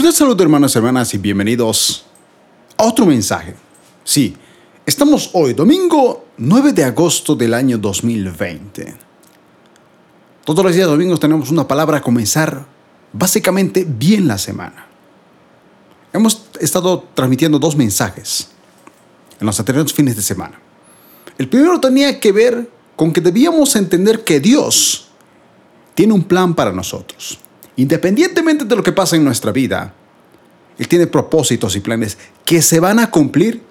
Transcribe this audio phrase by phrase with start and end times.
[0.00, 2.06] Cordial saludo hermanos y hermanas y bienvenidos
[2.78, 3.54] a otro mensaje.
[4.02, 4.34] Sí,
[4.86, 8.94] estamos hoy, domingo 9 de agosto del año 2020.
[10.42, 12.64] Todos los días domingos tenemos una palabra a comenzar
[13.12, 14.86] básicamente bien la semana.
[16.14, 18.48] Hemos estado transmitiendo dos mensajes
[19.38, 20.58] en los anteriores fines de semana.
[21.36, 25.10] El primero tenía que ver con que debíamos entender que Dios
[25.94, 27.38] tiene un plan para nosotros
[27.80, 29.94] Independientemente de lo que pasa en nuestra vida,
[30.78, 33.62] Él tiene propósitos y planes que se van a cumplir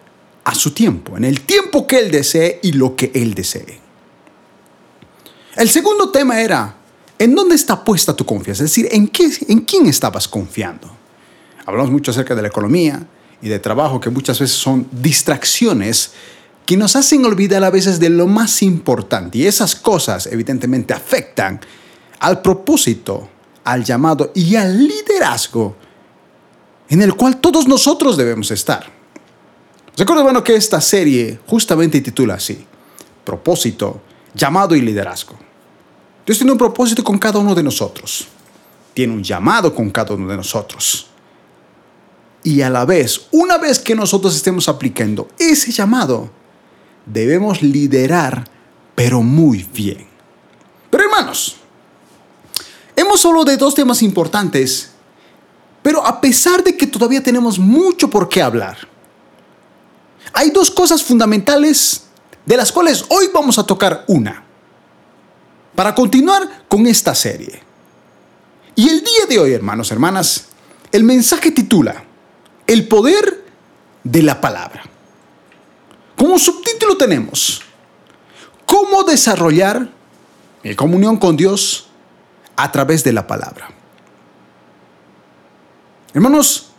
[0.45, 3.79] a su tiempo, en el tiempo que Él desee y lo que Él desee.
[5.55, 6.75] El segundo tema era,
[7.19, 8.63] ¿en dónde está puesta tu confianza?
[8.63, 10.89] Es decir, ¿en, qué, en quién estabas confiando?
[11.67, 13.05] Hablamos mucho acerca de la economía
[13.43, 16.13] y de trabajo, que muchas veces son distracciones
[16.65, 19.37] que nos hacen olvidar a veces de lo más importante.
[19.37, 21.59] Y esas cosas evidentemente afectan
[22.19, 23.29] al propósito
[23.71, 25.75] al llamado y al liderazgo
[26.89, 28.85] en el cual todos nosotros debemos estar.
[29.95, 32.65] Recuerda, bueno, que esta serie justamente titula así,
[33.23, 34.01] propósito,
[34.33, 35.37] llamado y liderazgo.
[36.25, 38.27] Dios tiene un propósito con cada uno de nosotros.
[38.93, 41.07] Tiene un llamado con cada uno de nosotros.
[42.43, 46.31] Y a la vez, una vez que nosotros estemos aplicando ese llamado,
[47.05, 48.45] debemos liderar,
[48.95, 50.07] pero muy bien.
[50.89, 51.58] Pero hermanos,
[52.99, 54.89] Hemos solo de dos temas importantes,
[55.81, 58.77] pero a pesar de que todavía tenemos mucho por qué hablar,
[60.33, 62.03] hay dos cosas fundamentales
[62.45, 64.43] de las cuales hoy vamos a tocar una,
[65.75, 67.63] para continuar con esta serie.
[68.75, 70.47] Y el día de hoy, hermanos, hermanas,
[70.91, 72.03] el mensaje titula
[72.67, 73.45] El poder
[74.03, 74.83] de la palabra.
[76.17, 77.61] Como subtítulo tenemos,
[78.65, 79.89] ¿cómo desarrollar
[80.65, 81.88] mi comunión con Dios
[82.63, 83.69] a través de la palabra.
[86.13, 86.71] Hermanos,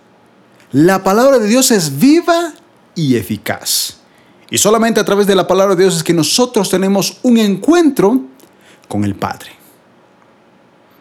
[0.72, 2.52] la palabra de Dios es viva
[2.94, 3.96] y eficaz.
[4.50, 8.20] Y solamente a través de la palabra de Dios es que nosotros tenemos un encuentro
[8.88, 9.52] con el Padre.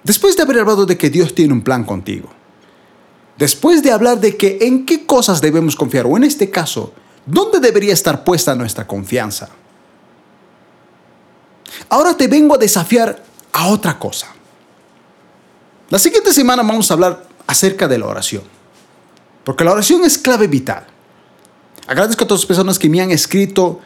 [0.03, 2.29] Después de haber hablado de que Dios tiene un plan contigo,
[3.37, 6.93] después de hablar de que en qué cosas debemos confiar, o en este caso,
[7.25, 9.49] ¿dónde debería estar puesta nuestra confianza?
[11.89, 13.21] Ahora te vengo a desafiar
[13.51, 14.38] a otra cosa.
[15.89, 18.43] La siguiente semana vamos a hablar acerca de la oración,
[19.43, 20.85] porque la oración es clave vital.
[21.87, 23.79] Agradezco a todas las personas que me han escrito,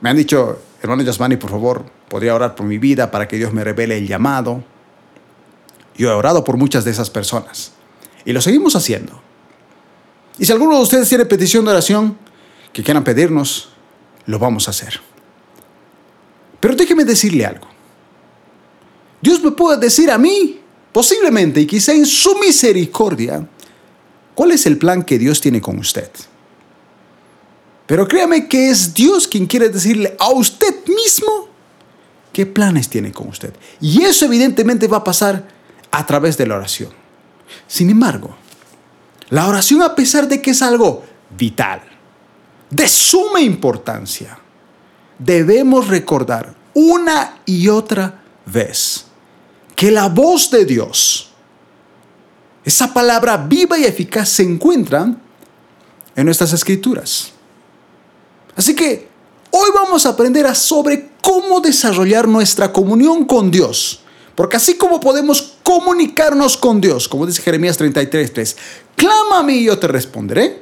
[0.00, 3.52] me han dicho, hermano Yasmani, por favor, podría orar por mi vida para que Dios
[3.52, 4.62] me revele el llamado.
[5.96, 7.72] Yo he orado por muchas de esas personas
[8.24, 9.20] y lo seguimos haciendo.
[10.38, 12.16] Y si alguno de ustedes tiene petición de oración
[12.72, 13.70] que quieran pedirnos,
[14.26, 15.00] lo vamos a hacer.
[16.60, 17.66] Pero déjeme decirle algo.
[19.20, 20.60] Dios me puede decir a mí
[20.92, 23.46] Posiblemente y quizá en su misericordia,
[24.34, 26.10] ¿cuál es el plan que Dios tiene con usted?
[27.86, 31.48] Pero créame que es Dios quien quiere decirle a usted mismo
[32.32, 33.54] qué planes tiene con usted.
[33.80, 35.48] Y eso evidentemente va a pasar
[35.90, 36.90] a través de la oración.
[37.66, 38.36] Sin embargo,
[39.30, 41.04] la oración a pesar de que es algo
[41.36, 41.82] vital,
[42.70, 44.38] de suma importancia,
[45.18, 49.07] debemos recordar una y otra vez
[49.78, 51.28] que la voz de Dios,
[52.64, 55.14] esa palabra viva y eficaz, se encuentra
[56.16, 57.30] en nuestras escrituras.
[58.56, 59.08] Así que
[59.52, 64.00] hoy vamos a aprender sobre cómo desarrollar nuestra comunión con Dios.
[64.34, 68.56] Porque así como podemos comunicarnos con Dios, como dice Jeremías 33:3,
[68.96, 70.60] clama a mí y yo te responderé.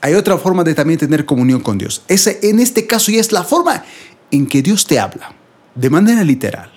[0.00, 2.00] Hay otra forma de también tener comunión con Dios.
[2.08, 3.84] Ese, en este caso ya es la forma
[4.30, 5.34] en que Dios te habla,
[5.74, 6.73] de manera literal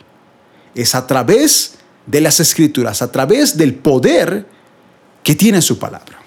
[0.82, 1.74] es a través
[2.06, 4.48] de las escrituras, a través del poder
[5.24, 6.20] que tiene su palabra.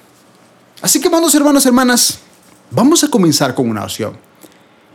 [0.83, 2.19] Así que, amados hermanos, hermanas,
[2.71, 4.19] vamos a comenzar con una oración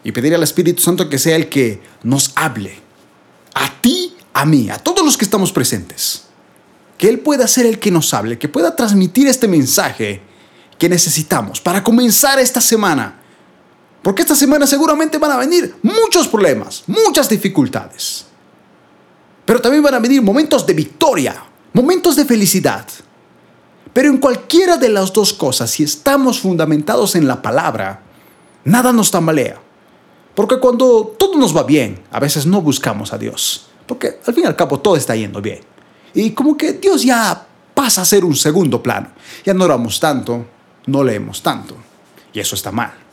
[0.04, 2.80] y pedir al Espíritu Santo que sea el que nos hable,
[3.54, 6.24] a ti, a mí, a todos los que estamos presentes.
[6.98, 10.22] Que Él pueda ser el que nos hable, que pueda transmitir este mensaje
[10.78, 13.22] que necesitamos para comenzar esta semana.
[14.02, 18.26] Porque esta semana seguramente van a venir muchos problemas, muchas dificultades.
[19.46, 21.44] Pero también van a venir momentos de victoria,
[21.74, 22.86] momentos de felicidad.
[23.94, 28.02] Pero en cualquiera de las dos cosas, si estamos fundamentados en la palabra,
[28.64, 29.62] nada nos tambalea.
[30.34, 33.68] Porque cuando todo nos va bien, a veces no buscamos a Dios.
[33.88, 35.62] Porque al fin y al cabo todo está yendo bien.
[36.14, 39.10] Y como que Dios ya pasa a ser un segundo plano.
[39.46, 40.46] Ya no oramos tanto,
[40.88, 41.76] no leemos tanto.
[42.34, 43.05] Y eso está mal.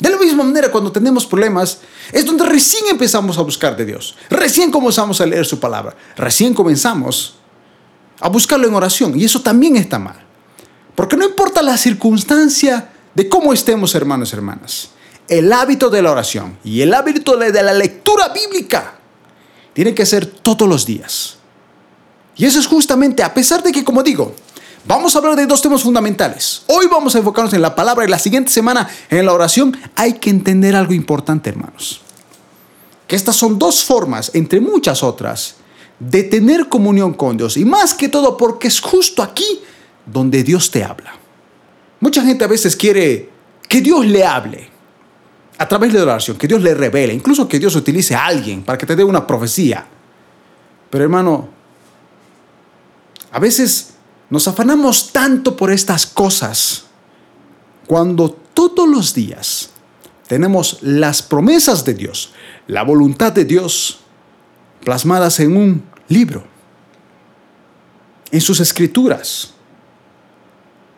[0.00, 1.80] De la misma manera, cuando tenemos problemas,
[2.10, 4.16] es donde recién empezamos a buscar de Dios.
[4.30, 5.94] Recién comenzamos a leer su palabra.
[6.16, 7.34] Recién comenzamos
[8.18, 9.18] a buscarlo en oración.
[9.18, 10.16] Y eso también está mal.
[10.94, 14.90] Porque no importa la circunstancia de cómo estemos, hermanos y hermanas.
[15.28, 18.98] El hábito de la oración y el hábito de la lectura bíblica
[19.74, 21.36] tiene que ser todos los días.
[22.36, 24.34] Y eso es justamente, a pesar de que, como digo,
[24.86, 26.62] vamos a hablar de dos temas fundamentales.
[26.66, 29.76] Hoy vamos a enfocarnos en la palabra y la siguiente semana en la oración.
[29.96, 32.00] Hay que entender algo importante, hermanos.
[33.06, 35.56] Que estas son dos formas, entre muchas otras,
[35.98, 37.56] de tener comunión con Dios.
[37.56, 39.60] Y más que todo porque es justo aquí
[40.06, 41.14] donde Dios te habla.
[42.00, 43.28] Mucha gente a veces quiere
[43.68, 44.68] que Dios le hable
[45.58, 48.62] a través de la oración, que Dios le revele, incluso que Dios utilice a alguien
[48.62, 49.86] para que te dé una profecía.
[50.88, 51.48] Pero hermano,
[53.30, 53.94] a veces
[54.30, 56.84] nos afanamos tanto por estas cosas
[57.86, 59.70] cuando todos los días
[60.26, 62.32] tenemos las promesas de Dios,
[62.66, 64.00] la voluntad de Dios
[64.84, 66.44] plasmadas en un libro,
[68.30, 69.54] en sus escrituras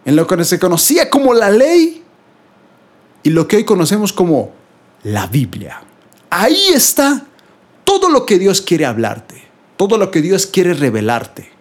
[0.05, 2.03] en lo que se conocía como la ley
[3.23, 4.53] y lo que hoy conocemos como
[5.05, 5.83] la Biblia.
[6.31, 7.27] Ahí está
[7.85, 11.52] todo lo que Dios quiere hablarte, todo lo que Dios quiere revelarte.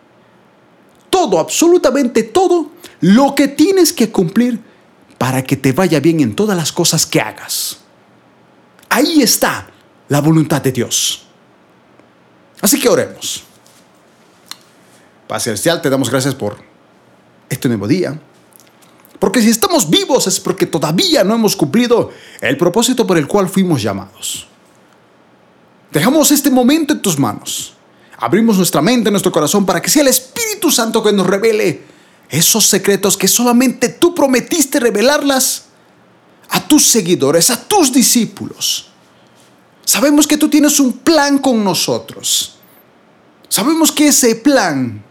[1.12, 2.72] Todo, absolutamente todo
[3.02, 4.60] lo que tienes que cumplir
[5.20, 7.78] para que te vaya bien en todas las cosas que hagas.
[8.90, 9.70] Ahí está
[10.10, 11.28] la voluntad de Dios.
[12.60, 13.44] Así que oremos.
[15.28, 16.58] Paz Celestial, te damos gracias por
[17.50, 18.20] este nuevo día.
[19.20, 22.10] Porque si estamos vivos es porque todavía no hemos cumplido
[22.42, 24.48] el propósito por el cual fuimos llamados.
[25.92, 27.76] Dejamos este momento en tus manos.
[28.22, 31.82] Abrimos nuestra mente, nuestro corazón para que sea el Espíritu Santo que nos revele
[32.30, 35.64] esos secretos que solamente tú prometiste revelarlas
[36.50, 38.90] a tus seguidores, a tus discípulos.
[39.84, 42.58] Sabemos que tú tienes un plan con nosotros.
[43.50, 45.04] Sabemos que ese plan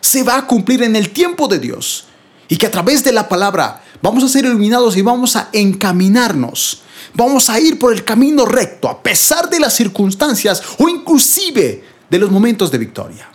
[0.00, 2.06] se va a cumplir en el tiempo de Dios
[2.48, 6.80] y que a través de la palabra vamos a ser iluminados y vamos a encaminarnos.
[7.12, 12.20] Vamos a ir por el camino recto a pesar de las circunstancias o inclusive de
[12.20, 13.28] los momentos de victoria.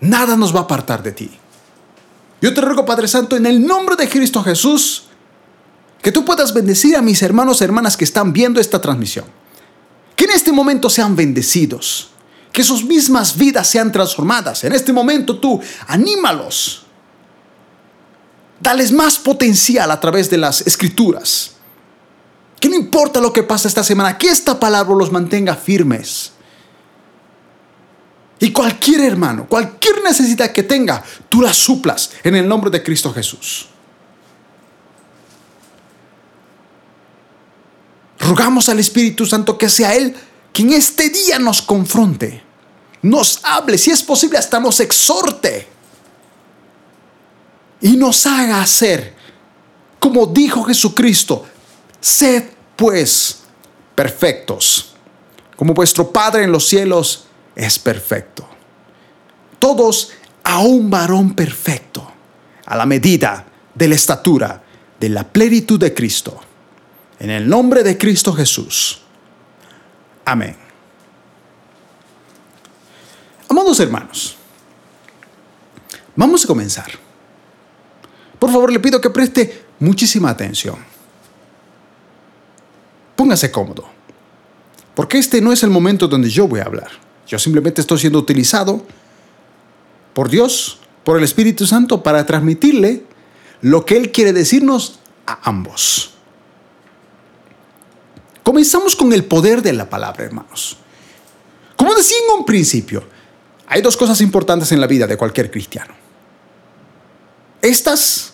[0.00, 1.30] Nada nos va a apartar de ti.
[2.40, 5.04] Yo te ruego, Padre Santo, en el nombre de Cristo Jesús,
[6.00, 9.26] que tú puedas bendecir a mis hermanos y hermanas que están viendo esta transmisión.
[10.16, 12.08] Que en este momento sean bendecidos.
[12.52, 14.64] Que sus mismas vidas sean transformadas.
[14.64, 16.86] En este momento tú anímalos
[18.60, 21.56] Dales más potencial a través de las escrituras.
[22.58, 26.31] Que no importa lo que pasa esta semana, que esta palabra los mantenga firmes.
[28.42, 33.12] Y cualquier hermano, cualquier necesidad que tenga, tú la suplas en el nombre de Cristo
[33.12, 33.68] Jesús.
[38.18, 40.16] Rogamos al Espíritu Santo que sea Él
[40.52, 42.42] quien este día nos confronte,
[43.02, 45.68] nos hable, si es posible, hasta nos exhorte
[47.80, 49.14] y nos haga hacer,
[50.00, 51.46] como dijo Jesucristo,
[52.00, 52.42] sed
[52.74, 53.42] pues
[53.94, 54.94] perfectos,
[55.54, 58.48] como vuestro Padre en los cielos es perfecto.
[59.58, 60.12] Todos
[60.44, 62.10] a un varón perfecto,
[62.66, 64.62] a la medida de la estatura
[64.98, 66.40] de la plenitud de Cristo.
[67.18, 69.02] En el nombre de Cristo Jesús.
[70.24, 70.56] Amén.
[73.48, 74.36] Amados hermanos,
[76.16, 76.90] vamos a comenzar.
[78.38, 80.76] Por favor, le pido que preste muchísima atención.
[83.14, 83.84] Póngase cómodo,
[84.94, 86.90] porque este no es el momento donde yo voy a hablar.
[87.26, 88.84] Yo simplemente estoy siendo utilizado
[90.12, 93.04] por Dios, por el Espíritu Santo, para transmitirle
[93.60, 96.14] lo que Él quiere decirnos a ambos.
[98.42, 100.76] Comenzamos con el poder de la palabra, hermanos.
[101.76, 103.04] Como decía en un principio,
[103.66, 105.94] hay dos cosas importantes en la vida de cualquier cristiano.
[107.62, 108.32] Estas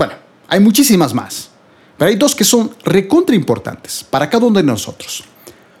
[0.00, 0.14] bueno,
[0.48, 1.50] hay muchísimas más,
[1.98, 5.22] pero hay dos que son recontra importantes para cada uno de nosotros.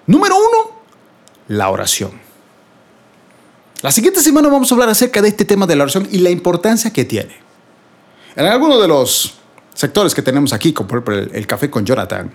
[0.06, 0.79] Número uno,
[1.50, 2.12] la oración.
[3.82, 6.30] La siguiente semana vamos a hablar acerca de este tema de la oración y la
[6.30, 7.34] importancia que tiene.
[8.36, 9.34] En alguno de los
[9.74, 12.30] sectores que tenemos aquí, como por ejemplo el, Café con Jonathan,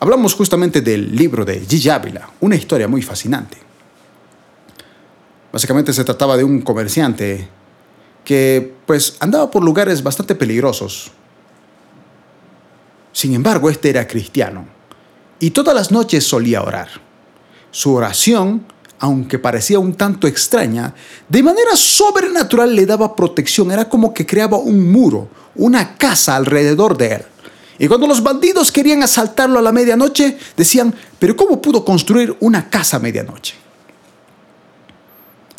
[0.00, 3.58] hablamos justamente del libro de Gigi Ávila, una historia muy fascinante.
[5.52, 7.46] Básicamente se trataba de un comerciante
[8.24, 11.12] que pues andaba por lugares bastante peligrosos.
[13.12, 14.66] Sin embargo, este era cristiano
[15.38, 17.05] y todas las noches solía orar.
[17.76, 18.64] Su oración,
[19.00, 20.94] aunque parecía un tanto extraña,
[21.28, 26.96] de manera sobrenatural le daba protección, era como que creaba un muro, una casa alrededor
[26.96, 27.22] de él.
[27.78, 32.70] Y cuando los bandidos querían asaltarlo a la medianoche, decían, pero ¿cómo pudo construir una
[32.70, 33.56] casa a medianoche?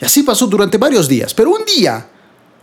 [0.01, 1.36] Y así pasó durante varios días.
[1.36, 2.03] Pero un día,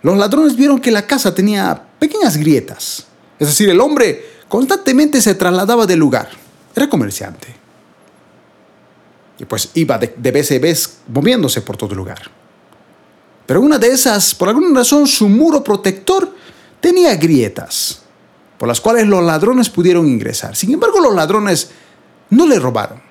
[0.02, 3.06] los ladrones vieron que la casa tenía pequeñas grietas.
[3.38, 6.28] Es decir, el hombre constantemente se trasladaba del lugar.
[6.74, 7.62] Era comerciante.
[9.38, 12.22] Y pues iba de, vez en vez moviéndose por todo el lugar.
[13.46, 16.34] Pero una de esas, por alguna razón, su muro protector
[16.80, 18.00] tenía grietas,
[18.58, 20.56] por las cuales los ladrones pudieron ingresar.
[20.56, 21.70] Sin embargo, los ladrones
[22.30, 23.02] no le robaron.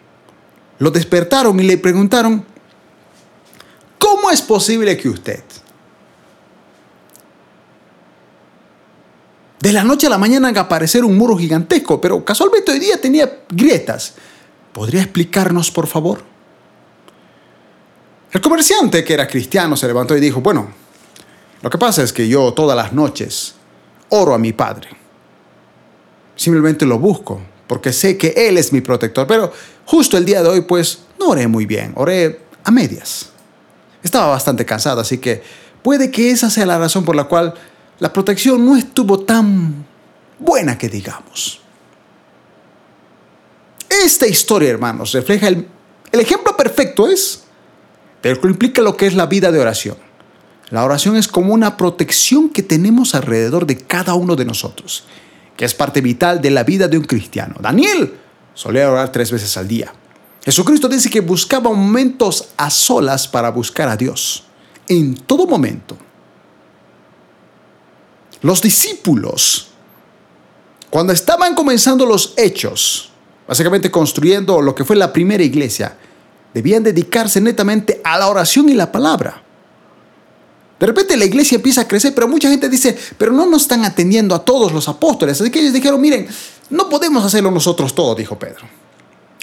[0.80, 2.44] Lo despertaron y le preguntaron,
[4.00, 5.44] ¿cómo es posible que usted,
[9.60, 13.00] de la noche a la mañana haga aparecer un muro gigantesco, pero casualmente hoy día
[13.00, 14.16] tenía grietas?
[14.74, 16.24] ¿Podría explicarnos, por favor?
[18.32, 20.74] El comerciante, que era cristiano, se levantó y dijo, bueno,
[21.62, 23.54] lo que pasa es que yo todas las noches
[24.10, 24.90] oro a mi Padre.
[26.36, 29.28] Simplemente lo busco, porque sé que Él es mi protector.
[29.28, 29.54] Pero
[29.86, 33.30] justo el día de hoy, pues, no oré muy bien, oré a medias.
[34.02, 35.44] Estaba bastante cansado, así que
[35.82, 37.54] puede que esa sea la razón por la cual
[38.00, 39.86] la protección no estuvo tan
[40.40, 41.63] buena que digamos.
[44.02, 45.68] Esta historia, hermanos, refleja el,
[46.12, 47.44] ejemplo perfecto es
[48.22, 49.98] pero implica lo que es la vida de oración.
[50.70, 55.04] La oración es como una protección que tenemos alrededor de cada uno de nosotros,
[55.58, 57.56] que es parte vital de la vida de un cristiano.
[57.60, 58.14] Daniel
[58.54, 59.94] solía orar tres veces al día.
[60.44, 64.46] Jesucristo dice que buscaba momentos a solas para buscar a Dios,
[64.88, 65.98] en todo momento.
[68.42, 69.68] Los discípulos,
[70.90, 73.13] cuando estaban comenzando los hechos,
[73.48, 75.98] básicamente construyendo lo que fue la primera iglesia,
[76.54, 79.42] debían dedicarse netamente a la oración y la palabra.
[80.80, 83.86] De repente la iglesia empieza a crecer, pero mucha gente dice, pero no nos están
[83.86, 85.40] atendiendo a todos los apóstoles.
[85.40, 86.28] Así que ellos dijeron, miren,
[86.70, 88.68] no podemos hacerlo nosotros todo, dijo Pedro.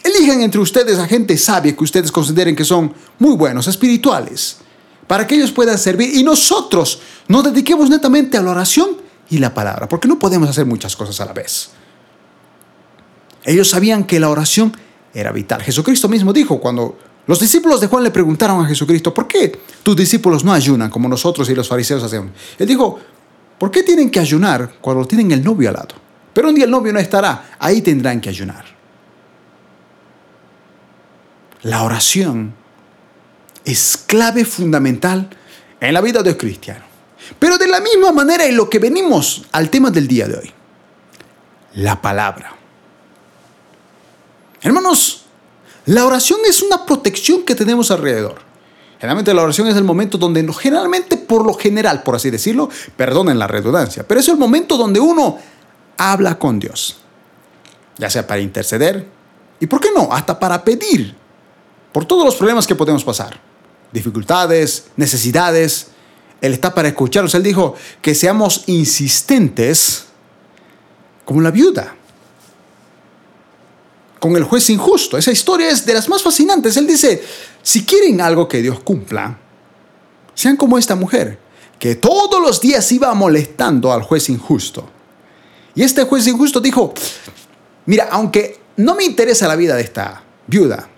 [0.02, 4.58] Elijan entre ustedes a gente sabia que ustedes consideren que son muy buenos, espirituales,
[5.06, 8.96] para que ellos puedan servir y nosotros nos dediquemos netamente a la oración
[9.30, 11.70] y la palabra, porque no podemos hacer muchas cosas a la vez.
[13.44, 14.72] Ellos sabían que la oración
[15.14, 15.62] era vital.
[15.62, 19.96] Jesucristo mismo dijo cuando los discípulos de Juan le preguntaron a Jesucristo, ¿por qué tus
[19.96, 22.32] discípulos no ayunan como nosotros y los fariseos hacemos?
[22.58, 22.98] Él dijo,
[23.58, 25.94] ¿por qué tienen que ayunar cuando tienen el novio al lado?
[26.32, 28.64] Pero un día el novio no estará, ahí tendrán que ayunar.
[31.62, 32.54] La oración
[33.64, 35.28] es clave fundamental
[35.80, 36.84] en la vida del cristiano.
[37.38, 40.52] Pero de la misma manera en lo que venimos al tema del día de hoy,
[41.74, 42.59] la palabra.
[44.62, 45.22] Hermanos,
[45.86, 48.36] la oración es una protección que tenemos alrededor.
[48.98, 53.38] Generalmente la oración es el momento donde, generalmente por lo general, por así decirlo, perdonen
[53.38, 55.38] la redundancia, pero es el momento donde uno
[55.96, 56.98] habla con Dios.
[57.96, 59.06] Ya sea para interceder
[59.58, 61.14] y, ¿por qué no?, hasta para pedir
[61.92, 63.40] por todos los problemas que podemos pasar.
[63.92, 65.88] Dificultades, necesidades.
[66.40, 67.34] Él está para escucharnos.
[67.34, 70.06] Él dijo que seamos insistentes
[71.24, 71.96] como la viuda
[74.20, 75.18] con el juez injusto.
[75.18, 76.76] Esa historia es de las más fascinantes.
[76.76, 77.22] Él dice,
[77.62, 79.38] si quieren algo que Dios cumpla,
[80.34, 81.38] sean como esta mujer,
[81.78, 84.88] que todos los días iba molestando al juez injusto.
[85.74, 86.92] Y este juez injusto dijo,
[87.86, 90.88] mira, aunque no me interesa la vida de esta viuda,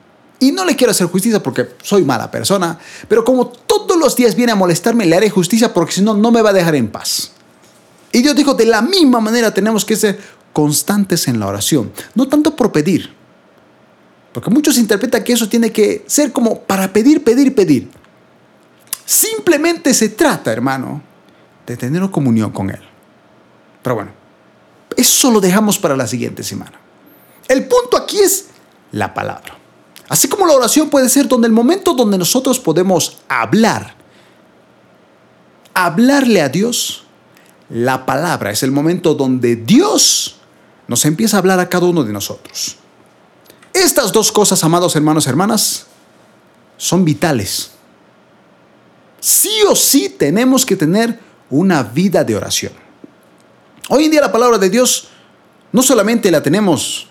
[0.41, 2.77] y no le quiero hacer justicia porque soy mala persona,
[3.07, 6.33] pero como todos los días viene a molestarme, le haré justicia porque si no, no
[6.33, 7.31] me va a dejar en paz.
[8.11, 10.19] Y Dios dijo, de la misma manera tenemos que ser
[10.53, 13.15] constantes en la oración, no tanto por pedir,
[14.33, 17.91] porque muchos interpretan que eso tiene que ser como para pedir, pedir, pedir.
[19.05, 21.03] Simplemente se trata, hermano,
[21.67, 22.81] de tener una comunión con Él.
[23.83, 24.13] Pero bueno,
[24.97, 26.81] eso lo dejamos para la siguiente semana.
[27.47, 28.47] El punto aquí es
[28.93, 29.59] la palabra.
[30.09, 33.95] Así como la oración puede ser donde el momento donde nosotros podemos hablar,
[35.75, 37.05] hablarle a Dios,
[37.69, 40.39] la palabra es el momento donde Dios
[40.89, 42.77] nos empieza a hablar a cada uno de nosotros.
[43.73, 45.87] Estas dos cosas, amados hermanos y hermanas,
[46.77, 47.71] son vitales.
[49.21, 52.73] Sí o sí tenemos que tener una vida de oración.
[53.89, 55.09] Hoy en día la palabra de Dios
[55.71, 57.09] no solamente la tenemos,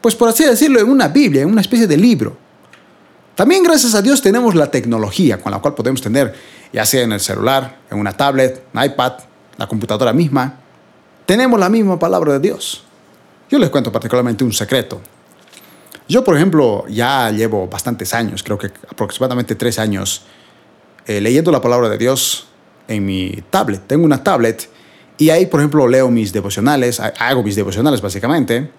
[0.00, 2.36] pues por así decirlo, en una Biblia, en una especie de libro.
[3.34, 6.34] También gracias a Dios tenemos la tecnología con la cual podemos tener,
[6.72, 9.12] ya sea en el celular, en una tablet, un iPad,
[9.56, 10.61] la computadora misma,
[11.32, 12.82] tenemos la misma palabra de Dios.
[13.48, 15.00] Yo les cuento particularmente un secreto.
[16.06, 20.24] Yo, por ejemplo, ya llevo bastantes años, creo que aproximadamente tres años,
[21.06, 22.48] eh, leyendo la palabra de Dios
[22.86, 23.80] en mi tablet.
[23.86, 24.68] Tengo una tablet
[25.16, 28.70] y ahí, por ejemplo, leo mis devocionales, hago mis devocionales básicamente.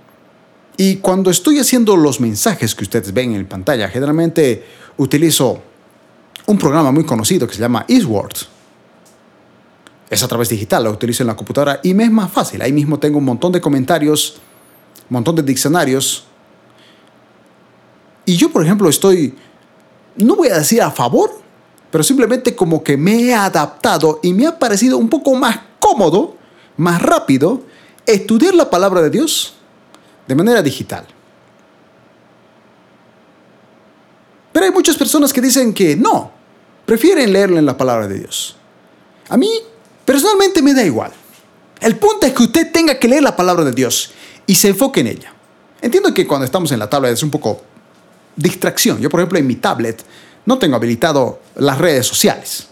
[0.77, 4.63] Y cuando estoy haciendo los mensajes que ustedes ven en pantalla, generalmente
[4.98, 5.60] utilizo
[6.45, 8.52] un programa muy conocido que se llama Eastward.
[10.13, 12.62] Es a través digital, lo utilizo en la computadora y me es más fácil.
[12.62, 14.36] Ahí mismo tengo un montón de comentarios,
[15.10, 16.25] un montón de diccionarios.
[18.24, 19.34] Y yo, por ejemplo, estoy,
[20.17, 21.32] no voy a decir a favor,
[21.89, 26.36] pero simplemente como que me he adaptado y me ha parecido un poco más cómodo,
[26.77, 27.63] más rápido,
[28.05, 29.55] estudiar la palabra de Dios
[30.27, 31.08] de manera digital.
[34.51, 36.32] Pero hay muchas personas que dicen que no,
[36.86, 38.58] prefieren leerlo en la palabra de Dios.
[39.27, 39.50] A mí,
[40.05, 41.12] personalmente, me da igual.
[41.81, 44.12] El punto es que usted tenga que leer la palabra de Dios
[44.45, 45.33] y se enfoque en ella.
[45.81, 47.62] Entiendo que cuando estamos en la tablet es un poco
[48.36, 49.00] distracción.
[49.00, 50.03] Yo, por ejemplo, en mi tablet
[50.45, 52.67] no tengo habilitado las redes sociales.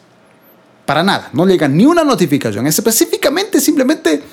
[0.85, 1.29] Para nada.
[1.33, 2.67] No llega ni una notificación.
[2.67, 4.23] Es específicamente simplemente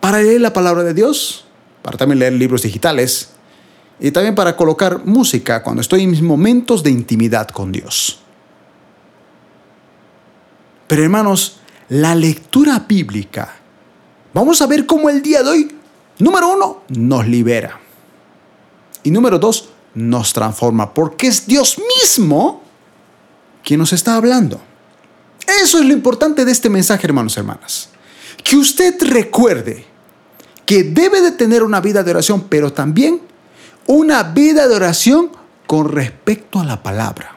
[0.00, 1.44] para leer la palabra de Dios,
[1.82, 3.30] para también leer libros digitales
[4.00, 8.20] y también para colocar música cuando estoy en mis momentos de intimidad con Dios.
[10.88, 13.54] Pero hermanos, la lectura bíblica,
[14.32, 15.76] vamos a ver cómo el día de hoy,
[16.18, 17.78] número uno, nos libera.
[19.02, 22.62] Y número dos, nos transforma, porque es Dios mismo
[23.62, 24.60] quien nos está hablando.
[25.62, 27.88] Eso es lo importante de este mensaje, hermanos y hermanas.
[28.42, 29.84] Que usted recuerde
[30.64, 33.20] que debe de tener una vida de oración, pero también
[33.86, 35.30] una vida de oración
[35.66, 37.36] con respecto a la palabra.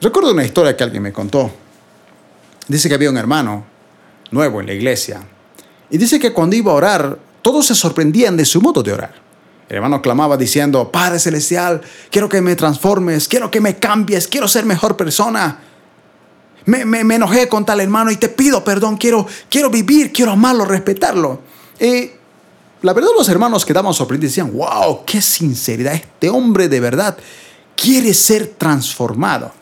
[0.00, 1.50] Recuerdo una historia que alguien me contó.
[2.68, 3.64] Dice que había un hermano
[4.30, 5.22] nuevo en la iglesia
[5.90, 9.14] y dice que cuando iba a orar, todos se sorprendían de su modo de orar.
[9.68, 14.48] El hermano clamaba diciendo, Padre Celestial, quiero que me transformes, quiero que me cambies, quiero
[14.48, 15.60] ser mejor persona.
[16.66, 20.66] Me, me, enojé con tal hermano y te pido perdón, quiero, quiero vivir, quiero amarlo,
[20.66, 21.40] respetarlo.
[21.80, 22.10] Y
[22.82, 27.16] la verdad los hermanos quedaban sorprendidos y decían, wow, qué sinceridad, este hombre de verdad
[27.74, 29.52] quiere ser transformado.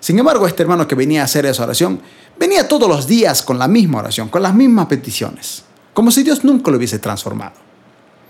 [0.00, 2.00] Sin embargo, este hermano que venía a hacer esa oración,
[2.38, 6.44] venía todos los días con la misma oración, con las mismas peticiones, como si Dios
[6.44, 7.54] nunca lo hubiese transformado.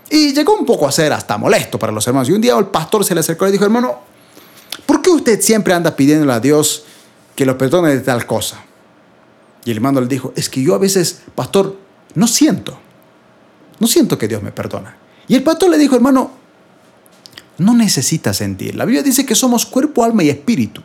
[0.09, 2.29] Y llegó un poco a ser hasta molesto para los hermanos.
[2.29, 3.99] Y un día el pastor se le acercó y le dijo, hermano,
[4.85, 6.85] ¿por qué usted siempre anda pidiéndole a Dios
[7.35, 8.63] que lo perdone de tal cosa?
[9.65, 11.77] Y el hermano le dijo, es que yo a veces, pastor,
[12.15, 12.79] no siento.
[13.79, 14.97] No siento que Dios me perdona.
[15.27, 16.31] Y el pastor le dijo, hermano,
[17.57, 18.75] no necesita sentir.
[18.75, 20.81] La Biblia dice que somos cuerpo, alma y espíritu.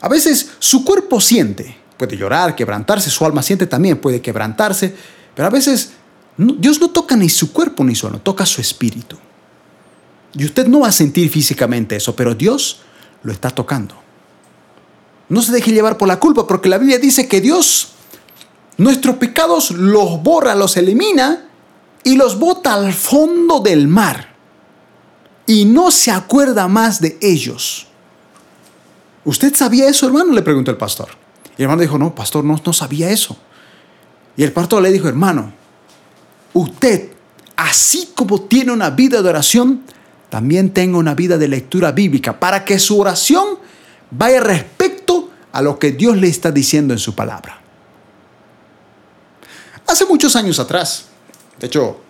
[0.00, 4.94] A veces su cuerpo siente, puede llorar, quebrantarse, su alma siente también, puede quebrantarse,
[5.34, 5.92] pero a veces
[6.36, 9.16] Dios no toca ni su cuerpo ni su alma, toca su espíritu.
[10.36, 12.80] Y usted no va a sentir físicamente eso, pero Dios
[13.22, 13.94] lo está tocando.
[15.28, 17.92] No se deje llevar por la culpa, porque la Biblia dice que Dios
[18.76, 21.48] nuestros pecados los borra, los elimina
[22.02, 24.34] y los bota al fondo del mar
[25.46, 27.86] y no se acuerda más de ellos.
[29.24, 30.32] ¿Usted sabía eso, hermano?
[30.32, 31.08] Le preguntó el pastor.
[31.56, 33.36] Y el hermano dijo, no, pastor, no, no sabía eso.
[34.36, 35.52] Y el pastor le dijo, hermano,
[36.52, 37.12] usted,
[37.56, 39.82] así como tiene una vida de oración,
[40.28, 43.58] también tenga una vida de lectura bíblica, para que su oración
[44.10, 47.60] vaya respecto a lo que Dios le está diciendo en su palabra.
[49.86, 51.06] Hace muchos años atrás,
[51.60, 52.00] de hecho,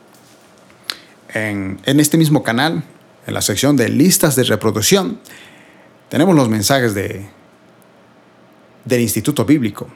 [1.34, 2.84] en, este mismo canal,
[3.26, 5.20] en la sección de listas de reproducción,
[6.08, 7.28] tenemos los mensajes de,
[8.84, 9.88] del Instituto Bíblico.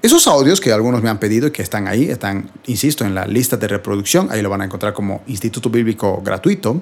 [0.00, 3.26] Esos audios que algunos me han pedido y que están ahí, están, insisto, en la
[3.26, 6.80] lista de reproducción, ahí lo van a encontrar como Instituto Bíblico gratuito,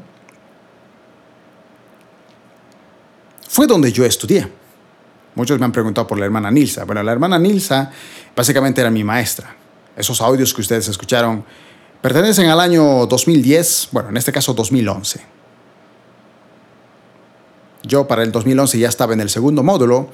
[3.48, 4.46] fue donde yo estudié.
[5.35, 6.85] Muchos me han preguntado por la hermana Nilsa.
[6.85, 7.90] Bueno, la hermana Nilsa
[8.35, 9.56] básicamente era mi maestra.
[9.96, 11.42] Esos audios que ustedes escucharon
[12.02, 15.20] pertenecen al año 2010, bueno, en este caso 2011.
[17.82, 20.11] Yo para el 2011 ya estaba en el segundo módulo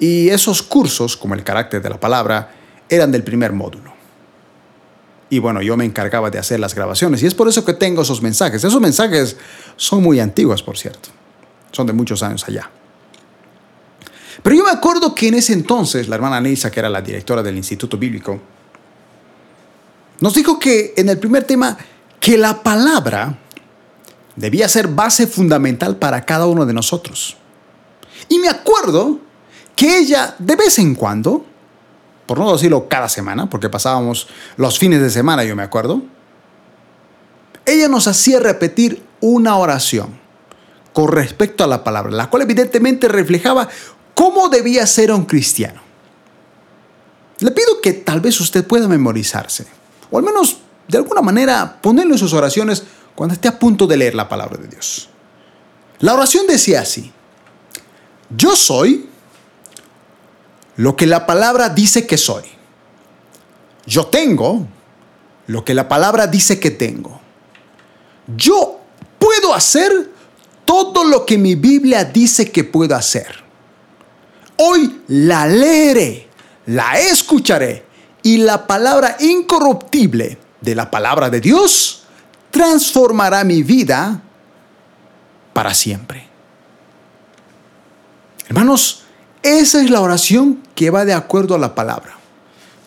[0.00, 2.52] y esos cursos, como el carácter de la palabra,
[2.88, 3.92] eran del primer módulo.
[5.28, 8.02] Y bueno, yo me encargaba de hacer las grabaciones y es por eso que tengo
[8.02, 8.64] esos mensajes.
[8.64, 9.36] Esos mensajes
[9.76, 11.10] son muy antiguos, por cierto.
[11.70, 12.68] Son de muchos años allá.
[14.42, 17.42] Pero yo me acuerdo que en ese entonces la hermana Nilsa, que era la directora
[17.42, 18.40] del Instituto Bíblico,
[20.20, 21.76] nos dijo que en el primer tema
[22.18, 23.38] que la palabra
[24.34, 27.36] debía ser base fundamental para cada uno de nosotros.
[28.28, 29.20] Y me acuerdo
[29.80, 31.42] que ella de vez en cuando,
[32.26, 36.02] por no decirlo cada semana, porque pasábamos los fines de semana, yo me acuerdo,
[37.64, 40.20] ella nos hacía repetir una oración
[40.92, 43.70] con respecto a la palabra, la cual evidentemente reflejaba
[44.14, 45.80] cómo debía ser un cristiano.
[47.38, 49.66] Le pido que tal vez usted pueda memorizarse
[50.10, 52.82] o al menos de alguna manera ponerlo en sus oraciones
[53.14, 55.08] cuando esté a punto de leer la palabra de Dios.
[56.00, 57.10] La oración decía así,
[58.28, 59.08] Yo soy
[60.80, 62.44] lo que la palabra dice que soy.
[63.84, 64.66] Yo tengo
[65.46, 67.20] lo que la palabra dice que tengo.
[68.34, 68.80] Yo
[69.18, 70.10] puedo hacer
[70.64, 73.44] todo lo que mi Biblia dice que puedo hacer.
[74.56, 76.30] Hoy la leeré,
[76.64, 77.84] la escucharé
[78.22, 82.04] y la palabra incorruptible de la palabra de Dios
[82.50, 84.22] transformará mi vida
[85.52, 86.26] para siempre.
[88.48, 89.00] Hermanos,
[89.42, 92.18] esa es la oración que va de acuerdo a la palabra.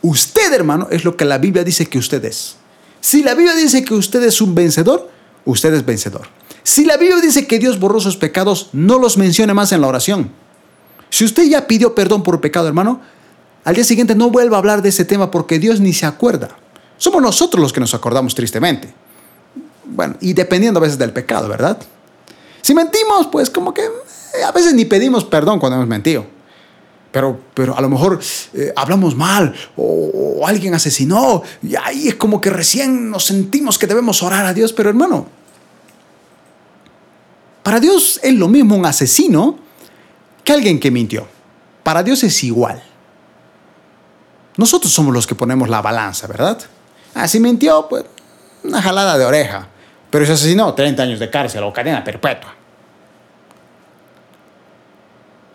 [0.01, 2.57] Usted, hermano, es lo que la Biblia dice que usted es.
[2.99, 5.09] Si la Biblia dice que usted es un vencedor,
[5.45, 6.27] usted es vencedor.
[6.63, 9.87] Si la Biblia dice que Dios borró sus pecados, no los mencione más en la
[9.87, 10.31] oración.
[11.09, 13.01] Si usted ya pidió perdón por pecado, hermano,
[13.63, 16.49] al día siguiente no vuelva a hablar de ese tema porque Dios ni se acuerda.
[16.97, 18.93] Somos nosotros los que nos acordamos tristemente.
[19.85, 21.77] Bueno, y dependiendo a veces del pecado, ¿verdad?
[22.61, 26.25] Si mentimos, pues como que eh, a veces ni pedimos perdón cuando hemos mentido.
[27.13, 28.19] Pero, pero a lo mejor
[28.55, 33.85] eh, hablamos mal o, alguien asesinó y ahí es como que recién nos sentimos que
[33.85, 34.73] debemos orar a Dios.
[34.73, 35.27] Pero hermano,
[37.61, 39.59] para Dios es lo mismo un asesino
[40.43, 41.27] que alguien que mintió.
[41.83, 42.81] Para Dios es igual.
[44.57, 46.57] Nosotros somos los que ponemos la balanza, ¿verdad?
[47.13, 48.05] Ah, si mintió, pues
[48.63, 49.67] una jalada de oreja.
[50.09, 52.55] Pero si asesinó, 30 años de cárcel o cadena perpetua.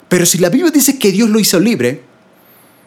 [0.08, 2.02] Pero si la Biblia dice que Dios lo hizo libre,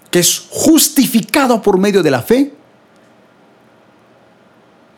[0.10, 2.54] que es justificado por medio de la fe,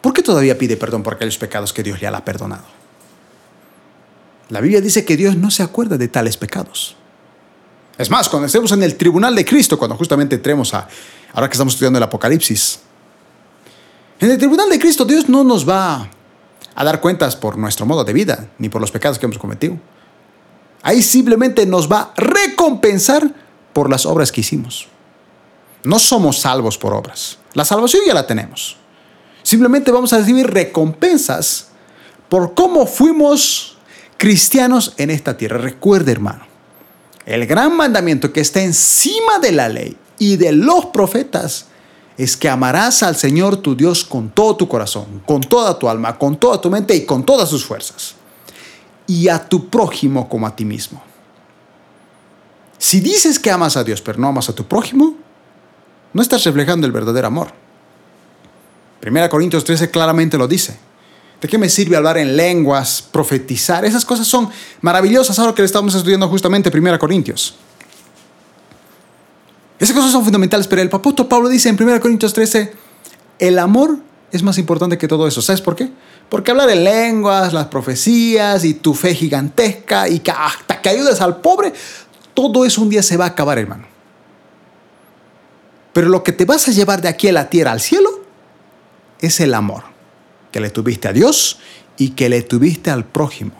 [0.01, 2.63] ¿por qué todavía pide perdón por aquellos pecados que Dios le ha perdonado?
[4.49, 6.95] La Biblia dice que Dios no se acuerda de tales pecados.
[7.97, 10.87] Es más, cuando estemos en el tribunal de Cristo, cuando justamente entremos a,
[11.33, 12.79] ahora que estamos estudiando el Apocalipsis,
[14.19, 16.09] en el tribunal de Cristo Dios no nos va
[16.75, 19.77] a dar cuentas por nuestro modo de vida, ni por los pecados que hemos cometido.
[20.83, 23.33] Ahí simplemente nos va a recompensar
[23.71, 24.87] por las obras que hicimos.
[25.83, 27.37] No somos salvos por obras.
[27.53, 28.75] La salvación ya la tenemos.
[29.43, 31.69] Simplemente vamos a recibir recompensas
[32.27, 33.77] por cómo fuimos
[34.17, 35.57] cristianos en esta tierra.
[35.57, 36.45] Recuerde, hermano,
[37.25, 41.67] el gran mandamiento que está encima de la ley y de los profetas
[42.17, 46.17] es que amarás al Señor tu Dios con todo tu corazón, con toda tu alma,
[46.17, 48.15] con toda tu mente y con todas sus fuerzas
[49.07, 51.01] y a tu prójimo como a ti mismo.
[52.77, 55.15] Si dices que amas a Dios pero no amas a tu prójimo,
[56.13, 57.47] no estás reflejando el verdadero amor.
[59.05, 60.77] 1 Corintios 13 claramente lo dice.
[61.41, 63.83] ¿De qué me sirve hablar en lenguas, profetizar?
[63.83, 64.49] Esas cosas son
[64.81, 67.55] maravillosas ahora que le estamos estudiando justamente 1 Corintios.
[69.77, 72.73] Esas cosas son fundamentales, pero el apóstol Pablo dice en 1 Corintios 13,
[73.39, 73.97] el amor
[74.33, 75.43] es más importante que todo eso.
[75.43, 75.89] ¿Sabes por qué?
[76.27, 81.21] Porque hablar en lenguas, las profecías y tu fe gigantesca y que hasta que ayudes
[81.21, 81.71] al pobre,
[82.33, 83.85] todo eso un día se va a acabar, hermano.
[85.93, 88.09] Pero lo que te vas a llevar de aquí a la tierra al cielo
[89.19, 89.83] es el amor
[90.51, 91.59] que le tuviste a Dios
[91.97, 93.53] y que le tuviste al prójimo.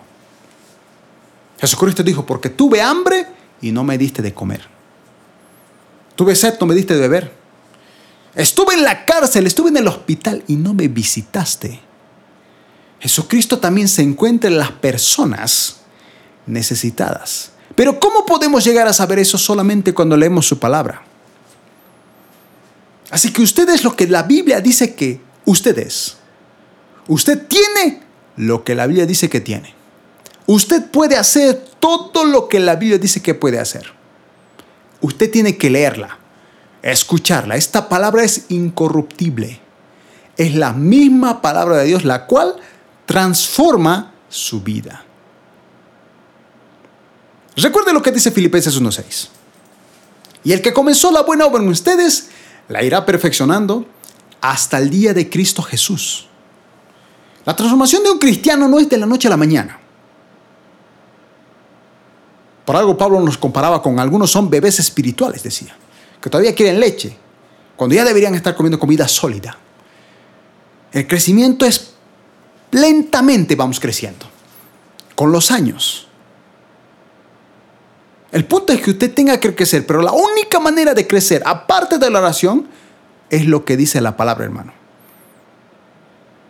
[1.59, 3.27] Jesucristo dijo, porque tuve hambre
[3.61, 4.67] y no me diste de comer.
[6.15, 7.42] Tuve sed, no me diste de beber.
[8.35, 11.79] Estuve en la cárcel, estuve en el hospital y no me visitaste.
[12.99, 15.81] Jesucristo también se encuentra en las personas
[16.45, 17.51] necesitadas.
[17.75, 21.03] Pero ¿cómo podemos llegar a saber eso solamente cuando leemos su palabra?
[23.09, 26.17] Así que usted es lo que la Biblia dice que usted es.
[27.07, 28.01] Usted tiene
[28.37, 29.75] lo que la Biblia dice que tiene.
[30.45, 33.93] Usted puede hacer todo lo que la Biblia dice que puede hacer.
[35.01, 36.17] Usted tiene que leerla,
[36.83, 37.55] escucharla.
[37.55, 39.59] Esta palabra es incorruptible.
[40.37, 42.55] Es la misma palabra de Dios, la cual
[43.05, 45.03] transforma su vida.
[47.55, 49.29] Recuerde lo que dice Filipenses 1.6.
[50.43, 52.29] Y el que comenzó la buena obra en ustedes,
[52.67, 53.85] la irá perfeccionando
[54.41, 56.27] hasta el día de Cristo Jesús.
[57.45, 59.79] La transformación de un cristiano no es de la noche a la mañana.
[62.65, 65.75] Por algo Pablo nos comparaba con algunos son bebés espirituales, decía
[66.23, 67.17] que todavía quieren leche,
[67.75, 69.57] cuando ya deberían estar comiendo comida sólida.
[70.93, 71.95] El crecimiento es
[72.71, 74.25] lentamente vamos creciendo,
[75.15, 76.07] con los años.
[78.31, 81.97] El punto es que usted tenga que crecer, pero la única manera de crecer, aparte
[81.97, 82.69] de la oración,
[83.29, 84.71] es lo que dice la palabra, hermano.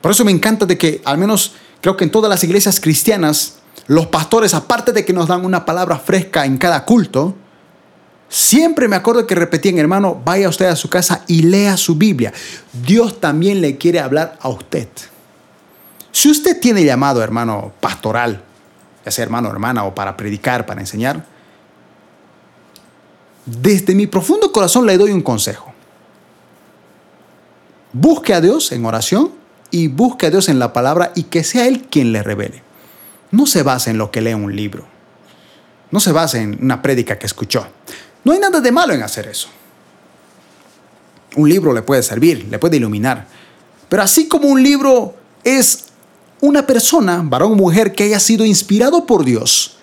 [0.02, 3.56] Por eso me encanta de que, al menos creo que en todas las iglesias cristianas,
[3.88, 7.38] los pastores, aparte de que nos dan una palabra fresca en cada culto,
[8.34, 12.34] Siempre me acuerdo que repetían, hermano, vaya usted a su casa y lea su Biblia.
[12.84, 14.88] Dios también le quiere hablar a usted.
[16.12, 18.42] Si usted tiene llamado, hermano, pastoral,
[19.06, 21.28] ya sea hermano o hermana, o para predicar, para enseñar,
[23.46, 25.72] desde mi profundo corazón le doy un consejo.
[27.92, 29.32] Busque a Dios en oración
[29.70, 32.64] y busque a Dios en la palabra y que sea Él quien le revele.
[33.30, 34.88] No se base en lo que lee un libro.
[35.92, 37.68] No se base en una prédica que escuchó.
[38.24, 39.50] No hay nada de malo en hacer eso.
[41.36, 43.28] Un libro le puede servir, le puede iluminar.
[43.90, 45.86] Pero así como un libro es
[46.42, 49.78] una persona, varón o mujer, que haya sido inspirado por Dios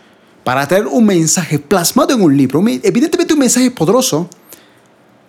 [0.44, 4.28] para traer un mensaje plasmado en un libro, evidentemente un mensaje poderoso,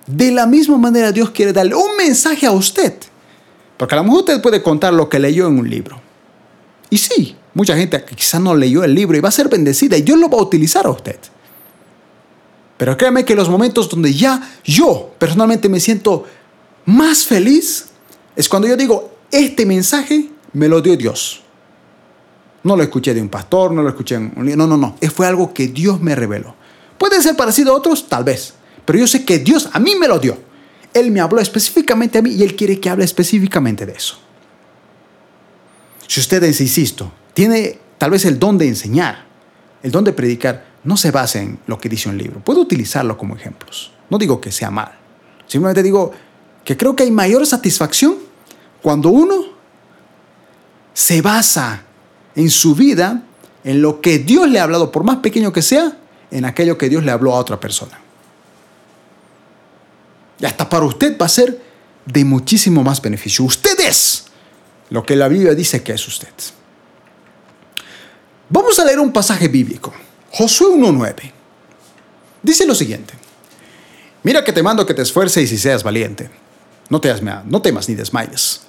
[0.08, 2.94] de la misma manera Dios quiere darle un mensaje a usted.
[3.78, 6.00] Porque a lo mejor usted puede contar lo que leyó en un libro.
[6.90, 10.02] Y sí, mucha gente quizás no leyó el libro y va a ser bendecida y
[10.02, 11.18] Dios lo va a utilizar a usted.
[12.82, 16.26] Pero créame que los momentos donde ya yo personalmente me siento
[16.88, 17.90] más feliz
[18.36, 21.44] es cuando yo digo, este mensaje me lo dio Dios.
[22.64, 24.96] No lo escuché de un pastor, no lo escuché en un No, no, no.
[25.14, 26.56] Fue algo que Dios me reveló.
[26.98, 28.56] Puede ser parecido a otros, tal vez.
[28.84, 30.40] Pero yo sé que Dios a mí me lo dio.
[30.92, 34.18] Él me habló específicamente a mí y Él quiere que hable específicamente de eso.
[36.08, 39.28] Si ustedes, insisto, tiene tal vez el don de enseñar,
[39.84, 42.40] el don de predicar, no se base en lo que dice un libro.
[42.40, 43.92] Puedo utilizarlo como ejemplos.
[44.10, 44.92] No digo que sea mal.
[45.48, 46.12] Simplemente digo
[46.64, 48.16] que creo que hay mayor satisfacción
[48.82, 49.36] cuando uno
[50.94, 51.84] se basa
[52.36, 53.24] en su vida
[53.64, 55.98] en lo que Dios le ha hablado, por más pequeño que sea,
[56.32, 58.00] en aquello que Dios le habló a otra persona.
[60.40, 61.62] Y hasta para usted va a ser
[62.06, 63.46] de muchísimo más beneficio.
[63.46, 64.26] Usted es
[64.90, 66.30] lo que la Biblia dice que es usted.
[68.50, 69.94] Vamos a leer un pasaje bíblico.
[70.32, 71.32] Josué 1.9.
[72.42, 73.14] Dice lo siguiente.
[74.24, 76.30] Mira que te mando que te esfuerces y seas valiente.
[76.90, 77.14] No, te,
[77.46, 78.62] no temas ni desmayes.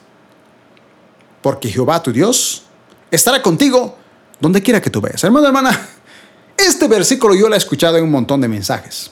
[1.41, 2.65] Porque Jehová tu Dios
[3.11, 3.97] estará contigo
[4.41, 5.23] donde quiera que tú vayas.
[5.25, 5.89] Hermano, hermana,
[6.57, 9.11] este versículo yo lo he escuchado en un montón de mensajes.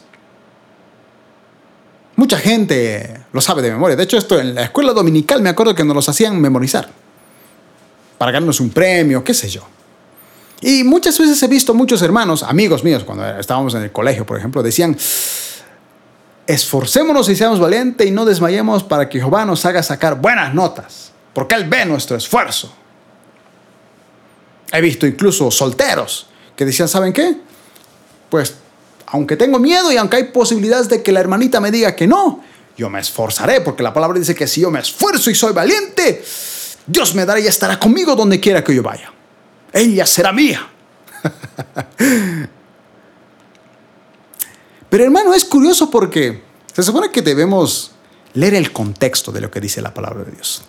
[2.17, 3.97] Mucha gente lo sabe de memoria.
[3.97, 6.91] De hecho, esto en la escuela dominical me acuerdo que nos los hacían memorizar.
[8.19, 9.67] Para ganarnos un premio, qué sé yo.
[10.61, 14.39] Y muchas veces he visto muchos hermanos, amigos míos, cuando estábamos en el colegio, por
[14.39, 14.97] ejemplo, decían,
[16.47, 21.13] esforcémonos y seamos valientes y no desmayemos para que Jehová nos haga sacar buenas notas,
[21.33, 22.75] porque Él ve nuestro esfuerzo.
[24.73, 27.37] He visto incluso solteros que decían, ¿saben qué?
[28.29, 28.55] Pues,
[29.07, 32.45] aunque tengo miedo y aunque hay posibilidades de que la hermanita me diga que no,
[32.77, 36.23] yo me esforzaré, porque la palabra dice que si yo me esfuerzo y soy valiente,
[36.87, 39.11] Dios me dará y estará conmigo donde quiera que yo vaya
[39.73, 40.67] ella será mía.
[44.89, 47.93] Pero hermano, es curioso porque se supone que debemos
[48.35, 50.63] leer el contexto de lo que dice la palabra de Dios.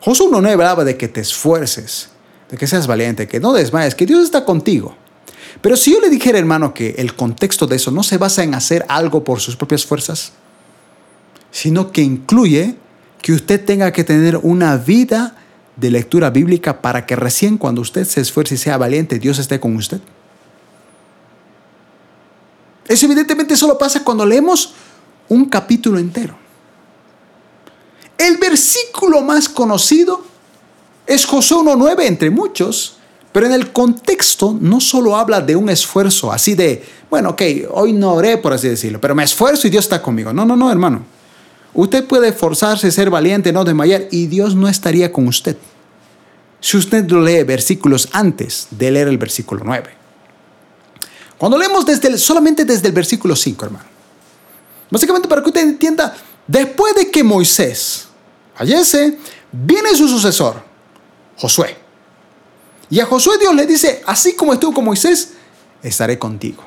[0.00, 2.10] Josué 1.9 hablaba de que te esfuerces,
[2.50, 4.96] de que seas valiente, que no desmayes, que Dios está contigo.
[5.60, 8.54] Pero si yo le dijera, hermano, que el contexto de eso no se basa en
[8.54, 10.32] hacer algo por sus propias fuerzas,
[11.50, 12.76] sino que incluye
[13.20, 15.36] que usted tenga que tener una vida
[15.80, 19.58] de lectura bíblica para que recién cuando usted se esfuerce y sea valiente, Dios esté
[19.58, 20.00] con usted?
[22.86, 24.74] Eso evidentemente solo pasa cuando leemos
[25.28, 26.36] un capítulo entero.
[28.18, 30.22] El versículo más conocido
[31.06, 32.96] es José 1.9 entre muchos,
[33.32, 37.92] pero en el contexto no solo habla de un esfuerzo así de, bueno, ok, hoy
[37.92, 40.32] no oré por así decirlo, pero me esfuerzo y Dios está conmigo.
[40.32, 41.04] No, no, no, hermano.
[41.72, 45.56] Usted puede esforzarse, ser valiente, no desmayar, y Dios no estaría con usted.
[46.60, 49.90] Si usted lo lee versículos antes de leer el versículo 9.
[51.38, 53.86] Cuando leemos solamente desde el versículo 5, hermano.
[54.90, 56.14] Básicamente para que usted entienda,
[56.46, 58.08] después de que Moisés
[58.54, 59.18] fallece,
[59.50, 60.62] viene su sucesor,
[61.36, 61.76] Josué.
[62.90, 65.32] Y a Josué Dios le dice, así como estuvo con Moisés,
[65.82, 66.64] estaré contigo.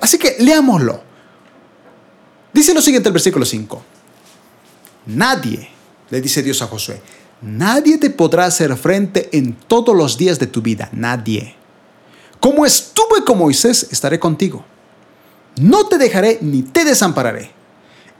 [0.00, 1.02] Así que leámoslo.
[2.52, 3.82] Dice lo siguiente el versículo 5.
[5.06, 5.70] Nadie,
[6.10, 7.00] le dice Dios a Josué,
[7.44, 11.54] nadie te podrá hacer frente en todos los días de tu vida, nadie.
[12.40, 14.64] Como estuve con Moisés, estaré contigo.
[15.56, 17.52] No te dejaré ni te desampararé.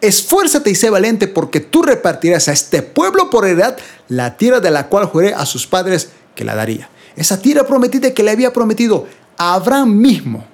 [0.01, 3.77] Esfuérzate y sé valiente porque tú repartirás a este pueblo por heredad
[4.09, 6.89] la tierra de la cual juré a sus padres que la daría.
[7.17, 9.07] Esa tierra prometida que le había prometido
[9.37, 10.45] a Abraham mismo,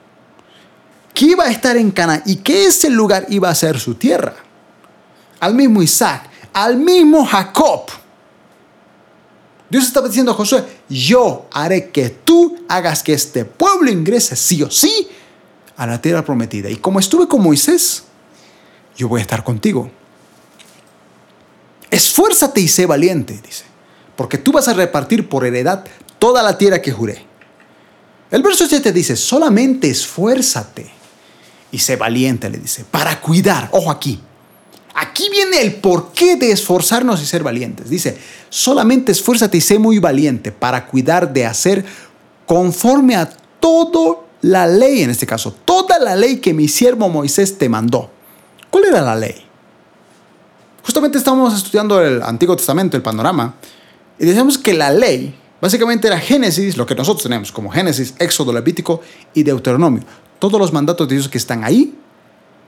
[1.15, 4.35] que iba a estar en Cana y que ese lugar iba a ser su tierra
[5.41, 7.87] al mismo Isaac, al mismo Jacob.
[9.71, 14.63] Dios estaba diciendo a Josué, yo haré que tú hagas que este pueblo ingrese sí
[14.63, 15.09] o sí
[15.77, 16.69] a la tierra prometida.
[16.69, 18.03] Y como estuve con Moisés,
[18.97, 19.91] yo voy a estar contigo.
[21.89, 23.65] Esfuérzate y sé valiente, dice,
[24.17, 25.85] porque tú vas a repartir por heredad
[26.19, 27.25] toda la tierra que juré.
[28.31, 30.91] El verso 7 dice, solamente esfuérzate
[31.73, 33.69] y sé valiente, le dice, para cuidar.
[33.73, 34.21] Ojo aquí.
[34.95, 37.89] Aquí viene el porqué de esforzarnos y ser valientes.
[37.89, 41.85] Dice, solamente esfuérzate y sé muy valiente para cuidar de hacer
[42.47, 47.59] conforme a toda la ley, en este caso, toda la ley que mi siervo Moisés
[47.59, 48.11] te mandó.
[48.71, 49.45] ¿Cuál era la ley?
[50.83, 53.55] Justamente estábamos estudiando el Antiguo Testamento, el panorama,
[54.19, 58.53] y decíamos que la ley básicamente era Génesis, lo que nosotros tenemos como Génesis, Éxodo,
[58.53, 59.01] Levítico
[59.35, 60.03] y Deuteronomio.
[60.39, 61.95] Todos los mandatos de Dios que están ahí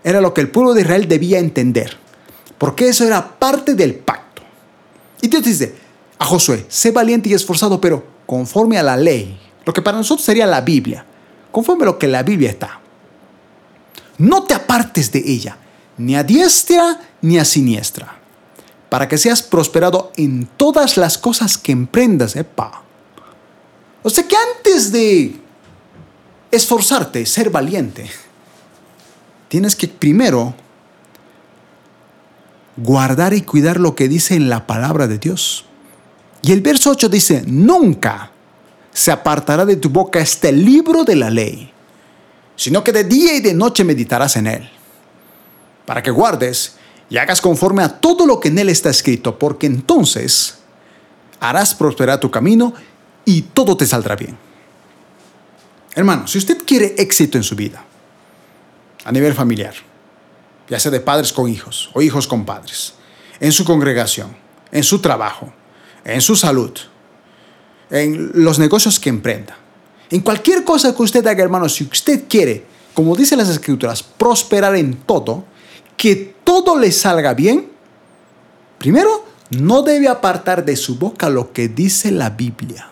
[0.04, 1.96] era lo que el pueblo de Israel debía entender,
[2.62, 4.40] porque eso era parte del pacto.
[5.20, 5.74] Y Dios dice
[6.16, 10.24] a Josué, sé valiente y esforzado, pero conforme a la ley, lo que para nosotros
[10.24, 11.04] sería la Biblia,
[11.50, 12.78] conforme a lo que la Biblia está.
[14.18, 15.56] No te apartes de ella,
[15.98, 18.20] ni a diestra ni a siniestra,
[18.88, 22.36] para que seas prosperado en todas las cosas que emprendas.
[22.36, 22.84] Epa.
[24.04, 25.34] O sea que antes de
[26.52, 28.08] esforzarte, ser valiente,
[29.48, 30.54] tienes que primero
[32.76, 35.66] guardar y cuidar lo que dice en la palabra de Dios.
[36.42, 38.32] Y el verso 8 dice, nunca
[38.92, 41.70] se apartará de tu boca este libro de la ley,
[42.56, 44.70] sino que de día y de noche meditarás en él,
[45.86, 46.76] para que guardes
[47.08, 50.58] y hagas conforme a todo lo que en él está escrito, porque entonces
[51.40, 52.74] harás prosperar tu camino
[53.24, 54.36] y todo te saldrá bien.
[55.94, 57.84] Hermano, si usted quiere éxito en su vida,
[59.04, 59.74] a nivel familiar,
[60.72, 62.94] ya sea de padres con hijos o hijos con padres,
[63.40, 64.34] en su congregación,
[64.70, 65.52] en su trabajo,
[66.02, 66.72] en su salud,
[67.90, 69.54] en los negocios que emprenda,
[70.08, 74.74] en cualquier cosa que usted haga, hermano, si usted quiere, como dicen las escrituras, prosperar
[74.76, 75.44] en todo,
[75.94, 77.70] que todo le salga bien,
[78.78, 82.90] primero, no debe apartar de su boca lo que dice la Biblia.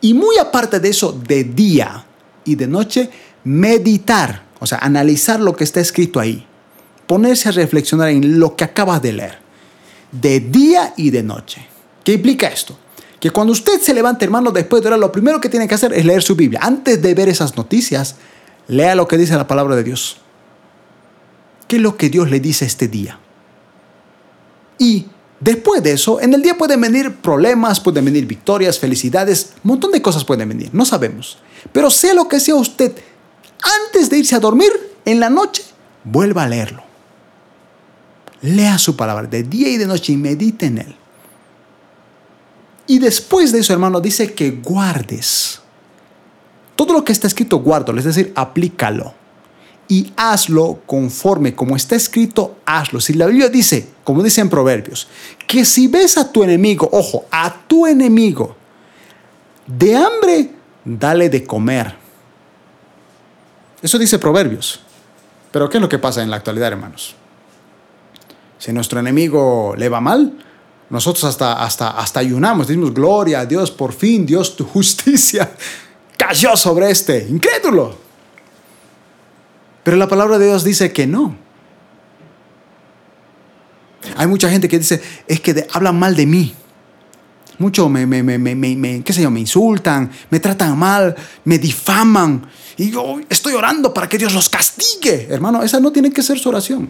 [0.00, 2.04] Y muy aparte de eso, de día
[2.44, 3.08] y de noche,
[3.44, 6.46] meditar, o sea, analizar lo que está escrito ahí,
[7.08, 9.38] ponerse a reflexionar en lo que acaba de leer,
[10.12, 11.66] de día y de noche.
[12.04, 12.78] ¿Qué implica esto?
[13.18, 15.92] Que cuando usted se levante, hermano, después de orar, lo primero que tiene que hacer
[15.92, 16.60] es leer su Biblia.
[16.62, 18.14] Antes de ver esas noticias,
[18.68, 20.18] lea lo que dice la palabra de Dios.
[21.66, 23.18] ¿Qué es lo que Dios le dice este día?
[24.78, 25.06] Y
[25.42, 29.90] Después de eso, en el día pueden venir problemas, pueden venir victorias, felicidades, un montón
[29.90, 31.38] de cosas pueden venir, no sabemos.
[31.72, 32.92] Pero sea lo que sea usted,
[33.62, 34.70] antes de irse a dormir,
[35.04, 35.62] en la noche,
[36.04, 36.82] vuelva a leerlo.
[38.40, 40.96] Lea su palabra de día y de noche y medite en él.
[42.86, 45.60] Y después de eso, hermano, dice que guardes.
[46.74, 49.14] Todo lo que está escrito, guárdalo, es decir, aplícalo
[49.88, 53.00] y hazlo conforme como está escrito, hazlo.
[53.00, 55.08] Si la Biblia dice, como dice en Proverbios,
[55.46, 58.56] que si ves a tu enemigo, ojo, a tu enemigo,
[59.66, 60.50] de hambre,
[60.84, 62.01] dale de comer.
[63.82, 64.80] Eso dice Proverbios.
[65.50, 67.14] Pero ¿qué es lo que pasa en la actualidad, hermanos?
[68.58, 70.32] Si nuestro enemigo le va mal,
[70.88, 75.50] nosotros hasta, hasta, hasta ayunamos, decimos, gloria a Dios, por fin Dios, tu justicia
[76.16, 77.96] cayó sobre este incrédulo.
[79.82, 81.36] Pero la palabra de Dios dice que no.
[84.16, 86.54] Hay mucha gente que dice, es que hablan mal de mí.
[87.58, 92.46] Mucho me, me, me, me, qué yo, me insultan, me tratan mal, me difaman.
[92.76, 95.28] Y yo estoy orando para que Dios los castigue.
[95.30, 96.88] Hermano, esa no tiene que ser su oración.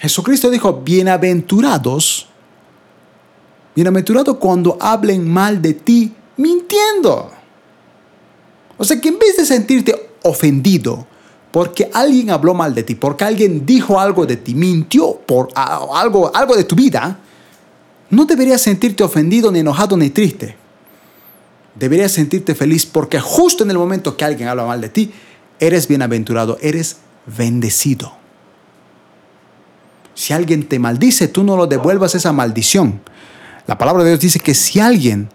[0.00, 2.28] Jesucristo dijo, bienaventurados,
[3.74, 7.30] bienaventurados cuando hablen mal de ti mintiendo.
[8.78, 11.06] O sea que en vez de sentirte ofendido,
[11.50, 16.30] porque alguien habló mal de ti, porque alguien dijo algo de ti, mintió por algo,
[16.34, 17.20] algo de tu vida,
[18.10, 20.56] no deberías sentirte ofendido, ni enojado, ni triste.
[21.74, 25.12] Deberías sentirte feliz porque justo en el momento que alguien habla mal de ti,
[25.58, 28.16] eres bienaventurado, eres bendecido.
[30.14, 33.00] Si alguien te maldice, tú no lo devuelvas esa maldición.
[33.66, 35.28] La palabra de Dios dice que si alguien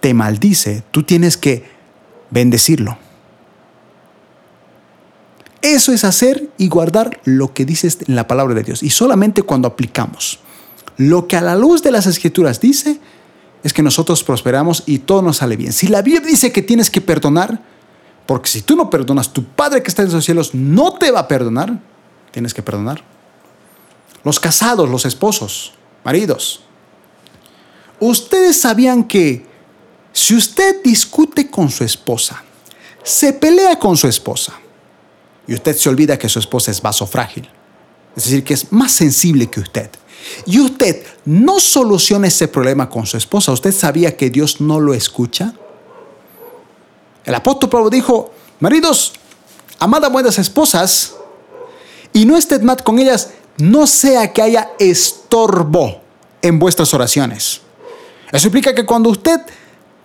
[0.00, 1.64] te maldice, tú tienes que
[2.30, 2.96] bendecirlo.
[5.60, 8.82] Eso es hacer y guardar lo que dice en la palabra de Dios.
[8.82, 10.38] Y solamente cuando aplicamos
[10.96, 13.00] lo que a la luz de las escrituras dice,
[13.62, 15.72] es que nosotros prosperamos y todo nos sale bien.
[15.72, 17.60] Si la Biblia dice que tienes que perdonar,
[18.26, 21.20] porque si tú no perdonas, tu Padre que está en los cielos no te va
[21.20, 21.78] a perdonar,
[22.30, 23.02] tienes que perdonar.
[24.22, 25.72] Los casados, los esposos,
[26.04, 26.62] maridos,
[28.00, 29.46] ustedes sabían que
[30.12, 32.42] si usted discute con su esposa,
[33.02, 34.54] se pelea con su esposa,
[35.46, 37.48] y usted se olvida que su esposa es vaso frágil.
[38.16, 39.90] Es decir, que es más sensible que usted.
[40.46, 43.52] Y usted no soluciona ese problema con su esposa.
[43.52, 45.54] ¿Usted sabía que Dios no lo escucha?
[47.24, 49.12] El apóstol Pablo dijo, maridos,
[49.78, 51.14] amad a buenas esposas
[52.12, 56.02] y no ested mal con ellas, no sea que haya estorbo
[56.42, 57.60] en vuestras oraciones.
[58.30, 59.40] Eso implica que cuando usted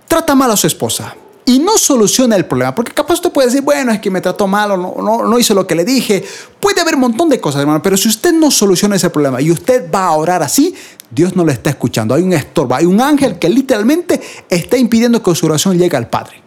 [0.08, 1.16] trata mal a su esposa
[1.50, 4.46] y no soluciona el problema, porque capaz usted puede decir, bueno, es que me trató
[4.46, 6.24] mal o no, no, hizo lo que le dije,
[6.60, 9.50] puede haber un montón de cosas, hermano, pero si usted no soluciona ese problema y
[9.50, 10.76] usted va a orar así,
[11.10, 12.14] Dios no le está escuchando.
[12.14, 16.08] Hay un estorbo, hay un ángel que literalmente está impidiendo que su oración llegue al
[16.08, 16.40] Padre,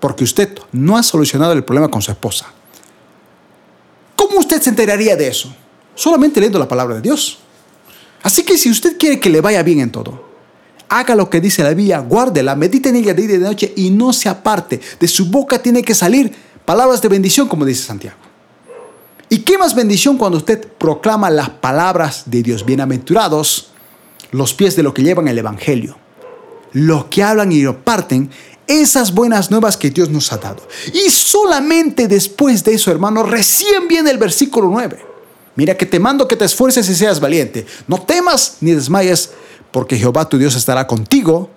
[0.00, 2.46] porque usted no ha solucionado el problema con su esposa.
[4.16, 5.54] ¿Cómo usted se enteraría de eso?
[5.94, 7.38] Solamente leyendo la palabra de Dios.
[8.20, 10.29] Así que si usted quiere que le vaya bien en todo,
[10.90, 13.72] haga lo que dice la Biblia, guárdela, medite en ella de día y de noche
[13.76, 14.80] y no se aparte.
[14.98, 16.34] De su boca tiene que salir
[16.64, 18.16] palabras de bendición, como dice Santiago.
[19.28, 22.66] ¿Y qué más bendición cuando usted proclama las palabras de Dios?
[22.66, 23.70] Bienaventurados
[24.32, 25.96] los pies de lo que llevan el Evangelio,
[26.72, 28.30] los que hablan y lo parten
[28.66, 30.66] esas buenas nuevas que Dios nos ha dado.
[30.92, 35.04] Y solamente después de eso, hermano, recién viene el versículo 9.
[35.56, 37.66] Mira que te mando que te esfuerces y seas valiente.
[37.88, 39.30] No temas ni desmayes,
[39.70, 41.50] porque Jehová tu Dios estará contigo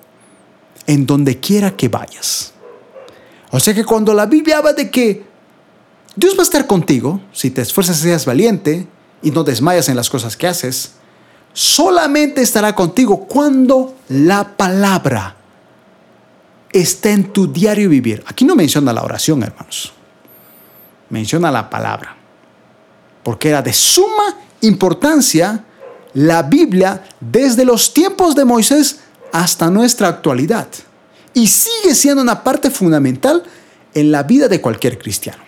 [0.88, 2.54] en donde quiera que vayas.
[3.52, 5.24] O sea que cuando la Biblia habla de que
[6.16, 8.88] Dios va a estar contigo, si te esfuerzas y seas valiente
[9.22, 10.94] y no desmayas en las cosas que haces,
[11.54, 15.38] solamente estará contigo cuando la palabra
[16.72, 18.24] está en tu diario vivir.
[18.28, 19.94] Aquí no menciona la oración, hermanos.
[21.10, 22.16] Menciona la palabra.
[23.24, 25.64] Porque era de suma importancia
[26.14, 29.00] la Biblia desde los tiempos de Moisés
[29.32, 30.68] hasta nuestra actualidad.
[31.34, 33.44] Y sigue siendo una parte fundamental
[33.94, 35.44] en la vida de cualquier cristiano.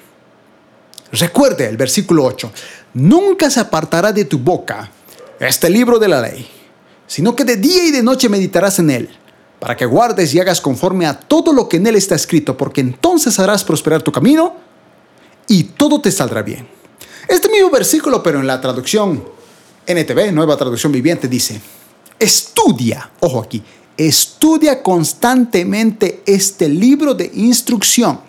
[1.12, 2.52] Recuerde el versículo 8.
[2.96, 4.90] Nunca se apartará de tu boca
[5.40, 6.48] este libro de la ley,
[7.08, 9.10] sino que de día y de noche meditarás en él,
[9.60, 12.82] para que guardes y hagas conforme a todo lo que en él está escrito, porque
[12.82, 14.56] entonces harás prosperar tu camino
[15.48, 16.68] y todo te saldrá bien.
[17.28, 19.35] Este mismo versículo, pero en la traducción
[19.86, 21.60] NTV, nueva traducción viviente, dice,
[22.20, 23.62] estudia, ojo aquí,
[23.98, 28.20] estudia constantemente este libro de instrucción.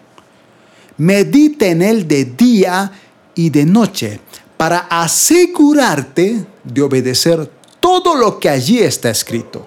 [0.98, 2.90] Medita en él de día
[3.34, 4.20] y de noche
[4.56, 7.50] para asegurarte de obedecer
[7.80, 9.66] todo lo que allí está escrito.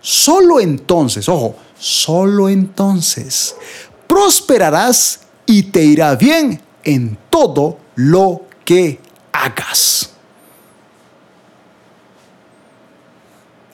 [0.00, 3.54] Solo entonces, ojo, solo entonces
[4.08, 8.98] prosperarás y te irá bien en todo lo que
[9.32, 10.10] hagas.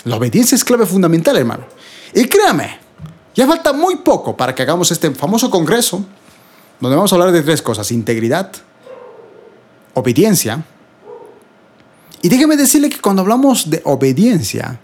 [0.05, 1.65] La obediencia es clave fundamental, hermano.
[2.13, 2.79] Y créame,
[3.35, 6.05] ya falta muy poco para que hagamos este famoso congreso,
[6.81, 8.53] donde vamos a hablar de tres cosas, integridad,
[9.95, 10.65] obediencia.
[12.23, 14.79] Y déjeme decirle que cuando hablamos de obediencia,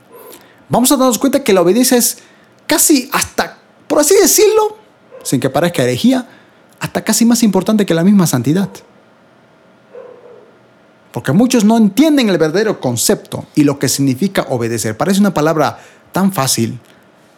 [0.69, 2.19] vamos a darnos cuenta que la obediencia es
[2.67, 4.79] casi hasta, por así decirlo,
[5.23, 6.27] sin que parezca herejía,
[6.81, 8.71] hasta casi más importante que la misma santidad.
[11.13, 14.97] Porque muchos no entienden el verdadero concepto y lo que significa obedecer.
[14.97, 15.81] Parece una palabra
[16.13, 16.79] tan fácil,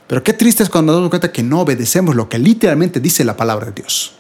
[0.07, 3.25] pero qué triste es cuando nos damos cuenta que no obedecemos lo que literalmente dice
[3.25, 4.15] la palabra de Dios.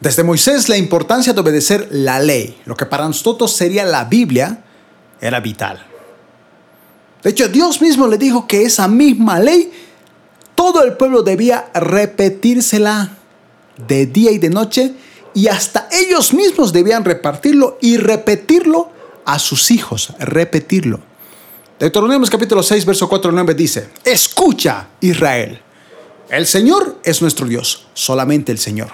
[0.00, 4.64] Desde Moisés la importancia de obedecer la ley, lo que para nosotros sería la Biblia,
[5.20, 5.86] era vital.
[7.22, 9.70] De hecho, Dios mismo le dijo que esa misma ley,
[10.60, 13.16] todo el pueblo debía repetírsela
[13.88, 14.92] de día y de noche
[15.32, 18.90] y hasta ellos mismos debían repartirlo y repetirlo
[19.24, 21.00] a sus hijos, repetirlo.
[21.78, 25.62] Deuteronomio capítulo 6, verso 4 9 dice, escucha Israel,
[26.28, 28.90] el Señor es nuestro Dios, solamente el Señor.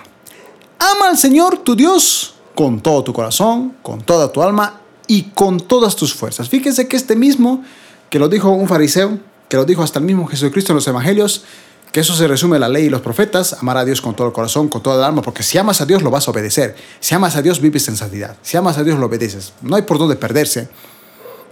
[0.79, 5.59] Ama al Señor tu Dios con todo tu corazón, con toda tu alma y con
[5.59, 6.49] todas tus fuerzas.
[6.49, 7.65] Fíjense que este mismo,
[8.09, 11.45] que lo dijo un fariseo, que lo dijo hasta el mismo Jesucristo en los evangelios,
[11.93, 14.27] que eso se resume en la ley y los profetas, amar a Dios con todo
[14.27, 16.77] el corazón, con toda el alma, porque si amas a Dios lo vas a obedecer.
[17.01, 18.37] Si amas a Dios vives en santidad.
[18.43, 19.53] Si amas a Dios lo obedeces.
[19.63, 20.69] No hay por dónde perderse.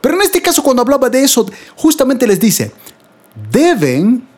[0.01, 2.73] Pero en este caso cuando hablaba de eso, justamente les dice,
[3.51, 4.29] deben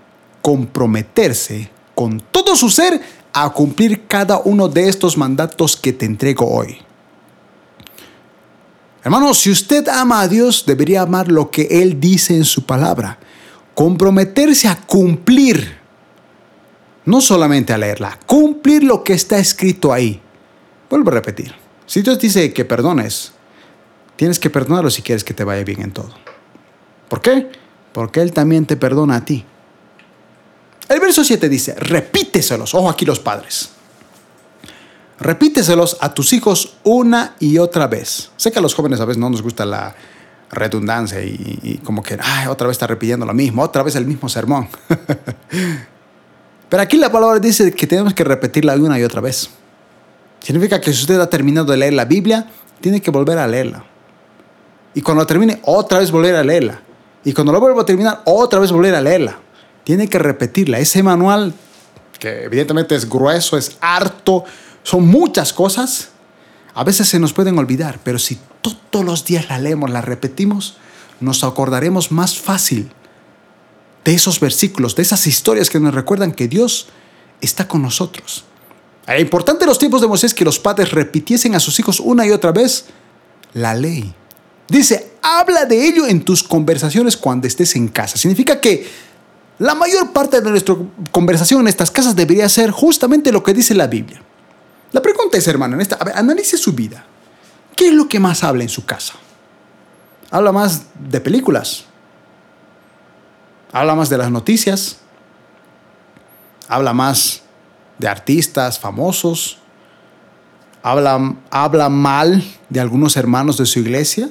[0.40, 3.00] comprometerse con todo su ser
[3.32, 6.78] a cumplir cada uno de estos mandatos que te entrego hoy.
[9.02, 13.18] Hermano, si usted ama a Dios, debería amar lo que Él dice en su palabra.
[13.76, 15.76] Comprometerse a cumplir,
[17.04, 20.20] no solamente a leerla, cumplir lo que está escrito ahí.
[20.88, 21.54] Vuelvo a repetir.
[21.84, 23.32] Si Dios dice que perdones,
[24.16, 26.10] tienes que perdonarlo si quieres que te vaya bien en todo.
[27.08, 27.52] ¿Por qué?
[27.92, 29.44] Porque Él también te perdona a ti.
[30.88, 33.70] El verso 7 dice, repíteselos, ojo aquí los padres.
[35.18, 38.30] Repíteselos a tus hijos una y otra vez.
[38.38, 39.94] Sé que a los jóvenes a veces no nos gusta la
[40.50, 44.28] redundancia y, como que, ay, otra vez está repitiendo lo mismo, otra vez el mismo
[44.28, 44.68] sermón.
[46.68, 49.50] Pero aquí la palabra dice que tenemos que repetirla una y otra vez.
[50.40, 52.46] Significa que si usted ha terminado de leer la Biblia,
[52.80, 53.84] tiene que volver a leerla.
[54.94, 56.80] Y cuando termine, otra vez volver a leerla.
[57.24, 59.38] Y cuando lo vuelva a terminar, otra vez volver a leerla.
[59.84, 60.78] Tiene que repetirla.
[60.78, 61.52] Ese manual,
[62.18, 64.44] que evidentemente es grueso, es harto,
[64.82, 66.10] son muchas cosas,
[66.76, 70.76] a veces se nos pueden olvidar, pero si todos los días la leemos, la repetimos,
[71.20, 72.90] nos acordaremos más fácil
[74.04, 76.88] de esos versículos, de esas historias que nos recuerdan que Dios
[77.40, 78.44] está con nosotros.
[79.06, 82.26] Era importante en los tiempos de Moisés que los padres repitiesen a sus hijos una
[82.26, 82.84] y otra vez
[83.54, 84.14] la ley.
[84.68, 88.18] Dice, habla de ello en tus conversaciones cuando estés en casa.
[88.18, 88.86] Significa que
[89.60, 90.76] la mayor parte de nuestra
[91.10, 94.20] conversación en estas casas debería ser justamente lo que dice la Biblia.
[94.96, 97.04] La pregunta es, hermano, en esta, analice su vida.
[97.76, 99.12] ¿Qué es lo que más habla en su casa?
[100.30, 101.84] ¿Habla más de películas?
[103.72, 105.00] ¿Habla más de las noticias?
[106.66, 107.42] ¿Habla más
[107.98, 109.58] de artistas famosos?
[110.82, 114.30] ¿Habla, habla mal de algunos hermanos de su iglesia?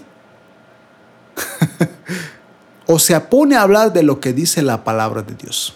[2.88, 5.76] ¿O se pone a hablar de lo que dice la palabra de Dios?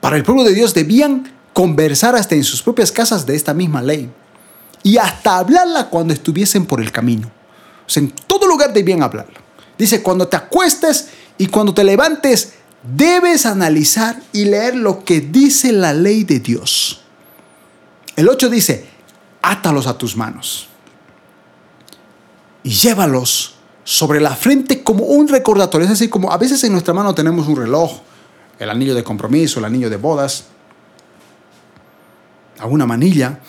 [0.00, 3.80] Para el pueblo de Dios debían conversar hasta en sus propias casas de esta misma
[3.80, 4.10] ley
[4.82, 7.30] y hasta hablarla cuando estuviesen por el camino.
[7.86, 9.40] O sea, en todo lugar debían hablarla.
[9.78, 15.72] Dice, cuando te acuestes y cuando te levantes, debes analizar y leer lo que dice
[15.72, 17.00] la ley de Dios.
[18.16, 18.86] El 8 dice,
[19.40, 20.68] átalos a tus manos
[22.62, 25.84] y llévalos sobre la frente como un recordatorio.
[25.84, 28.00] Es decir, como a veces en nuestra mano tenemos un reloj,
[28.58, 30.44] el anillo de compromiso, el anillo de bodas
[32.58, 33.40] alguna manilla.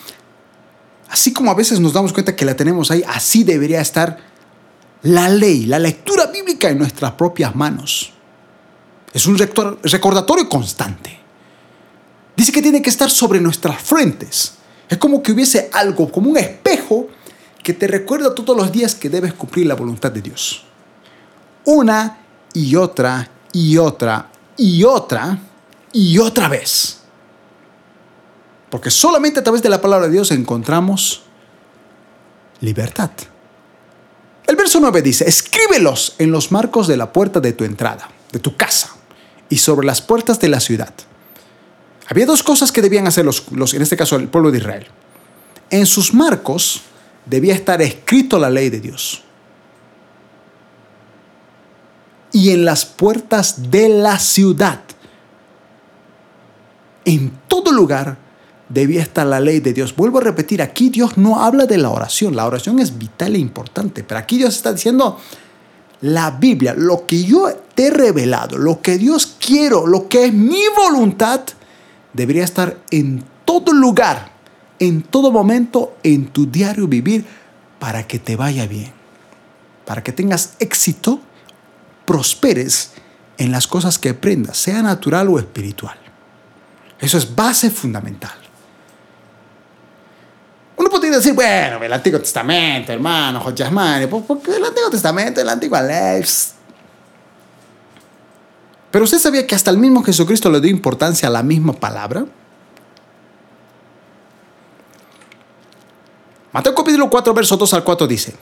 [1.08, 4.18] Así como a veces nos damos cuenta que la tenemos ahí, así debería estar
[5.02, 8.12] la ley, la lectura bíblica en nuestras propias manos.
[9.12, 11.18] Es un recordatorio constante.
[12.36, 14.54] Dice que tiene que estar sobre nuestras frentes.
[14.88, 17.08] Es como que hubiese algo, como un espejo
[17.62, 20.64] que te recuerda todos los días que debes cumplir la voluntad de Dios.
[21.64, 22.18] Una
[22.52, 25.38] y otra y otra y otra
[25.92, 26.95] y otra vez.
[28.70, 31.22] Porque solamente a través de la palabra de Dios encontramos
[32.60, 33.10] libertad.
[34.46, 38.38] El verso 9 dice, escríbelos en los marcos de la puerta de tu entrada, de
[38.38, 38.94] tu casa,
[39.48, 40.92] y sobre las puertas de la ciudad.
[42.08, 44.86] Había dos cosas que debían hacer los, en este caso el pueblo de Israel.
[45.70, 46.82] En sus marcos
[47.24, 49.22] debía estar escrito la ley de Dios.
[52.32, 54.80] Y en las puertas de la ciudad,
[57.04, 58.16] en todo lugar,
[58.68, 59.94] debía estar la ley de Dios.
[59.94, 63.38] Vuelvo a repetir, aquí Dios no habla de la oración, la oración es vital e
[63.38, 65.18] importante, pero aquí Dios está diciendo
[66.00, 70.32] la Biblia, lo que yo te he revelado, lo que Dios quiero, lo que es
[70.32, 71.40] mi voluntad,
[72.12, 74.32] debería estar en todo lugar,
[74.78, 77.24] en todo momento, en tu diario vivir,
[77.78, 78.92] para que te vaya bien,
[79.84, 81.20] para que tengas éxito,
[82.04, 82.92] prosperes
[83.38, 85.96] en las cosas que aprendas, sea natural o espiritual.
[86.98, 88.45] Eso es base fundamental.
[91.06, 93.64] Podría decir, bueno, el Antiguo Testamento, hermano, José
[94.10, 96.24] porque el Antiguo Testamento, el Antiguo Ley.
[98.90, 102.26] Pero usted sabía que hasta el mismo Jesucristo le dio importancia a la misma palabra.
[106.50, 108.34] Mateo capítulo 4, verso 2 al 4 dice,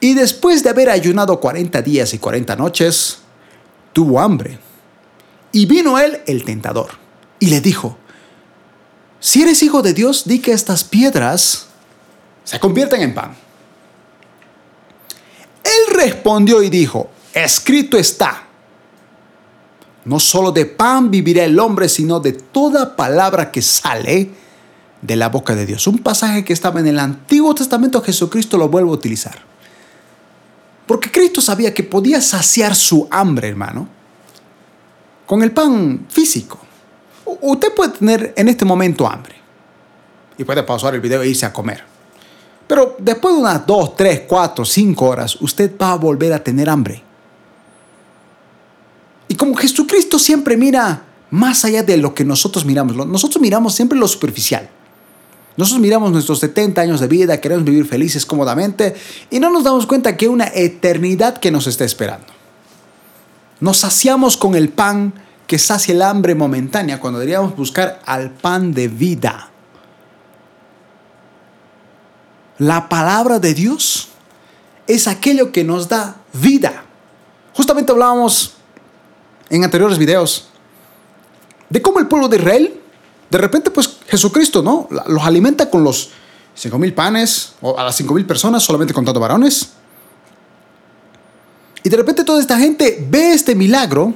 [0.00, 3.20] y después de haber ayunado 40 días y 40 noches,
[3.94, 4.58] tuvo hambre.
[5.52, 6.90] Y vino él el tentador
[7.38, 7.96] y le dijo,
[9.24, 11.68] si eres hijo de Dios, di que estas piedras
[12.44, 13.34] se convierten en pan.
[15.64, 18.42] Él respondió y dijo, escrito está,
[20.04, 24.28] no solo de pan vivirá el hombre, sino de toda palabra que sale
[25.00, 25.86] de la boca de Dios.
[25.86, 29.38] Un pasaje que estaba en el Antiguo Testamento, Jesucristo lo vuelve a utilizar.
[30.86, 33.88] Porque Cristo sabía que podía saciar su hambre, hermano,
[35.24, 36.63] con el pan físico.
[37.24, 39.34] Usted puede tener en este momento hambre
[40.36, 41.84] y puede pausar el video e irse a comer.
[42.66, 46.68] Pero después de unas 2, 3, 4, 5 horas, usted va a volver a tener
[46.68, 47.02] hambre.
[49.28, 53.98] Y como Jesucristo siempre mira más allá de lo que nosotros miramos, nosotros miramos siempre
[53.98, 54.68] lo superficial.
[55.56, 58.94] Nosotros miramos nuestros 70 años de vida, queremos vivir felices cómodamente
[59.30, 62.26] y no nos damos cuenta que hay una eternidad que nos está esperando.
[63.60, 65.14] Nos saciamos con el pan
[65.46, 69.50] que sacia el hambre momentánea cuando deberíamos buscar al pan de vida.
[72.58, 74.08] La palabra de Dios
[74.86, 76.84] es aquello que nos da vida.
[77.54, 78.54] Justamente hablábamos
[79.50, 80.48] en anteriores videos
[81.68, 82.80] de cómo el pueblo de Israel,
[83.30, 84.88] de repente pues Jesucristo, ¿no?
[85.06, 86.10] Los alimenta con los
[86.54, 89.70] cinco mil panes, o a las cinco mil personas, solamente contando varones.
[91.82, 94.14] Y de repente toda esta gente ve este milagro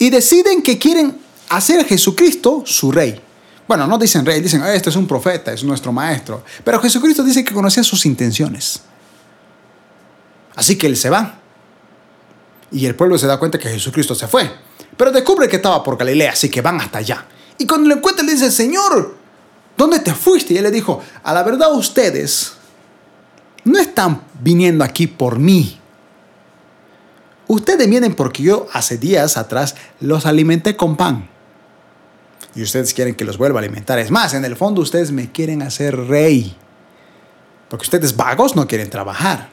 [0.00, 1.16] y deciden que quieren
[1.50, 3.20] hacer a Jesucristo su rey.
[3.68, 6.42] Bueno, no dicen rey, dicen, ah, este es un profeta, es nuestro maestro.
[6.64, 8.80] Pero Jesucristo dice que conocía sus intenciones.
[10.56, 11.38] Así que él se va.
[12.72, 14.50] Y el pueblo se da cuenta que Jesucristo se fue.
[14.96, 17.26] Pero descubre que estaba por Galilea, así que van hasta allá.
[17.58, 19.16] Y cuando lo encuentra le dice, Señor,
[19.76, 20.54] ¿dónde te fuiste?
[20.54, 22.54] Y él le dijo, a la verdad ustedes
[23.64, 25.79] no están viniendo aquí por mí.
[27.52, 31.28] Ustedes vienen porque yo hace días atrás los alimenté con pan.
[32.54, 33.98] Y ustedes quieren que los vuelva a alimentar.
[33.98, 36.56] Es más, en el fondo ustedes me quieren hacer rey.
[37.68, 39.48] Porque ustedes vagos no quieren trabajar.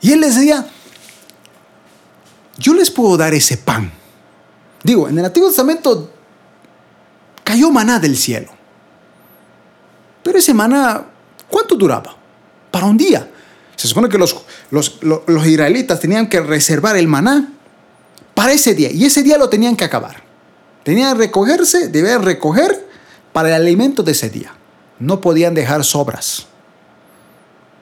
[0.00, 0.64] Y él les decía,
[2.56, 3.90] yo les puedo dar ese pan.
[4.84, 6.08] Digo, en el Antiguo Testamento
[7.42, 8.52] cayó maná del cielo.
[10.22, 11.04] Pero ese maná,
[11.48, 12.14] ¿cuánto duraba?
[12.70, 13.28] Para un día.
[13.78, 14.36] Se supone que los,
[14.72, 17.52] los, israelitas tenían que reservar el maná
[18.34, 18.90] para ese día.
[18.90, 20.20] Y ese día lo tenían que acabar.
[20.82, 22.88] Tenían que recogerse, debían recoger
[23.32, 24.52] para el alimento de ese día.
[24.98, 26.46] No podían dejar sobras.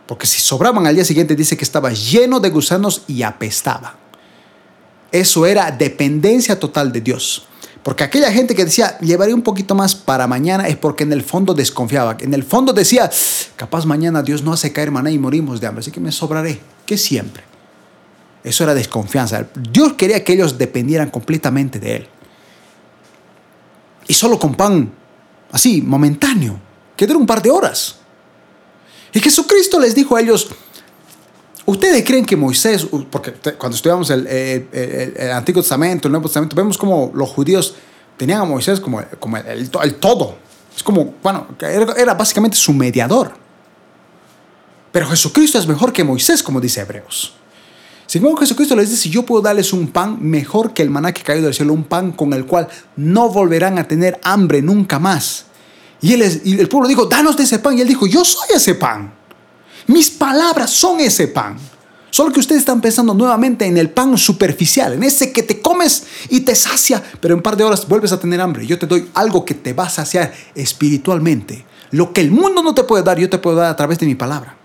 [0.06, 3.96] Porque si sobraban al día siguiente dice que estaba lleno de gusanos y apestaba.
[5.10, 7.46] Eso era dependencia total de Dios.
[7.86, 11.22] Porque aquella gente que decía, llevaré un poquito más para mañana, es porque en el
[11.22, 12.16] fondo desconfiaba.
[12.18, 13.08] En el fondo decía,
[13.54, 16.58] capaz mañana Dios no hace caer maná y morimos de hambre, así que me sobraré,
[16.84, 17.44] que siempre.
[18.42, 19.46] Eso era desconfianza.
[19.70, 22.08] Dios quería que ellos dependieran completamente de Él.
[24.08, 24.92] Y solo con pan,
[25.52, 26.58] así, momentáneo,
[26.96, 27.98] que dura un par de horas.
[29.12, 30.48] Y Jesucristo les dijo a ellos,
[31.66, 34.26] ¿Ustedes creen que Moisés, porque cuando estudiamos el,
[35.34, 37.74] Antiguo Testamento, el Nuevo Testamento, vemos como los judíos
[38.16, 40.36] tenían a Moisés como, como el, todo?
[40.74, 43.32] Es como, bueno, era, era básicamente su mediador.
[44.92, 47.34] Pero Jesucristo es mejor que Moisés, como dice Hebreos.
[48.06, 51.22] Sin embargo, Jesucristo les dice, yo puedo darles un pan mejor que el maná que
[51.22, 55.46] cayó del cielo, un pan con el cual no volverán a tener hambre nunca más.
[56.00, 57.76] Y, él y el pueblo dijo, danos de ese pan.
[57.76, 59.12] Y él dijo, yo soy ese pan.
[59.86, 61.56] Mis palabras son ese pan.
[62.10, 66.04] Solo que ustedes están pensando nuevamente en el pan superficial, en ese que te comes
[66.30, 68.66] y te sacia, pero en un par de horas vuelves a tener hambre.
[68.66, 71.66] Yo te doy algo que te va a saciar espiritualmente.
[71.90, 74.06] Lo que el mundo no te puede dar, yo te puedo dar a través de
[74.06, 74.56] mi palabra.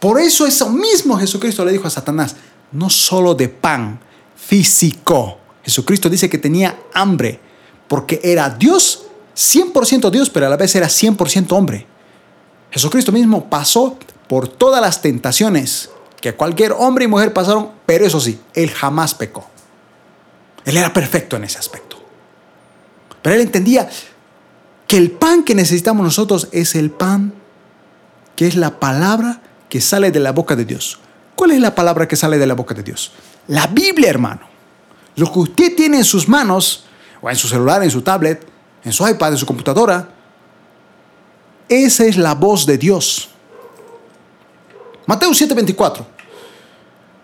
[0.00, 2.34] Por eso eso mismo Jesucristo le dijo a Satanás,
[2.72, 4.00] no solo de pan
[4.34, 5.38] físico.
[5.62, 7.38] Jesucristo dice que tenía hambre
[7.86, 9.04] porque era Dios,
[9.36, 11.86] 100% Dios, pero a la vez era 100% hombre.
[12.72, 13.98] Jesucristo mismo pasó
[14.28, 19.14] por todas las tentaciones que cualquier hombre y mujer pasaron, pero eso sí, él jamás
[19.14, 19.46] pecó.
[20.64, 21.96] Él era perfecto en ese aspecto.
[23.20, 23.88] Pero él entendía
[24.86, 27.34] que el pan que necesitamos nosotros es el pan
[28.36, 30.98] que es la palabra que sale de la boca de Dios.
[31.34, 33.12] ¿Cuál es la palabra que sale de la boca de Dios?
[33.48, 34.42] La Biblia, hermano.
[35.16, 36.84] Lo que usted tiene en sus manos,
[37.20, 38.46] o en su celular, en su tablet,
[38.84, 40.08] en su iPad, en su computadora,
[41.72, 43.28] esa es la voz de Dios.
[45.06, 46.06] Mateo 7:24.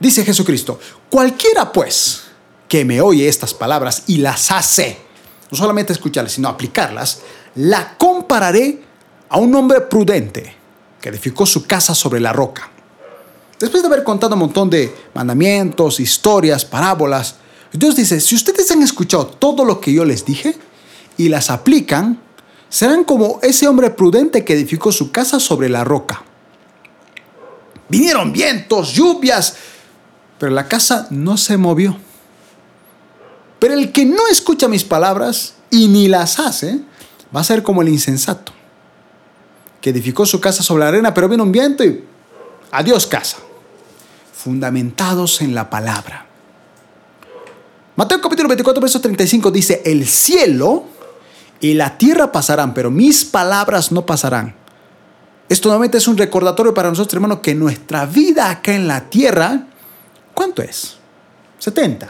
[0.00, 0.78] Dice Jesucristo,
[1.10, 2.22] cualquiera pues
[2.68, 4.98] que me oye estas palabras y las hace,
[5.50, 7.20] no solamente escucharlas, sino aplicarlas,
[7.56, 8.82] la compararé
[9.28, 10.54] a un hombre prudente
[11.00, 12.70] que edificó su casa sobre la roca.
[13.58, 17.36] Después de haber contado un montón de mandamientos, historias, parábolas,
[17.72, 20.56] Dios dice, si ustedes han escuchado todo lo que yo les dije
[21.16, 22.20] y las aplican,
[22.68, 26.22] serán como ese hombre prudente que edificó su casa sobre la roca.
[27.88, 29.56] Vinieron vientos, lluvias,
[30.38, 31.96] pero la casa no se movió.
[33.58, 36.80] Pero el que no escucha mis palabras y ni las hace,
[37.34, 38.52] va a ser como el insensato,
[39.80, 42.04] que edificó su casa sobre la arena, pero vino un viento y
[42.70, 43.38] adiós casa.
[44.32, 46.26] Fundamentados en la palabra.
[47.96, 50.84] Mateo capítulo 24, verso 35 dice, el cielo
[51.60, 54.54] y la tierra pasarán, pero mis palabras no pasarán.
[55.48, 59.66] Esto nuevamente es un recordatorio para nosotros, hermanos, que nuestra vida acá en la tierra,
[60.34, 60.96] ¿cuánto es?
[61.58, 62.08] 70.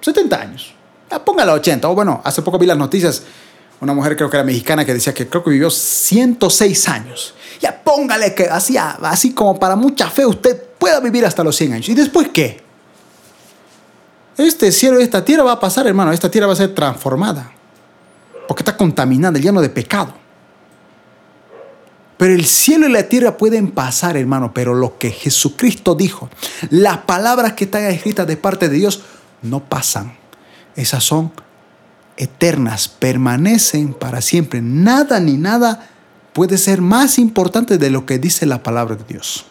[0.00, 0.74] 70 años.
[1.10, 1.88] Ya, póngala 80.
[1.88, 3.22] O bueno, hace poco vi las noticias,
[3.80, 7.34] una mujer creo que era mexicana que decía que creo que vivió 106 años.
[7.60, 11.72] Ya póngale que así, así como para mucha fe usted pueda vivir hasta los 100
[11.72, 11.88] años.
[11.88, 12.62] ¿Y después qué?
[14.36, 16.12] Este cielo y esta tierra va a pasar, hermano.
[16.12, 17.54] Esta tierra va a ser transformada
[18.46, 20.14] porque está contaminada, lleno de pecado.
[22.16, 26.30] Pero el cielo y la tierra pueden pasar, hermano, pero lo que Jesucristo dijo,
[26.70, 29.02] las palabras que están escritas de parte de Dios,
[29.42, 30.16] no pasan.
[30.76, 31.32] Esas son
[32.16, 34.62] eternas, permanecen para siempre.
[34.62, 35.90] Nada ni nada
[36.32, 39.46] puede ser más importante de lo que dice la palabra de Dios.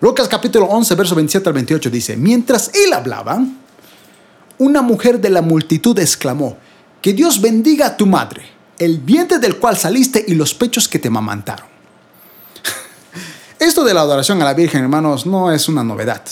[0.00, 3.44] Lucas capítulo 11, verso 27 al 28 dice, mientras él hablaba,
[4.58, 6.56] una mujer de la multitud exclamó,
[7.00, 8.42] que Dios bendiga a tu madre,
[8.78, 11.66] el vientre del cual saliste y los pechos que te mamantaron.
[13.58, 16.22] Esto de la adoración a la Virgen, hermanos, no es una novedad.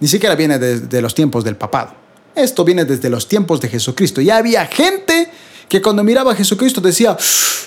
[0.00, 1.94] Ni siquiera viene desde los tiempos del papado.
[2.34, 4.20] Esto viene desde los tiempos de Jesucristo.
[4.20, 5.30] Ya había gente
[5.68, 7.16] que cuando miraba a Jesucristo decía,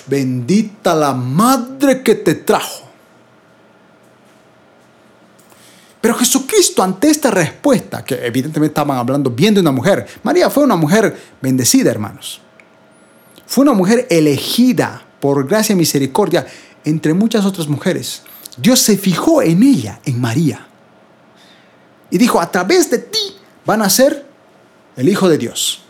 [0.06, 2.81] bendita la madre que te trajo.
[6.02, 10.64] Pero Jesucristo ante esta respuesta, que evidentemente estaban hablando bien de una mujer, María fue
[10.64, 12.40] una mujer bendecida, hermanos.
[13.46, 16.44] Fue una mujer elegida por gracia y misericordia
[16.84, 18.22] entre muchas otras mujeres.
[18.56, 20.66] Dios se fijó en ella, en María.
[22.10, 24.26] Y dijo, a través de ti van a ser
[24.96, 25.82] el Hijo de Dios.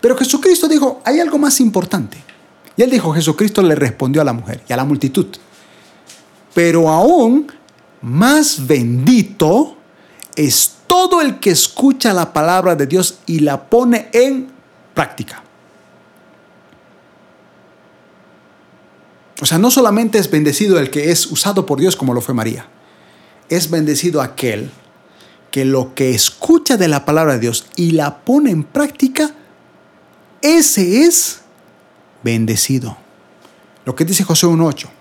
[0.00, 2.18] Pero Jesucristo dijo, hay algo más importante.
[2.76, 5.26] Y él dijo, Jesucristo le respondió a la mujer y a la multitud.
[6.52, 7.46] Pero aún
[8.04, 9.76] más bendito
[10.36, 14.48] es todo el que escucha la palabra de Dios y la pone en
[14.92, 15.42] práctica.
[19.40, 22.34] O sea, no solamente es bendecido el que es usado por Dios como lo fue
[22.34, 22.66] María,
[23.48, 24.70] es bendecido aquel
[25.50, 29.34] que lo que escucha de la palabra de Dios y la pone en práctica,
[30.42, 31.40] ese es
[32.22, 32.98] bendecido.
[33.86, 34.93] Lo que dice José 1.8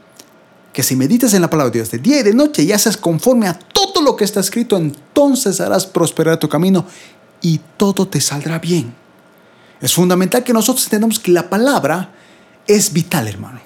[0.73, 2.97] que si meditas en la palabra de Dios de día y de noche y haces
[2.97, 6.85] conforme a todo lo que está escrito, entonces harás prosperar tu camino
[7.41, 8.93] y todo te saldrá bien.
[9.79, 12.11] Es fundamental que nosotros entendamos que la palabra
[12.65, 13.61] es vital, hermano,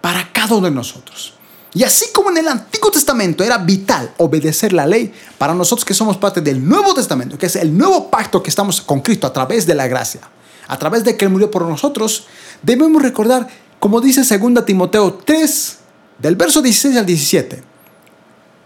[0.00, 1.34] para cada uno de nosotros.
[1.74, 5.94] Y así como en el Antiguo Testamento era vital obedecer la ley, para nosotros que
[5.94, 9.32] somos parte del Nuevo Testamento, que es el nuevo pacto que estamos con Cristo a
[9.32, 10.20] través de la gracia,
[10.68, 12.26] a través de que Él murió por nosotros,
[12.62, 13.48] debemos recordar,
[13.80, 15.78] como dice 2 Timoteo 3,
[16.18, 17.62] del verso 16 al 17,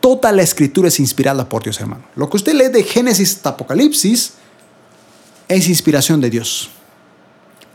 [0.00, 2.04] toda la escritura es inspirada por Dios, hermano.
[2.14, 4.34] Lo que usted lee de Génesis hasta Apocalipsis
[5.48, 6.70] es inspiración de Dios.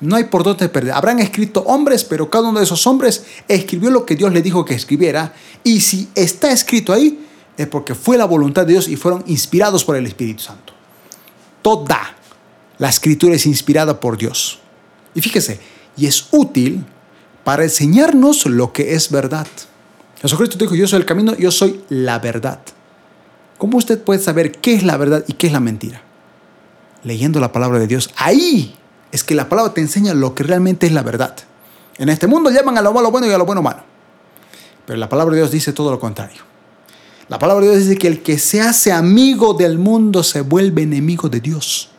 [0.01, 0.93] No hay por dónde perder.
[0.93, 4.65] Habrán escrito hombres, pero cada uno de esos hombres escribió lo que Dios le dijo
[4.65, 5.33] que escribiera.
[5.63, 9.83] Y si está escrito ahí, es porque fue la voluntad de Dios y fueron inspirados
[9.83, 10.73] por el Espíritu Santo.
[11.61, 12.15] Toda
[12.79, 14.59] la escritura es inspirada por Dios.
[15.13, 15.59] Y fíjese,
[15.95, 16.83] y es útil
[17.43, 19.47] para enseñarnos lo que es verdad.
[20.21, 22.59] Jesucristo dijo, yo soy el camino, yo soy la verdad.
[23.57, 26.01] ¿Cómo usted puede saber qué es la verdad y qué es la mentira?
[27.03, 28.09] Leyendo la palabra de Dios.
[28.17, 28.75] Ahí
[29.11, 31.35] es que la palabra te enseña lo que realmente es la verdad.
[31.97, 33.83] En este mundo llaman a lo malo bueno y a lo bueno malo.
[34.87, 36.41] Pero la palabra de Dios dice todo lo contrario.
[37.27, 40.81] La palabra de Dios dice que el que se hace amigo del mundo se vuelve
[40.81, 41.90] enemigo de Dios.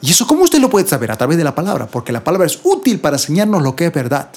[0.00, 1.10] ¿Y eso cómo usted lo puede saber?
[1.10, 3.92] A través de la palabra, porque la palabra es útil para enseñarnos lo que es
[3.92, 4.28] verdad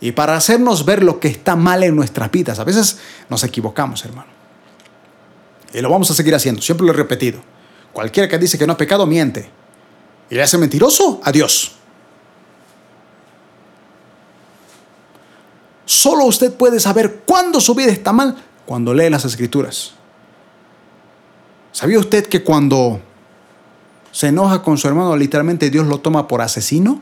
[0.00, 2.58] y para hacernos ver lo que está mal en nuestras vidas.
[2.58, 4.30] A veces nos equivocamos, hermano.
[5.72, 7.40] Y lo vamos a seguir haciendo, siempre lo he repetido.
[7.92, 9.48] Cualquiera que dice que no ha pecado, miente.
[10.28, 11.76] Y le hace mentiroso a Dios.
[15.84, 18.36] Solo usted puede saber cuándo su vida está mal
[18.66, 19.92] cuando lee las escrituras.
[21.70, 23.00] ¿Sabía usted que cuando
[24.12, 27.00] se enoja con su hermano, literalmente Dios lo toma por asesino.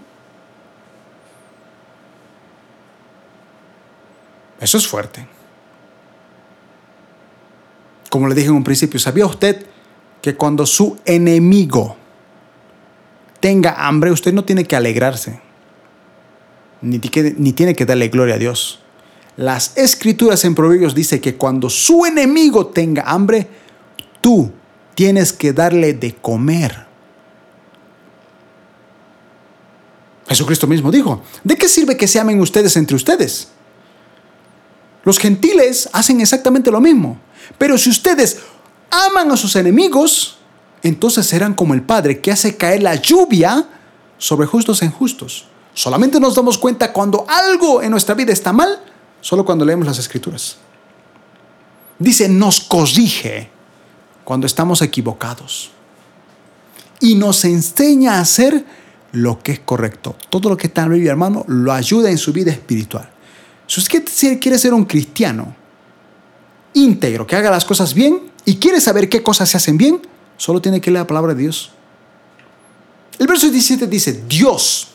[4.61, 5.27] Eso es fuerte.
[8.11, 9.67] Como le dije en un principio, ¿sabía usted
[10.23, 11.97] que cuando su enemigo
[13.41, 15.41] tenga hambre, usted no tiene que alegrarse,
[16.81, 17.01] ni,
[17.39, 18.81] ni tiene que darle gloria a Dios?
[19.37, 23.49] Las escrituras en Proverbios dice que cuando su enemigo tenga hambre,
[24.21, 24.53] tú
[24.95, 26.90] tienes que darle de comer.
[30.31, 33.49] Jesucristo mismo dijo, ¿de qué sirve que se amen ustedes entre ustedes?
[35.03, 37.19] Los gentiles hacen exactamente lo mismo.
[37.59, 38.39] Pero si ustedes
[38.91, 40.39] aman a sus enemigos,
[40.85, 43.69] entonces serán como el Padre que hace caer la lluvia
[44.19, 45.47] sobre justos e injustos.
[45.75, 48.81] Solamente nos damos cuenta cuando algo en nuestra vida está mal,
[49.21, 50.59] solo cuando leemos las escrituras.
[51.99, 53.51] Dice, nos corrige
[54.23, 55.73] cuando estamos equivocados.
[57.01, 58.65] Y nos enseña a hacer
[59.13, 60.17] lo que es correcto.
[60.29, 63.09] Todo lo que está en la Biblia, hermano, lo ayuda en su vida espiritual.
[63.67, 65.55] Si usted quiere ser un cristiano
[66.75, 70.01] íntegro, que haga las cosas bien y quiere saber qué cosas se hacen bien,
[70.37, 71.73] solo tiene que leer la palabra de Dios.
[73.19, 74.89] El verso 17 dice, Dios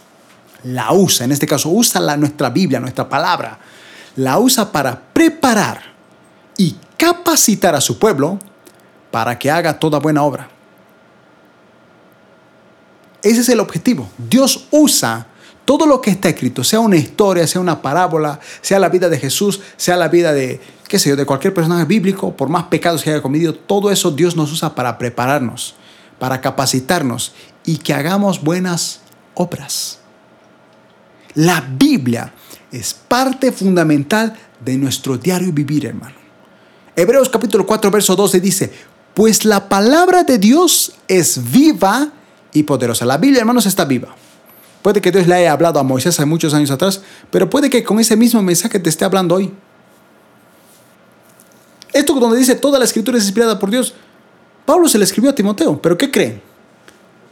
[0.63, 3.59] la usa, en este caso usa la, nuestra Biblia, nuestra palabra,
[4.15, 5.81] la usa para preparar
[6.57, 8.39] y capacitar a su pueblo
[9.11, 10.49] para que haga toda buena obra.
[13.25, 14.07] Ese es el objetivo.
[14.29, 15.25] Dios usa
[15.65, 19.17] todo lo que está escrito, sea una historia, sea una parábola, sea la vida de
[19.17, 23.01] Jesús, sea la vida de, qué sé yo, de cualquier personaje bíblico, por más pecados
[23.01, 25.73] que haya cometido, todo eso Dios nos usa para prepararnos,
[26.19, 27.33] para capacitarnos
[27.65, 28.99] y que hagamos buenas
[29.33, 29.97] obras.
[31.33, 32.31] La Biblia
[32.71, 36.15] es parte fundamental de nuestro diario vivir, hermano.
[36.95, 38.71] Hebreos capítulo 4, verso 12 dice,
[39.15, 42.11] pues la palabra de Dios es viva
[42.55, 43.05] y poderosa.
[43.05, 44.15] La Biblia, hermanos, está viva.
[44.81, 47.01] Puede que Dios le haya hablado a Moisés hace muchos años atrás,
[47.31, 49.51] pero puede que con ese mismo mensaje te esté hablando hoy.
[51.91, 53.93] Esto donde dice toda la escritura es inspirada por Dios,
[54.65, 56.41] Pablo se le escribió a Timoteo, pero ¿qué creen?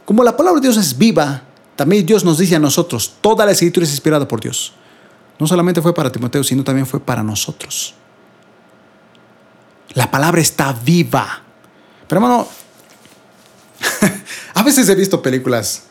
[0.04, 1.42] Como la palabra de Dios es viva,
[1.76, 4.72] también Dios nos dice a nosotros, toda la escritura es inspirada por Dios.
[5.38, 7.94] No solamente fue para Timoteo, sino también fue para nosotros.
[9.94, 11.42] La palabra está viva.
[12.08, 12.48] Pero hermano,
[14.64, 15.84] veces he visto películas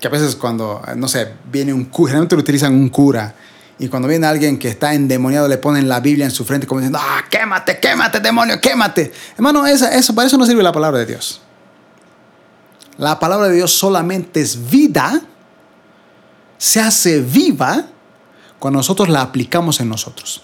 [0.00, 3.34] que a veces cuando, no sé, viene un cura, generalmente lo utilizan un cura,
[3.80, 6.80] y cuando viene alguien que está endemoniado le ponen la Biblia en su frente como
[6.80, 9.12] diciendo, ah, quémate, quémate, demonio, quémate.
[9.36, 11.40] Hermano, eso, eso, para eso no sirve la palabra de Dios.
[12.96, 15.20] La palabra de Dios solamente es vida,
[16.58, 17.86] se hace viva
[18.58, 20.42] cuando nosotros la aplicamos en nosotros.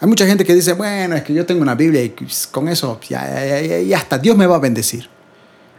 [0.00, 2.14] Hay mucha gente que dice, bueno, es que yo tengo una Biblia y
[2.50, 5.10] con eso ya, ya, ya hasta Dios me va a bendecir.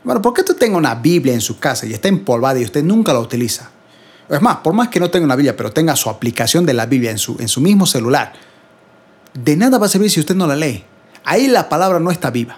[0.04, 2.84] Bueno, ¿por qué usted tenga una Biblia en su casa y está empolvada y usted
[2.84, 3.70] nunca la utiliza?
[4.30, 6.86] Es más, por más que no tenga una Biblia, pero tenga su aplicación de la
[6.86, 8.34] Biblia en su, en su mismo celular,
[9.34, 10.84] de nada va a servir si usted no la lee.
[11.26, 12.58] Ahí la palabra no está viva.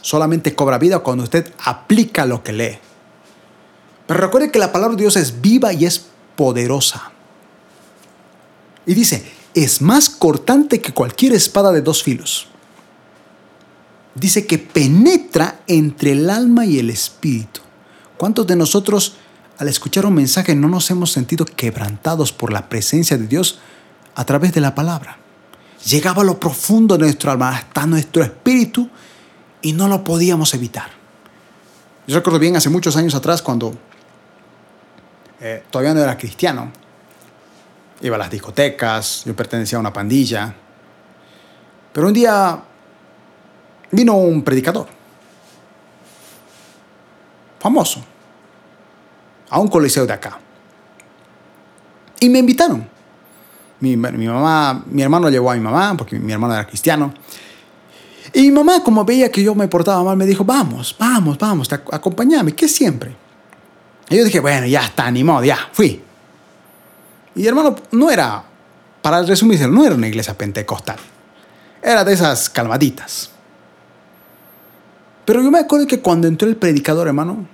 [0.00, 2.78] Solamente cobra vida cuando usted aplica lo que lee.
[4.06, 6.06] Pero recuerde que la palabra de Dios es viva y es
[6.36, 7.10] poderosa.
[8.86, 12.48] Y dice, es más cortante que cualquier espada de dos filos
[14.14, 17.60] dice que penetra entre el alma y el espíritu.
[18.16, 19.16] ¿Cuántos de nosotros
[19.58, 23.58] al escuchar un mensaje no nos hemos sentido quebrantados por la presencia de Dios
[24.14, 25.18] a través de la palabra?
[25.86, 28.88] Llegaba a lo profundo de nuestro alma, hasta nuestro espíritu,
[29.60, 30.90] y no lo podíamos evitar.
[32.06, 33.74] Yo recuerdo bien hace muchos años atrás cuando
[35.40, 36.70] eh, todavía no era cristiano.
[38.00, 40.54] Iba a las discotecas, yo pertenecía a una pandilla.
[41.92, 42.62] Pero un día
[43.94, 44.86] vino un predicador
[47.58, 48.04] famoso
[49.48, 50.38] a un coliseo de acá.
[52.20, 52.88] Y me invitaron.
[53.80, 57.12] Mi, mamá, mi hermano llevó a mi mamá, porque mi hermano era cristiano.
[58.32, 61.72] Y mi mamá, como veía que yo me portaba mal, me dijo, vamos, vamos, vamos,
[61.72, 63.14] acompáñame, que siempre.
[64.08, 66.02] Y yo dije, bueno, ya está, ni modo, ya, fui.
[67.34, 68.44] Y hermano, no era,
[69.02, 70.96] para resumir, no era una iglesia pentecostal.
[71.82, 73.33] Era de esas calmaditas.
[75.24, 77.46] Pero yo me acuerdo que cuando entró el predicador, hermano,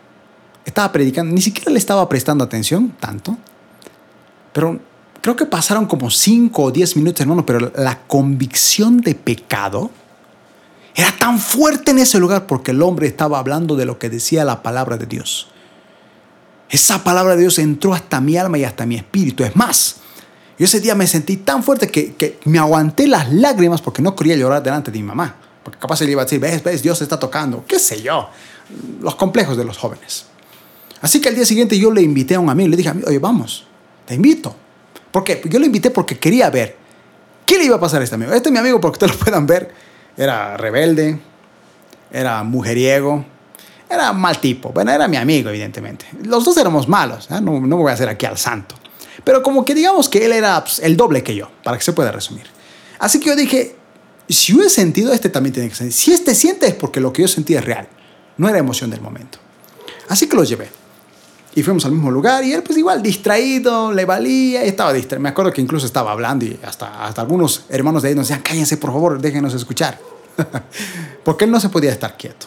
[0.65, 3.37] estaba predicando, ni siquiera le estaba prestando atención tanto.
[4.53, 4.81] Pero
[5.21, 9.91] creo que pasaron como 5 o 10 minutos, hermano, pero la convicción de pecado
[10.95, 14.45] era tan fuerte en ese lugar porque el hombre estaba hablando de lo que decía
[14.45, 15.49] la palabra de Dios.
[16.69, 19.45] Esa palabra de Dios entró hasta mi alma y hasta mi espíritu.
[19.45, 19.97] Es más,
[20.59, 24.15] yo ese día me sentí tan fuerte que, que me aguanté las lágrimas porque no
[24.15, 25.37] quería llorar delante de mi mamá.
[25.71, 28.29] Porque capaz él iba a decir, ves, ves, Dios está tocando, qué sé yo,
[29.01, 30.27] los complejos de los jóvenes.
[31.01, 33.67] Así que al día siguiente yo le invité a un amigo, le dije, oye, vamos,
[34.05, 34.55] te invito.
[35.11, 35.41] ¿Por qué?
[35.45, 36.77] Yo le invité porque quería ver
[37.47, 38.33] qué le iba a pasar a este amigo.
[38.33, 39.73] Este es mi amigo, porque ustedes lo puedan ver,
[40.17, 41.19] era rebelde,
[42.11, 43.25] era mujeriego,
[43.89, 44.71] era mal tipo.
[44.71, 46.07] Bueno, era mi amigo, evidentemente.
[46.25, 47.41] Los dos éramos malos, ¿eh?
[47.41, 48.75] no, no me voy a hacer aquí al santo.
[49.25, 51.93] Pero como que digamos que él era pues, el doble que yo, para que se
[51.93, 52.47] pueda resumir.
[52.99, 53.77] Así que yo dije,
[54.33, 55.93] si yo he sentido, este también tiene que sentir.
[55.93, 57.89] Si este siente es porque lo que yo sentí es real,
[58.37, 59.39] no era emoción del momento.
[60.09, 60.69] Así que lo llevé.
[61.55, 65.23] Y fuimos al mismo lugar y él pues igual distraído, le valía estaba distraído.
[65.23, 68.43] Me acuerdo que incluso estaba hablando y hasta, hasta algunos hermanos de ahí nos decían,
[68.43, 69.99] cállense por favor, déjenos escuchar.
[71.25, 72.47] porque él no se podía estar quieto.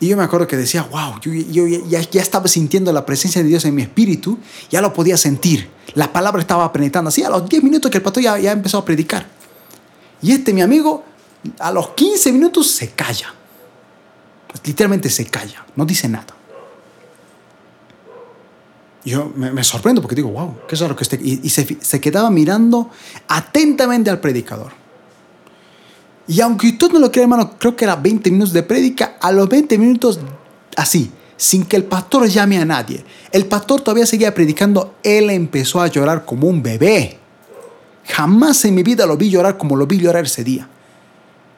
[0.00, 3.42] Y yo me acuerdo que decía, wow, yo, yo ya, ya, estaba sintiendo la presencia
[3.42, 4.38] de Dios en mi espíritu,
[4.70, 5.68] ya lo podía sentir.
[5.94, 7.08] La palabra estaba penetrando.
[7.08, 9.26] Así a los 10 minutos que el pastor ya, ya empezó a predicar.
[10.22, 11.04] Y este, mi amigo,
[11.58, 13.34] a los 15 minutos se calla.
[14.64, 16.34] Literalmente se calla, no dice nada.
[19.04, 21.18] Yo me, sorprendo porque digo, wow, qué lo que esté.
[21.22, 22.90] Y, se, quedaba mirando
[23.28, 24.72] atentamente al predicador.
[26.26, 29.32] Y aunque usted no lo crea, hermano, creo que era 20 minutos de prédica, a
[29.32, 30.20] los 20 minutos,
[30.76, 33.04] así, sin que el pastor llame a nadie.
[33.32, 37.19] El pastor todavía seguía predicando, él empezó a llorar como un bebé.
[38.06, 40.68] Jamás en mi vida lo vi llorar como lo vi llorar ese día.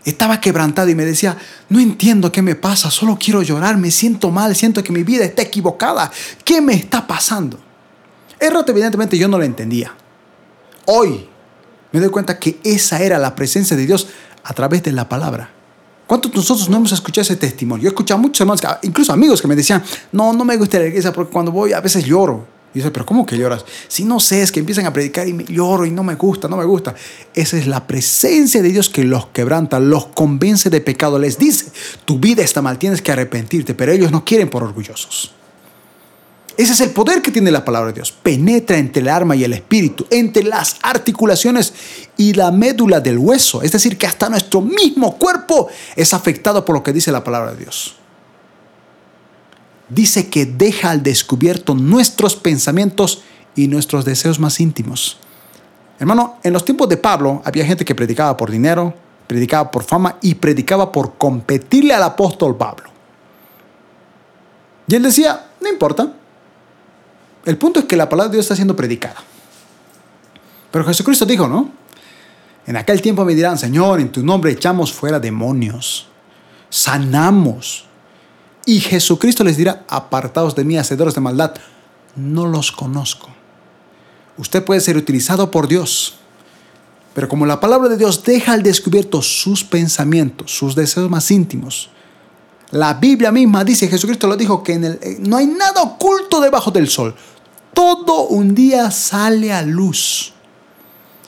[0.04, 1.36] Estaba quebrantado y me decía,
[1.68, 5.24] no entiendo qué me pasa, solo quiero llorar, me siento mal, siento que mi vida
[5.24, 6.10] está equivocada.
[6.44, 7.58] ¿Qué me está pasando?
[8.40, 9.94] El evidentemente yo no lo entendía.
[10.86, 11.28] Hoy
[11.92, 14.08] me doy cuenta que esa era la presencia de Dios
[14.42, 15.50] a través de la palabra.
[16.08, 17.84] ¿Cuántos de nosotros no hemos escuchado ese testimonio?
[17.84, 20.78] Yo he escuchado a muchos hermanos, incluso amigos que me decían, no, no me gusta
[20.78, 22.46] la iglesia porque cuando voy a veces lloro.
[22.74, 23.64] Y yo pero ¿cómo que lloras?
[23.88, 26.56] Si no sé, es que empiezan a predicar y lloro y no me gusta, no
[26.56, 26.94] me gusta.
[27.34, 31.66] Esa es la presencia de Dios que los quebranta, los convence de pecado, les dice,
[32.04, 35.34] tu vida está mal, tienes que arrepentirte, pero ellos no quieren por orgullosos.
[36.56, 38.12] Ese es el poder que tiene la palabra de Dios.
[38.12, 41.72] Penetra entre el alma y el espíritu, entre las articulaciones
[42.18, 43.62] y la médula del hueso.
[43.62, 47.52] Es decir, que hasta nuestro mismo cuerpo es afectado por lo que dice la palabra
[47.52, 47.96] de Dios
[49.94, 53.22] dice que deja al descubierto nuestros pensamientos
[53.54, 55.18] y nuestros deseos más íntimos.
[55.98, 58.94] Hermano, en los tiempos de Pablo había gente que predicaba por dinero,
[59.26, 62.90] predicaba por fama y predicaba por competirle al apóstol Pablo.
[64.86, 66.12] Y él decía, no importa.
[67.44, 69.22] El punto es que la palabra de Dios está siendo predicada.
[70.70, 71.70] Pero Jesucristo dijo, ¿no?
[72.66, 76.08] En aquel tiempo me dirán, Señor, en tu nombre echamos fuera demonios,
[76.68, 77.86] sanamos,
[78.64, 81.54] y Jesucristo les dirá, apartados de mí, hacedores de maldad,
[82.16, 83.28] no los conozco.
[84.38, 86.14] Usted puede ser utilizado por Dios,
[87.14, 91.90] pero como la palabra de Dios deja al descubierto sus pensamientos, sus deseos más íntimos,
[92.72, 96.40] la Biblia misma dice, Jesucristo lo dijo, que en el, eh, no hay nada oculto
[96.40, 97.14] debajo del sol.
[97.74, 100.32] Todo un día sale a luz,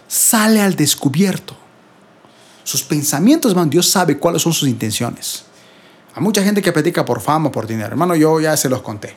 [0.08, 1.54] sale al descubierto.
[2.62, 5.44] Sus pensamientos, hermano, Dios sabe cuáles son sus intenciones.
[6.14, 7.88] A mucha gente que predica por fama, por dinero.
[7.88, 9.14] Hermano, yo ya se los conté.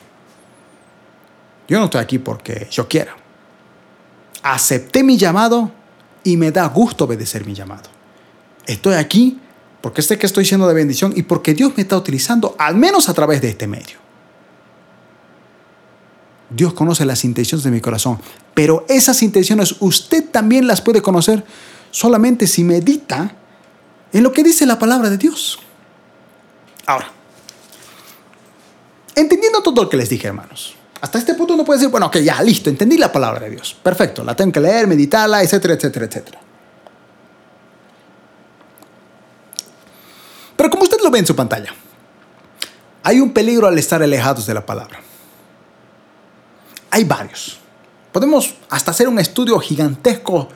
[1.68, 3.16] Yo no estoy aquí porque yo quiera.
[4.42, 5.70] Acepté mi llamado
[6.24, 7.88] y me da gusto obedecer mi llamado.
[8.66, 9.38] Estoy aquí
[9.80, 13.08] porque sé que estoy siendo de bendición y porque Dios me está utilizando, al menos
[13.08, 13.98] a través de este medio.
[16.50, 18.18] Dios conoce las intenciones de mi corazón,
[18.54, 21.44] pero esas intenciones usted también las puede conocer
[21.90, 23.36] solamente si medita
[24.12, 25.60] en lo que dice la palabra de Dios.
[26.88, 27.10] Ahora,
[29.14, 32.16] entendiendo todo lo que les dije, hermanos, hasta este punto uno puede decir, bueno, ok,
[32.16, 33.76] ya, listo, entendí la palabra de Dios.
[33.82, 36.40] Perfecto, la tengo que leer, meditarla, etcétera, etcétera, etcétera.
[40.56, 41.74] Pero como usted lo ve en su pantalla,
[43.02, 44.98] hay un peligro al estar alejados de la palabra.
[46.90, 47.58] Hay varios.
[48.12, 50.48] Podemos hasta hacer un estudio gigantesco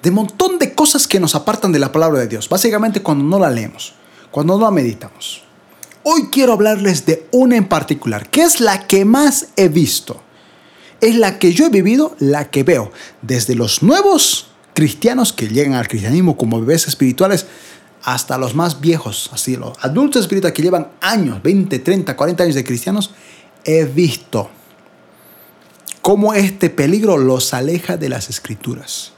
[0.00, 2.48] de montón de cosas que nos apartan de la palabra de Dios.
[2.48, 3.92] Básicamente cuando no la leemos,
[4.30, 5.45] cuando no la meditamos.
[6.08, 10.22] Hoy quiero hablarles de una en particular, que es la que más he visto.
[11.00, 12.92] Es la que yo he vivido, la que veo,
[13.22, 17.46] desde los nuevos cristianos que llegan al cristianismo como bebés espirituales,
[18.04, 22.54] hasta los más viejos, así los adultos espirituales que llevan años, 20, 30, 40 años
[22.54, 23.10] de cristianos,
[23.64, 24.48] he visto
[26.02, 29.10] cómo este peligro los aleja de las escrituras,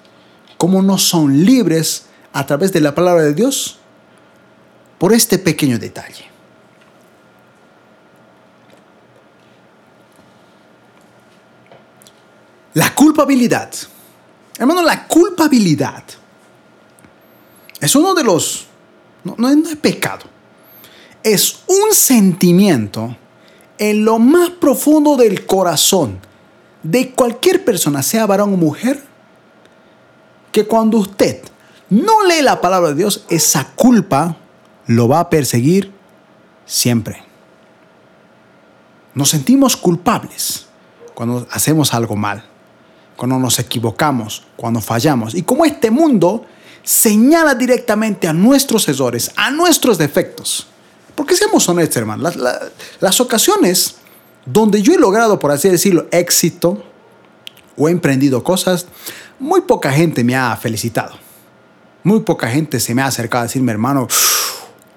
[0.57, 3.79] cómo no son libres a través de la palabra de Dios
[4.97, 6.28] por este pequeño detalle.
[12.79, 13.71] La culpabilidad.
[14.57, 16.05] Hermano, la culpabilidad
[17.81, 18.69] es uno de los...
[19.25, 20.27] No, es pecado.
[21.25, 23.17] Es un sentimiento
[23.79, 26.21] en lo más profundo del corazón
[26.85, 29.03] de cualquier persona, sea varón o mujer,
[30.53, 31.43] que cuando usted
[31.91, 34.37] no lee la palabra de Dios, esa culpa
[34.87, 35.93] lo va a perseguir
[36.65, 37.25] siempre.
[39.15, 40.67] Nos sentimos culpables
[41.15, 42.45] cuando hacemos algo mal
[43.19, 45.35] cuando nos equivocamos, cuando fallamos.
[45.35, 46.47] Y como este mundo
[46.85, 50.69] señala directamente a nuestros errores, a nuestros defectos.
[51.17, 52.31] Porque seamos honestos, hermano,
[53.01, 53.97] las, ocasiones
[54.47, 56.81] donde yo he logrado, por así decirlo, éxito
[57.77, 58.87] o he emprendido cosas,
[59.41, 61.17] muy poca gente me ha felicitado.
[62.05, 64.07] Muy poca gente se me ha acercado a decirme, hermano,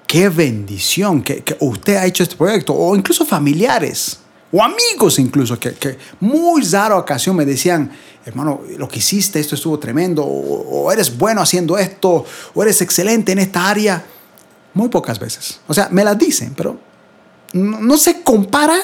[0.06, 2.72] qué bendición que, usted ha hecho este proyecto.
[2.72, 4.20] O incluso familiares
[4.52, 7.90] o amigos incluso, que muy rara ocasión me decían,
[8.24, 13.32] hermano, lo que hiciste, esto estuvo tremendo, o, eres bueno haciendo esto, o eres excelente
[13.32, 14.04] en esta área.
[14.74, 15.60] Muy pocas veces.
[15.68, 16.78] O sea, me las dicen, pero
[17.52, 18.78] no, se compara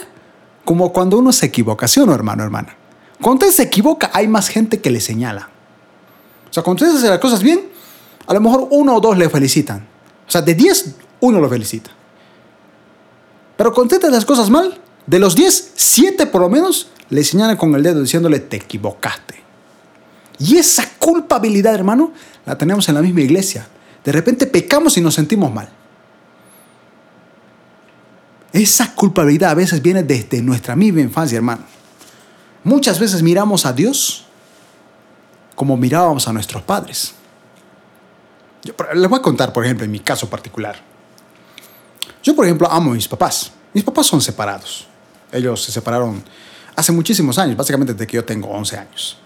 [0.64, 2.76] como cuando uno se equivoca, ¿sí o no, hermano, hermana?
[3.20, 5.48] Cuando usted se equivoca, hay más gente que le señala.
[6.50, 7.68] O sea, cuando usted las cosas bien,
[8.26, 9.86] a lo mejor uno o dos le felicitan.
[10.26, 11.90] O sea, de 10, uno lo felicita.
[13.56, 17.24] Pero cuando usted hace las cosas mal, de los 10, 7 por lo menos le
[17.24, 19.42] señalan con el dedo diciéndole te equivocaste.
[20.38, 22.12] Y esa culpabilidad, hermano,
[22.46, 23.66] la tenemos en la misma iglesia.
[24.04, 25.68] De repente pecamos y nos sentimos mal.
[28.52, 31.64] Esa culpabilidad a veces viene desde nuestra misma infancia, hermano.
[32.64, 34.26] Muchas veces miramos a Dios
[35.54, 37.14] como mirábamos a nuestros padres.
[38.94, 40.76] les voy a contar, por ejemplo, en mi caso particular.
[42.22, 43.52] Yo, por ejemplo, amo a mis papás.
[43.74, 44.86] Mis papás son separados.
[45.32, 46.22] Ellos se separaron
[46.78, 49.18] hace muchísimos años, básicamente desde que yo tengo 11 años.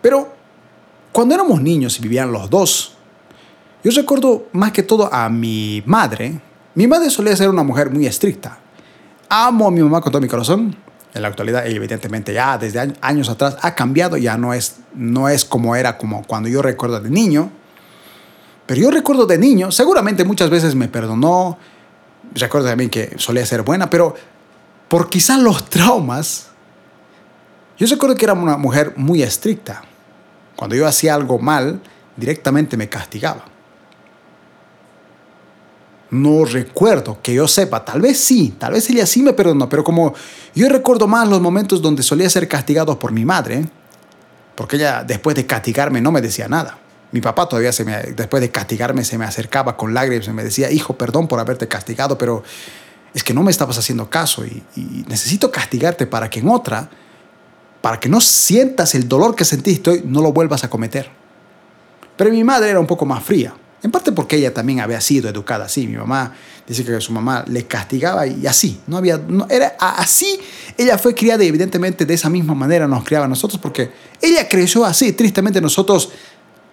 [0.00, 0.32] Pero
[1.12, 2.94] cuando éramos niños y vivían los dos,
[3.84, 6.40] yo recuerdo más que todo a mi madre.
[6.74, 8.58] Mi madre solía ser una mujer muy estricta.
[9.28, 10.74] Amo a mi mamá con todo mi corazón.
[11.12, 15.44] En la actualidad, evidentemente, ya desde años atrás ha cambiado, ya no es, no es
[15.44, 17.50] como era como cuando yo recuerdo de niño.
[18.64, 21.58] Pero yo recuerdo de niño, seguramente muchas veces me perdonó,
[22.34, 24.14] recuerdo también que solía ser buena, pero
[24.88, 26.48] por quizás los traumas,
[27.78, 29.82] yo recuerdo que era una mujer muy estricta.
[30.56, 31.80] Cuando yo hacía algo mal,
[32.16, 33.44] directamente me castigaba.
[36.10, 39.84] No recuerdo que yo sepa, tal vez sí, tal vez ella sí me perdonó, pero
[39.84, 40.14] como
[40.54, 43.68] yo recuerdo más los momentos donde solía ser castigado por mi madre,
[44.54, 46.78] porque ella después de castigarme no me decía nada.
[47.12, 50.44] Mi papá todavía se me, después de castigarme se me acercaba con lágrimas y me
[50.44, 52.42] decía, hijo, perdón por haberte castigado, pero
[53.18, 54.62] es que no me estabas haciendo caso y,
[55.08, 56.88] necesito castigarte para que en otra
[57.80, 61.08] para que no sientas el dolor que sentiste hoy, no lo vuelvas a cometer.
[62.16, 65.28] Pero mi madre era un poco más fría, en parte porque ella también había sido
[65.28, 65.86] educada así.
[65.86, 66.32] Mi mamá
[66.66, 70.38] dice que su mamá le castigaba y así, no había, no, era así.
[70.76, 73.90] Ella fue criada y evidentemente de esa misma manera nos criaba a nosotros porque
[74.20, 75.12] ella creció así.
[75.12, 76.10] Tristemente nosotros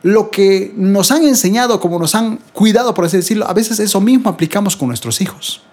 [0.01, 4.01] lo que nos han enseñado, como nos han cuidado, por así decirlo, a veces eso
[4.01, 5.63] mismo aplicamos con nuestros hijos.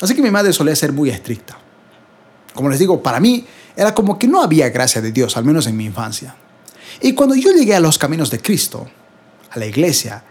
[0.00, 1.56] Así que mi madre solía ser muy estricta.
[2.54, 5.66] Como les digo, para mí era como que no había gracia de Dios, al menos
[5.66, 6.34] en mi infancia.
[7.00, 8.88] Y cuando yo llegué a los caminos de Cristo,
[9.50, 10.24] a la iglesia,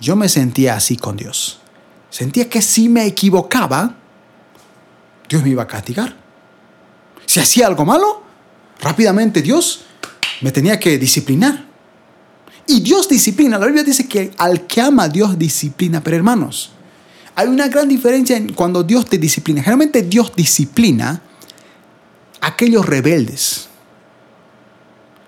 [0.00, 1.60] yo me sentía así con Dios.
[2.10, 3.94] Sentía que si me equivocaba,
[5.28, 6.16] Dios me iba a castigar.
[7.24, 8.22] Si hacía algo malo,
[8.80, 9.84] rápidamente Dios
[10.40, 11.66] me tenía que disciplinar.
[12.66, 13.58] Y Dios disciplina.
[13.58, 16.02] La Biblia dice que al que ama Dios disciplina.
[16.02, 16.72] Pero hermanos,
[17.40, 19.62] hay una gran diferencia en cuando Dios te disciplina.
[19.62, 21.22] Generalmente Dios disciplina
[22.42, 23.66] aquellos rebeldes.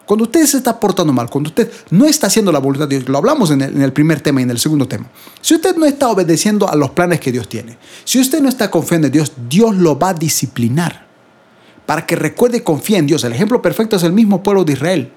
[0.05, 3.09] Cuando usted se está portando mal, cuando usted no está haciendo la voluntad de Dios,
[3.09, 5.07] lo hablamos en el, primer tema y en el segundo tema.
[5.41, 8.71] Si usted no está obedeciendo a los planes que Dios tiene, si usted no está
[8.71, 11.07] confiando en Dios, Dios lo va a disciplinar.
[11.87, 13.25] Para que recuerde y confíe en Dios.
[13.25, 15.13] El ejemplo perfecto es el mismo pueblo de Israel.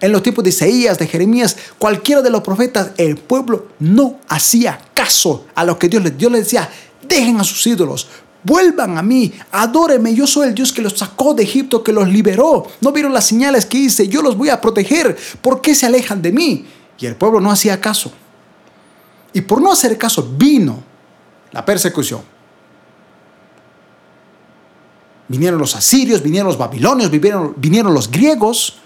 [0.00, 4.78] En los tiempos de Isaías, de Jeremías, cualquiera de los profetas, el pueblo no hacía
[4.94, 6.68] caso a lo que Dios les, Dios decía.
[7.02, 8.08] Dejen a sus ídolos,
[8.42, 12.08] vuelvan a mí, adórenme, yo soy el Dios que los sacó de Egipto, que los
[12.08, 12.66] liberó.
[12.80, 14.08] ¿No vieron las señales que hice?
[14.08, 15.16] Yo los voy a proteger.
[15.40, 16.66] ¿Por qué se alejan de mí?
[16.98, 18.12] Y el pueblo no hacía caso.
[19.32, 20.82] Y por no hacer caso vino
[21.52, 22.22] la persecución.
[25.28, 28.78] Vinieron los asirios, vinieron los babilonios, vinieron los griegos,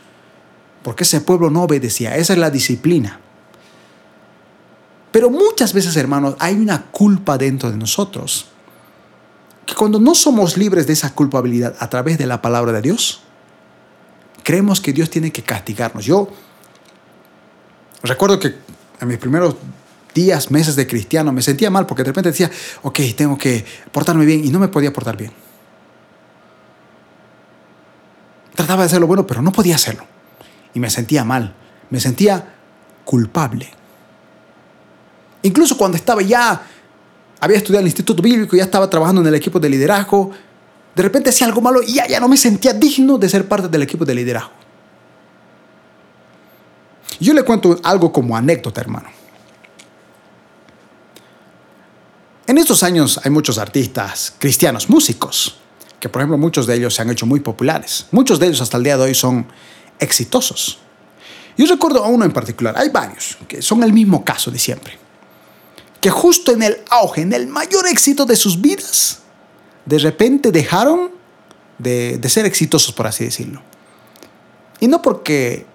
[0.83, 2.17] porque ese pueblo no obedecía.
[2.17, 3.21] Esa es la disciplina.
[5.13, 8.47] Pero muchas veces, hermanos, hay una culpa dentro de nosotros
[9.67, 13.23] que cuando no somos libres de esa culpabilidad a través de la palabra de Dios,
[14.43, 16.05] creemos que Dios tiene que castigarnos.
[16.05, 16.29] Yo
[18.03, 18.55] recuerdo que
[19.01, 19.57] en mis primeros
[20.15, 22.51] días, meses de cristiano, me sentía mal porque de repente decía,
[22.83, 25.33] ok, tengo que portarme bien y no me podía portar bien.
[28.55, 30.05] Trataba de hacerlo bueno, pero no podía hacerlo.
[30.75, 31.55] Y me sentía mal,
[31.91, 32.55] me sentía
[33.05, 33.71] culpable.
[35.43, 36.63] Incluso cuando estaba ya
[37.41, 40.31] había estudiado en el Instituto Bíblico, ya estaba trabajando en el equipo de liderazgo.
[40.95, 43.69] De repente hacía algo malo y ya, ya no me sentía digno de ser parte
[43.69, 44.53] del equipo de liderazgo.
[47.19, 49.09] Yo le cuento algo como anécdota, hermano.
[52.47, 55.59] En estos años hay muchos artistas cristianos, músicos,
[56.01, 58.07] que por ejemplo muchos de ellos se han hecho muy populares.
[58.11, 59.47] Muchos de ellos hasta el día de hoy son
[60.01, 60.79] exitosos.
[61.57, 64.99] Yo recuerdo a uno en particular, hay varios, que son el mismo caso de siempre
[66.01, 69.21] que justo en el auge, en el mayor éxito de sus vidas,
[69.85, 71.11] de repente dejaron
[71.79, 73.63] de, ser exitosos, por así decirlo.
[74.81, 75.67] Y no porque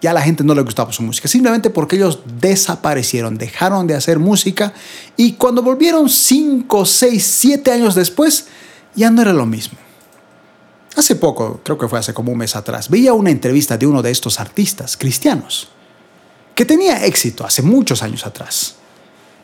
[0.00, 4.18] ya la gente no le gustaba su música, simplemente porque ellos desaparecieron, dejaron de hacer
[4.18, 4.72] música
[5.16, 8.46] y cuando volvieron 5, 6, 7 años después,
[8.94, 9.78] ya no era lo mismo.
[10.96, 14.02] Hace poco, creo que fue hace como un mes atrás, veía una entrevista de uno
[14.02, 15.68] de estos artistas cristianos
[16.54, 18.76] que tenía éxito hace muchos años atrás.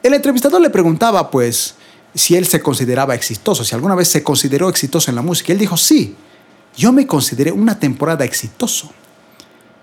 [0.03, 1.75] El entrevistador le preguntaba, pues,
[2.15, 5.53] si él se consideraba exitoso, si alguna vez se consideró exitoso en la música.
[5.53, 6.17] Él dijo, sí,
[6.77, 8.91] yo me consideré una temporada exitoso.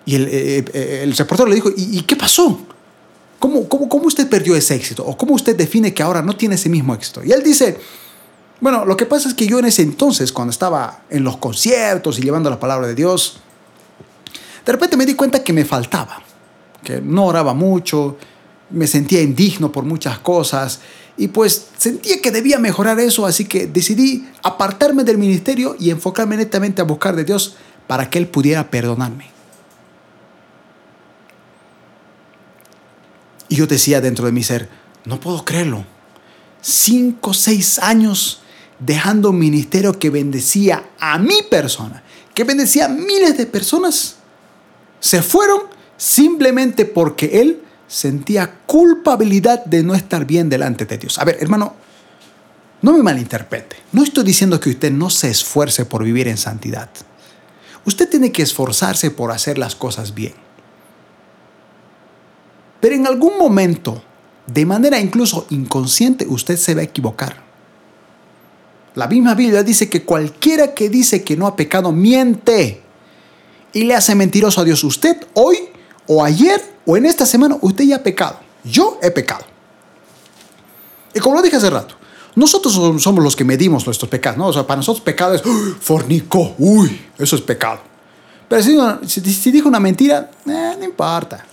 [0.05, 2.61] Y el, eh, eh, el reportero le dijo, ¿y, qué pasó?
[3.39, 5.05] ¿Cómo, cómo, ¿Cómo usted perdió ese éxito?
[5.05, 7.23] ¿O cómo usted define que ahora no tiene ese mismo éxito?
[7.23, 7.77] Y él dice,
[8.59, 12.17] bueno, lo que pasa es que yo en ese entonces, cuando estaba en los conciertos
[12.17, 13.39] y llevando la palabra de Dios,
[14.65, 16.21] de repente me di cuenta que me faltaba,
[16.83, 18.17] que no oraba mucho,
[18.71, 20.79] me sentía indigno por muchas cosas
[21.17, 26.35] y pues sentía que debía mejorar eso, así que decidí apartarme del ministerio y enfocarme
[26.35, 27.55] netamente a buscar de Dios
[27.85, 29.31] para que Él pudiera perdonarme.
[33.49, 34.67] Y yo decía dentro de mi ser,
[35.05, 35.85] no puedo creerlo.
[36.61, 38.41] Cinco, seis años
[38.79, 44.17] dejando un ministerio que bendecía a mi persona, que bendecía a miles de personas,
[44.99, 45.61] se fueron
[45.97, 51.17] simplemente porque él sentía culpabilidad de no estar bien delante de Dios.
[51.17, 51.73] A ver, hermano,
[52.81, 53.77] no me malinterprete.
[53.91, 56.89] No estoy diciendo que usted no se esfuerce por vivir en santidad.
[57.85, 60.33] Usted tiene que esforzarse por hacer las cosas bien.
[62.79, 64.03] Pero en algún momento,
[64.45, 67.46] de manera incluso inconsciente, usted se va a equivocar.
[68.97, 72.81] La misma Biblia dice que cualquiera que dice que no ha pecado miente
[73.71, 74.83] y le hace mentiroso a Dios.
[74.83, 75.69] Usted hoy
[76.07, 78.39] o ayer o en esta semana, usted ya ha pecado.
[78.63, 79.45] Yo he pecado.
[81.13, 81.93] Y como lo dije hace rato,
[82.33, 84.47] nosotros somos los que medimos nuestros pecados, ¿no?
[84.47, 85.43] O sea, para nosotros pecado es
[85.79, 87.81] fornicó, uy, eso es pecado.
[88.49, 88.63] Pero
[89.05, 91.45] si, si, dijo una mentira, eh, no importa.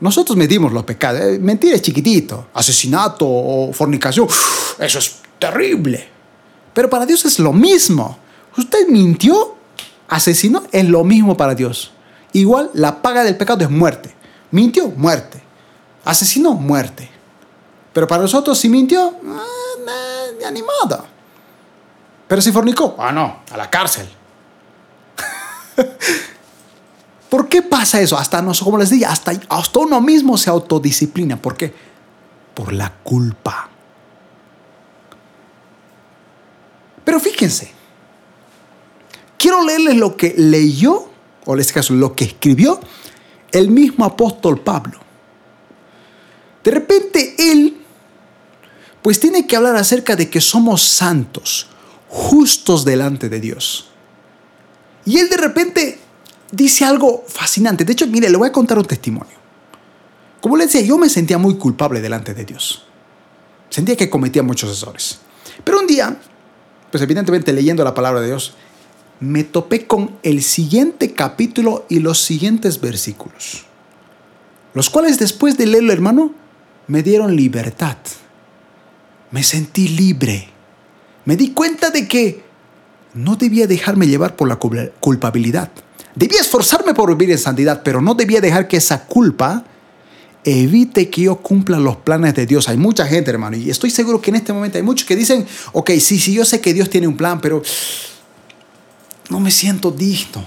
[0.00, 1.20] Nosotros medimos los pecados.
[1.20, 2.46] Eh, mentira es chiquitito.
[2.54, 4.26] Asesinato o fornicación,
[4.78, 6.21] eso es terrible.
[6.72, 8.18] Pero para Dios es lo mismo.
[8.56, 9.56] Usted mintió,
[10.08, 11.92] asesinó, es lo mismo para Dios.
[12.32, 14.14] Igual la paga del pecado es muerte.
[14.50, 15.42] Mintió, muerte.
[16.04, 17.10] Asesinó, muerte.
[17.92, 19.14] Pero para nosotros si mintió,
[20.38, 21.04] ni animado.
[22.26, 24.08] Pero si fornicó, ah no, a la cárcel.
[27.28, 28.16] ¿Por qué pasa eso?
[28.16, 31.36] Hasta nosotros, como les dije, hasta, hasta uno mismo se autodisciplina.
[31.36, 31.74] ¿Por qué?
[32.54, 33.68] Por la culpa.
[37.04, 37.72] Pero fíjense,
[39.38, 41.08] quiero leerles lo que leyó,
[41.44, 42.80] o en este caso lo que escribió,
[43.50, 44.98] el mismo apóstol Pablo.
[46.62, 47.76] De repente él,
[49.02, 51.68] pues tiene que hablar acerca de que somos santos,
[52.08, 53.90] justos delante de Dios.
[55.04, 55.98] Y él de repente
[56.52, 57.84] dice algo fascinante.
[57.84, 59.36] De hecho, mire, le voy a contar un testimonio.
[60.40, 62.84] Como le decía, yo me sentía muy culpable delante de Dios.
[63.70, 65.18] Sentía que cometía muchos errores.
[65.64, 66.16] Pero un día
[66.92, 68.54] pues evidentemente leyendo la palabra de Dios,
[69.18, 73.64] me topé con el siguiente capítulo y los siguientes versículos,
[74.74, 76.34] los cuales después de leerlo, hermano,
[76.86, 77.96] me dieron libertad.
[79.30, 80.48] Me sentí libre.
[81.24, 82.44] Me di cuenta de que
[83.14, 85.70] no debía dejarme llevar por la culpabilidad.
[86.14, 89.64] Debía esforzarme por vivir en santidad, pero no debía dejar que esa culpa
[90.44, 92.68] evite que yo cumpla los planes de Dios.
[92.68, 95.46] Hay mucha gente, hermano, y estoy seguro que en este momento hay muchos que dicen,
[95.72, 97.62] ok, sí, sí, yo sé que Dios tiene un plan, pero
[99.28, 100.44] no me siento digno.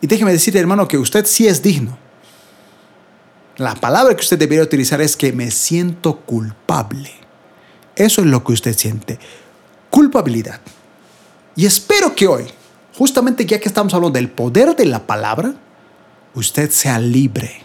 [0.00, 1.96] Y déjeme decirle, hermano, que usted sí es digno.
[3.56, 7.10] La palabra que usted debería utilizar es que me siento culpable.
[7.96, 9.18] Eso es lo que usted siente.
[9.88, 10.60] Culpabilidad.
[11.56, 12.44] Y espero que hoy,
[12.98, 15.54] justamente ya que estamos hablando del poder de la palabra,
[16.34, 17.62] usted sea libre.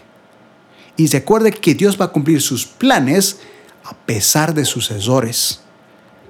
[0.96, 3.40] Y recuerde que Dios va a cumplir sus planes
[3.84, 4.90] a pesar de sus.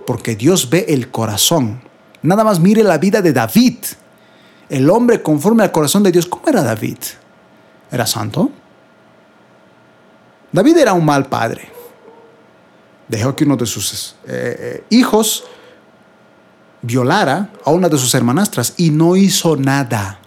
[0.06, 1.82] Porque Dios ve el corazón.
[2.22, 3.78] Nada más mire la vida de David.
[4.68, 6.26] El hombre conforme al corazón de Dios.
[6.26, 6.98] ¿Cómo era David?
[7.90, 8.50] ¿Era santo?
[10.52, 11.68] David era un mal padre.
[13.08, 15.44] Dejó que uno de sus eh, eh, hijos
[16.82, 20.18] violara a una de sus hermanastras y no hizo nada.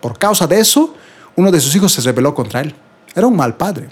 [0.00, 0.94] Por causa de eso,
[1.40, 2.74] uno de sus hijos se rebeló contra él.
[3.14, 3.88] Era un mal padre.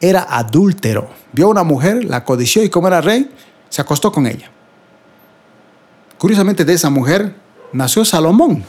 [0.00, 1.10] Era adúltero.
[1.32, 3.30] Vio a una mujer, la codició y como era rey,
[3.68, 4.50] se acostó con ella.
[6.18, 7.34] Curiosamente de esa mujer
[7.72, 8.64] nació Salomón,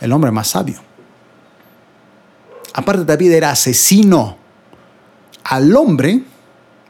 [0.00, 0.80] el hombre más sabio.
[2.72, 4.38] Aparte David era asesino.
[5.44, 6.22] Al hombre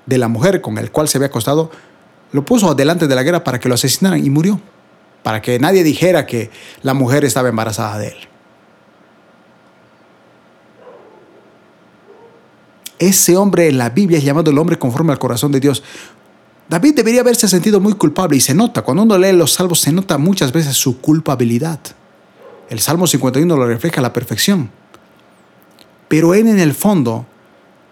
[0.06, 1.70] de la mujer con el cual se había acostado,
[2.30, 4.60] lo puso delante de la guerra para que lo asesinaran y murió.
[5.22, 6.50] Para que nadie dijera que
[6.82, 8.28] la mujer estaba embarazada de él.
[13.08, 15.82] Ese hombre en la Biblia es llamado el hombre conforme al corazón de Dios.
[16.68, 19.92] David debería haberse sentido muy culpable y se nota, cuando uno lee los salmos se
[19.92, 21.80] nota muchas veces su culpabilidad.
[22.70, 24.70] El Salmo 51 lo refleja a la perfección.
[26.08, 27.26] Pero él en el fondo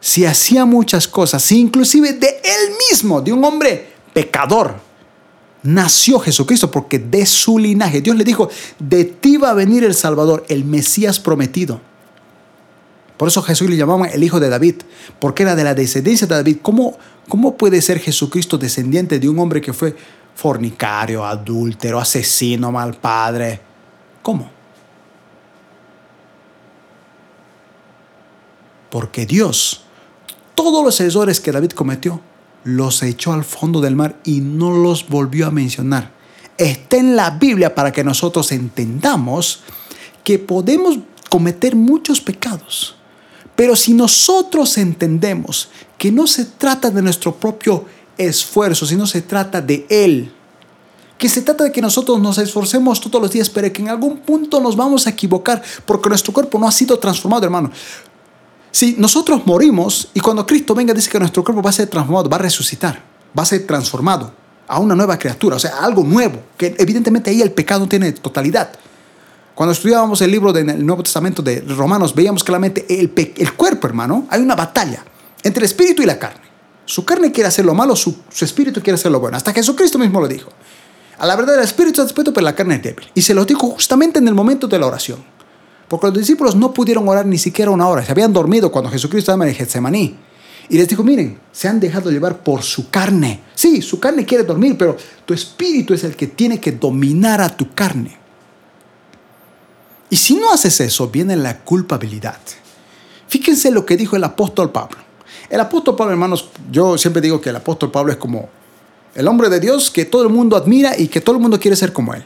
[0.02, 4.74] si hacía muchas cosas, si inclusive de él mismo, de un hombre pecador,
[5.62, 9.94] nació Jesucristo, porque de su linaje, Dios le dijo, de ti va a venir el
[9.94, 11.80] Salvador, el Mesías prometido.
[13.16, 14.76] Por eso Jesús le llamaban el hijo de David,
[15.18, 16.58] porque era de la descendencia de David.
[16.62, 16.98] ¿Cómo,
[17.28, 19.96] cómo puede ser Jesucristo descendiente de un hombre que fue
[20.34, 23.60] fornicario, adúltero, asesino, mal padre?
[24.22, 24.50] ¿Cómo?
[28.90, 29.84] Porque Dios,
[30.54, 32.20] todos los errores que David cometió,
[32.64, 36.12] los echó al fondo del mar y no los volvió a mencionar.
[36.58, 39.62] Está en la Biblia para que nosotros entendamos
[40.22, 40.98] que podemos
[41.28, 42.96] cometer muchos pecados.
[43.56, 45.68] Pero si nosotros entendemos
[45.98, 47.84] que no se trata de nuestro propio
[48.16, 50.32] esfuerzo, sino se trata de Él,
[51.18, 54.18] que se trata de que nosotros nos esforcemos todos los días, pero que en algún
[54.18, 57.70] punto nos vamos a equivocar porque nuestro cuerpo no ha sido transformado, hermano.
[58.72, 62.28] Si nosotros morimos y cuando Cristo venga dice que nuestro cuerpo va a ser transformado,
[62.28, 63.02] va a resucitar,
[63.38, 64.32] va a ser transformado
[64.66, 68.72] a una nueva criatura, o sea, algo nuevo, que evidentemente ahí el pecado tiene totalidad.
[69.54, 74.26] Cuando estudiábamos el libro del Nuevo Testamento de Romanos, veíamos claramente el, el cuerpo, hermano,
[74.30, 75.04] hay una batalla
[75.42, 76.40] entre el espíritu y la carne.
[76.84, 79.36] Su carne quiere hacer lo malo, su, su espíritu quiere hacer lo bueno.
[79.36, 80.50] Hasta Jesucristo mismo lo dijo.
[81.18, 83.06] A la verdad, el espíritu está dispuesto, pero la carne es débil.
[83.14, 85.22] Y se lo dijo justamente en el momento de la oración.
[85.86, 88.04] Porque los discípulos no pudieron orar ni siquiera una hora.
[88.04, 90.16] Se habían dormido cuando Jesucristo estaba en el Getsemaní.
[90.68, 93.42] Y les dijo, miren, se han dejado llevar por su carne.
[93.54, 94.96] Sí, su carne quiere dormir, pero
[95.26, 98.21] tu espíritu es el que tiene que dominar a tu carne.
[100.12, 102.36] Y si no haces eso, viene la culpabilidad.
[103.28, 104.98] Fíjense lo que dijo el apóstol Pablo.
[105.48, 108.50] El apóstol Pablo, hermanos, yo siempre digo que el apóstol Pablo es como
[109.14, 111.76] el hombre de Dios que todo el mundo admira y que todo el mundo quiere
[111.76, 112.22] ser como él.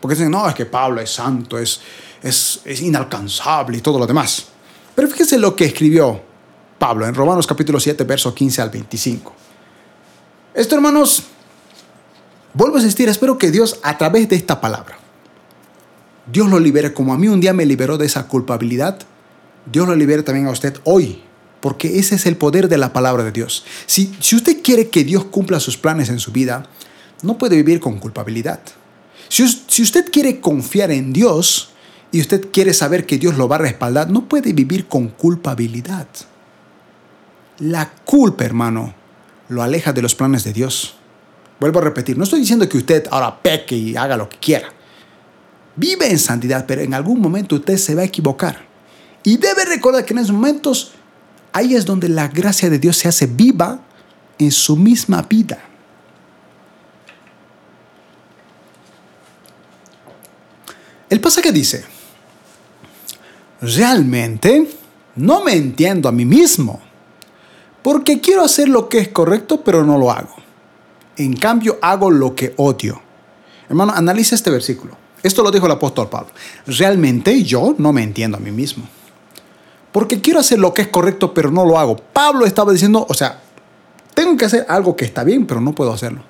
[0.00, 1.82] Porque dicen, no, es que Pablo es santo, es,
[2.22, 4.46] es, inalcanzable y todo lo demás.
[4.94, 6.18] Pero fíjense lo que escribió
[6.78, 9.34] Pablo en Romanos capítulo 7, verso 15 al 25.
[10.54, 11.24] Esto, hermanos,
[12.54, 14.96] vuelvo a insistir, espero que Dios a través de esta palabra,
[16.30, 18.98] Dios lo libere como a mí un día me liberó de esa culpabilidad,
[19.70, 21.22] Dios lo libere también a usted hoy,
[21.60, 23.64] porque ese es el poder de la palabra de Dios.
[23.86, 26.64] Si, si usted quiere que Dios cumpla sus planes en su vida,
[27.22, 28.60] no puede vivir con culpabilidad.
[29.28, 31.70] Si, si usted quiere confiar en Dios,
[32.12, 36.06] y usted quiere saber que Dios lo va a respaldar, no puede vivir con culpabilidad.
[37.58, 38.94] La culpa, hermano,
[39.48, 40.94] lo aleja de los planes de Dios.
[41.60, 44.68] Vuelvo a repetir, no estoy diciendo que usted ahora peque y haga lo que quiera.
[45.76, 48.64] Vive en santidad, pero en algún momento usted se va a equivocar.
[49.22, 50.92] Y debe recordar que en esos momentos,
[51.52, 53.80] ahí es donde la gracia de Dios se hace viva
[54.38, 55.58] en su misma vida.
[61.08, 61.84] El pasaje dice,
[63.60, 64.68] realmente
[65.14, 66.80] no me entiendo a mí mismo,
[67.82, 70.34] porque quiero hacer lo que es correcto, pero no lo hago.
[71.16, 73.00] En cambio, hago lo que odio.
[73.68, 75.05] Hermano, analiza este versículo.
[75.22, 76.30] Esto lo dijo el apóstol Pablo.
[76.66, 78.88] Realmente yo no me entiendo a mí mismo.
[79.92, 81.96] Porque quiero hacer lo que es correcto, pero no lo hago.
[81.96, 83.40] Pablo estaba diciendo, o sea,
[84.14, 86.22] tengo que hacer algo que está bien, pero no puedo hacerlo.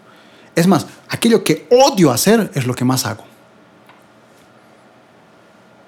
[0.54, 3.24] Es más, aquello que odio hacer es lo que más hago.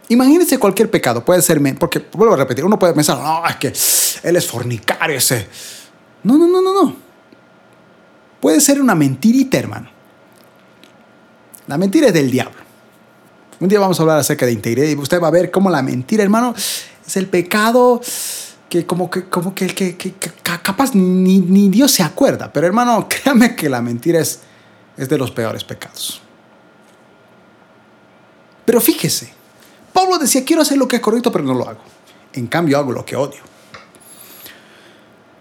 [0.08, 3.72] Imagínense cualquier pecado, puede ser, porque vuelvo a repetir, uno puede pensar, no, es que
[4.28, 5.46] él es fornicario ese.
[6.22, 6.96] No, no, no, no, no.
[8.40, 9.90] Puede ser una mentirita, hermano.
[11.66, 12.67] La mentira es del diablo.
[13.60, 15.82] Un día vamos a hablar acerca de integridad y usted va a ver cómo la
[15.82, 18.00] mentira, hermano, es el pecado
[18.68, 22.52] que como que, como que, que, capaz ni, ni, Dios se acuerda.
[22.52, 24.40] Pero hermano, créame que la mentira es,
[24.96, 26.20] es de los peores pecados.
[28.64, 29.32] Pero fíjese,
[29.92, 31.80] Pablo decía, quiero hacer lo que es correcto, pero no lo hago.
[32.34, 33.40] En cambio, hago lo que odio.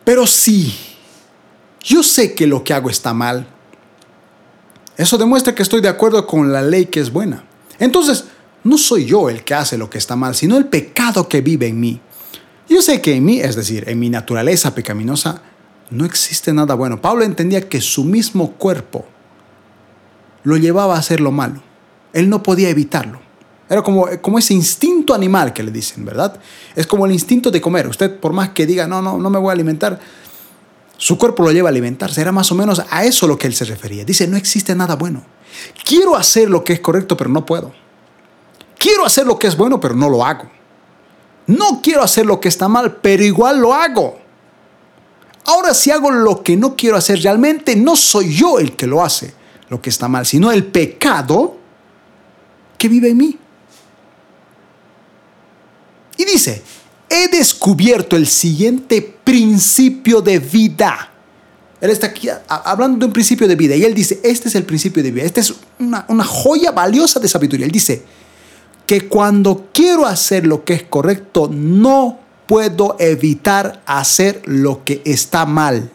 [0.06, 0.74] Pero sí,
[1.84, 3.46] yo sé que lo que hago está mal.
[4.96, 7.44] Eso demuestra que estoy de acuerdo con la ley que es buena.
[7.80, 8.26] Entonces,
[8.64, 11.68] no soy yo el que hace lo que está mal, sino el pecado que vive
[11.68, 12.02] en mí.
[12.70, 15.42] Yo sé que en mí, es decir, en mi naturaleza pecaminosa,
[15.90, 17.02] no existe nada bueno.
[17.02, 19.06] Pablo entendía que su mismo cuerpo
[20.44, 21.62] lo llevaba a hacer lo malo.
[22.14, 23.22] Él no podía evitarlo.
[23.70, 26.40] Era como, como ese instinto animal que le dicen, ¿verdad?
[26.76, 27.88] Es como el instinto de comer.
[27.88, 30.00] Usted, por más que diga, no, no, no me voy a alimentar,
[30.98, 32.22] su cuerpo lo lleva a alimentarse.
[32.22, 34.06] Era más o menos a eso lo que él se refería.
[34.06, 35.24] Dice, no existe nada bueno.
[35.84, 37.74] Quiero hacer lo que es correcto, pero no puedo.
[38.78, 40.50] Quiero hacer lo que es bueno, pero no lo hago.
[41.48, 44.20] No quiero hacer lo que está mal, pero igual lo hago.
[45.46, 49.02] Ahora si hago lo que no quiero hacer, realmente no soy yo el que lo
[49.02, 49.34] hace,
[49.70, 51.56] lo que está mal, sino el pecado
[52.78, 53.38] que vive en mí.
[56.18, 56.64] Y dice,
[57.10, 61.12] he descubierto el siguiente principio de vida.
[61.80, 64.64] Él está aquí hablando de un principio de vida y él dice, este es el
[64.64, 67.68] principio de vida, esta es una, joya valiosa de sabiduría.
[67.68, 68.02] Él dice
[68.88, 75.46] que cuando quiero hacer lo que es correcto, no puedo evitar hacer lo que está
[75.46, 75.92] mal.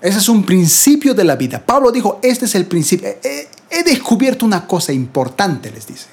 [0.00, 1.64] Ese es un principio de la vida.
[1.64, 3.08] Pablo dijo, este es el principio.
[3.22, 6.06] He, he descubierto una cosa importante, les dice.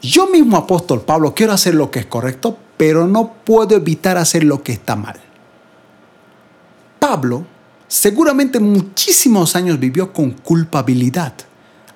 [0.00, 4.44] Yo mismo, apóstol Pablo, quiero hacer lo que es correcto, pero no puedo evitar hacer
[4.44, 5.20] lo que está mal.
[6.98, 7.46] Pablo
[7.88, 11.34] seguramente muchísimos años vivió con culpabilidad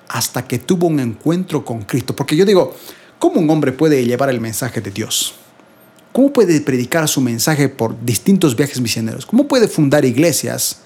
[0.07, 2.15] hasta que tuvo un encuentro con Cristo.
[2.15, 2.73] Porque yo digo,
[3.19, 5.35] ¿cómo un hombre puede llevar el mensaje de Dios?
[6.11, 9.25] ¿Cómo puede predicar su mensaje por distintos viajes misioneros?
[9.25, 10.81] ¿Cómo puede fundar iglesias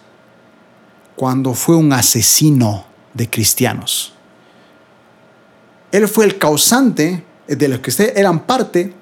[1.15, 4.13] cuando fue un asesino de cristianos?
[5.91, 8.93] Él fue el causante de los que eran parte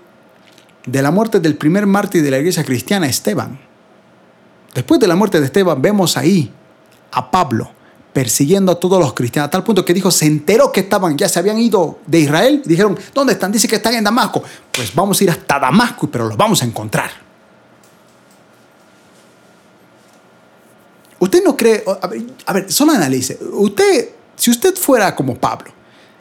[0.86, 3.60] de la muerte del primer mártir de la iglesia cristiana, Esteban.
[4.74, 6.52] Después de la muerte de Esteban, vemos ahí
[7.12, 7.72] a Pablo
[8.14, 11.30] persiguiendo a todos los cristianos, a tal punto que dijo, se enteró que estaban, ya
[11.30, 13.52] se habían ido de Israel, dijeron, ¿dónde están?
[13.52, 14.44] Dice que están en Damasco.
[14.72, 17.10] Pues vamos a ir hasta Damasco, pero los vamos a encontrar.
[21.20, 25.72] Usted no cree, a ver, a ver solo analice, usted, si usted fuera como Pablo,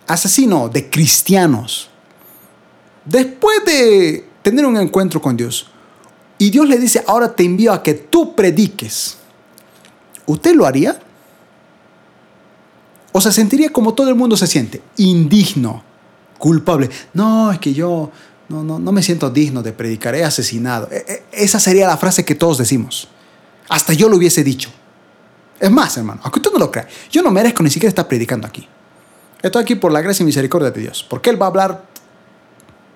[0.06, 1.88] asesino de cristianos,
[3.06, 5.66] después de tener un encuentro con Dios,
[6.38, 9.18] y Dios le dice, ahora te envío a que tú prediques,
[10.26, 10.98] ¿usted lo haría?
[13.12, 14.80] ¿O se sentiría como todo el mundo se siente?
[14.96, 15.82] Indigno,
[16.38, 16.88] culpable.
[17.12, 18.10] No, es que yo
[18.48, 20.88] no, no, no me siento digno de predicar, he asesinado.
[20.90, 23.08] E, e, esa sería la frase que todos decimos.
[23.68, 24.70] Hasta yo lo hubiese dicho.
[25.58, 28.46] Es más, hermano, aunque usted no lo crea, yo no merezco ni siquiera estar predicando
[28.46, 28.66] aquí.
[29.42, 31.04] Estoy aquí por la gracia y misericordia de Dios.
[31.08, 31.84] Porque Él va a hablar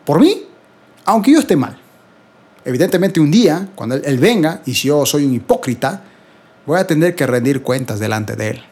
[0.04, 0.44] por mí,
[1.04, 1.78] aunque yo esté mal.
[2.64, 6.02] Evidentemente un día, cuando Él venga, y si yo soy un hipócrita,
[6.64, 8.62] voy a tener que rendir cuentas delante de Él.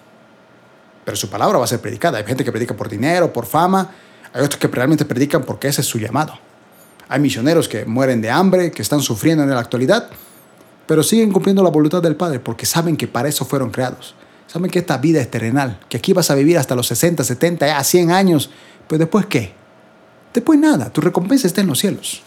[1.05, 2.19] Pero su palabra va a ser predicada.
[2.19, 3.91] Hay gente que predica por dinero, por fama.
[4.33, 6.33] Hay otros que realmente predican porque ese es su llamado.
[7.09, 10.09] Hay misioneros que mueren de hambre, que están sufriendo en la actualidad,
[10.87, 14.15] pero siguen cumpliendo la voluntad del Padre porque saben que para eso fueron creados.
[14.47, 17.77] Saben que esta vida es terrenal, que aquí vas a vivir hasta los 60, 70,
[17.77, 18.51] a 100 años.
[18.89, 19.55] Pero después qué?
[20.33, 22.23] Después nada, tu recompensa está en los cielos.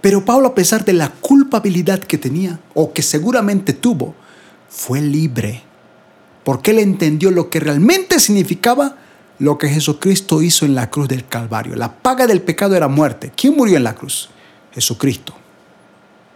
[0.00, 4.14] Pero Pablo, a pesar de la culpabilidad que tenía, o que seguramente tuvo,
[4.68, 5.62] fue libre.
[6.44, 8.96] Porque él entendió lo que realmente significaba
[9.38, 11.74] lo que Jesucristo hizo en la cruz del Calvario.
[11.74, 13.32] La paga del pecado era muerte.
[13.34, 14.30] ¿Quién murió en la cruz?
[14.72, 15.34] Jesucristo.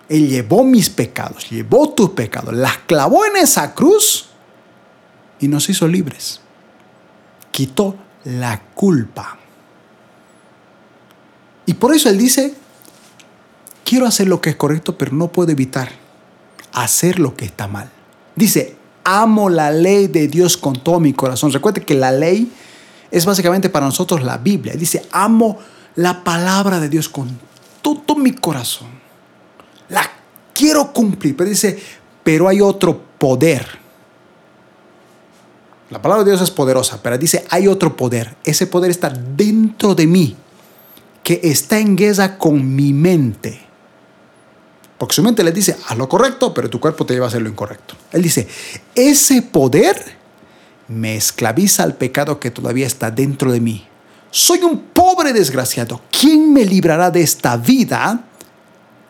[0.09, 4.27] Él llevó mis pecados, llevó tus pecados, las clavó en esa cruz
[5.41, 6.41] y nos hizo libres.
[7.51, 9.39] Quitó la culpa.
[11.67, 12.55] Y por eso Él dice,
[13.85, 15.91] quiero hacer lo que es correcto, pero no puedo evitar
[16.73, 17.91] hacer lo que está mal.
[18.37, 21.53] Dice, amo la ley de Dios con todo mi corazón.
[21.53, 22.53] Recuerde que la ley
[23.11, 24.75] es básicamente para nosotros la Biblia.
[24.75, 25.59] Dice, amo
[25.95, 27.39] la palabra de Dios con
[27.81, 29.05] todo mi corazón
[29.89, 30.11] la
[30.53, 31.79] quiero cumplir, pero dice,
[32.23, 33.84] pero hay otro poder.
[35.95, 38.35] La palabra de Dios es poderosa, pero dice, hay otro poder.
[38.43, 40.35] Ese poder está dentro de mí,
[41.23, 43.61] que está en guerra con mi mente.
[44.99, 47.43] Porque su mente le dice, haz lo correcto, pero tu cuerpo te lleva a hacer
[47.43, 47.95] lo incorrecto.
[48.11, 48.49] Él dice,
[48.97, 49.97] ese poder
[50.89, 53.87] me esclaviza al pecado que todavía está dentro de mí.
[54.33, 56.01] Soy un pobre desgraciado.
[56.11, 58.25] ¿Quién me librará de esta vida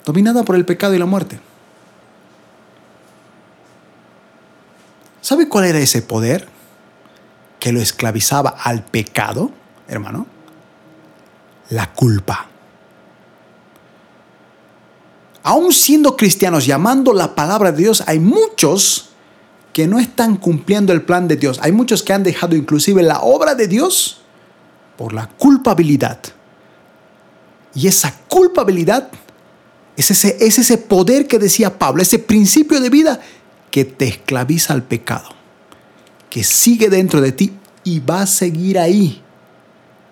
[0.05, 1.41] dominada por el pecado y la muerte.
[5.23, 6.54] ¿Sabe cuál era ese poder
[7.59, 9.51] que lo esclavizaba al pecado,
[9.89, 10.27] hermano?
[11.71, 12.49] La culpa.
[15.43, 19.11] Aún siendo cristianos, llamando la palabra de Dios, hay muchos
[19.75, 21.59] que no están cumpliendo el plan de Dios.
[21.61, 24.23] Hay muchos que han dejado inclusive la obra de Dios
[24.97, 26.21] por la culpabilidad.
[27.75, 29.11] Y esa culpabilidad
[29.97, 33.21] es ese, es ese poder que decía Pablo, ese principio de vida
[33.71, 35.31] que te esclaviza al pecado,
[36.35, 37.53] que sigue dentro de ti
[37.85, 39.23] y va a seguir ahí.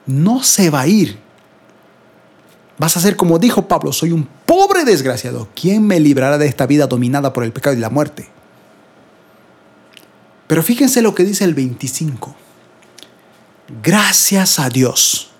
[0.06, 1.18] No se va a ir.
[2.78, 5.48] Vas a ser como dijo Pablo, soy un pobre desgraciado.
[5.56, 8.28] ¿Quién me librará de esta vida dominada por el pecado y la muerte?
[10.46, 12.36] Pero fíjense lo que dice el 25.
[13.82, 15.32] Gracias a Dios.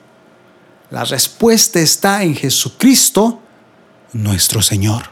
[0.90, 3.40] La respuesta está en Jesucristo
[4.14, 5.04] nuestro Señor.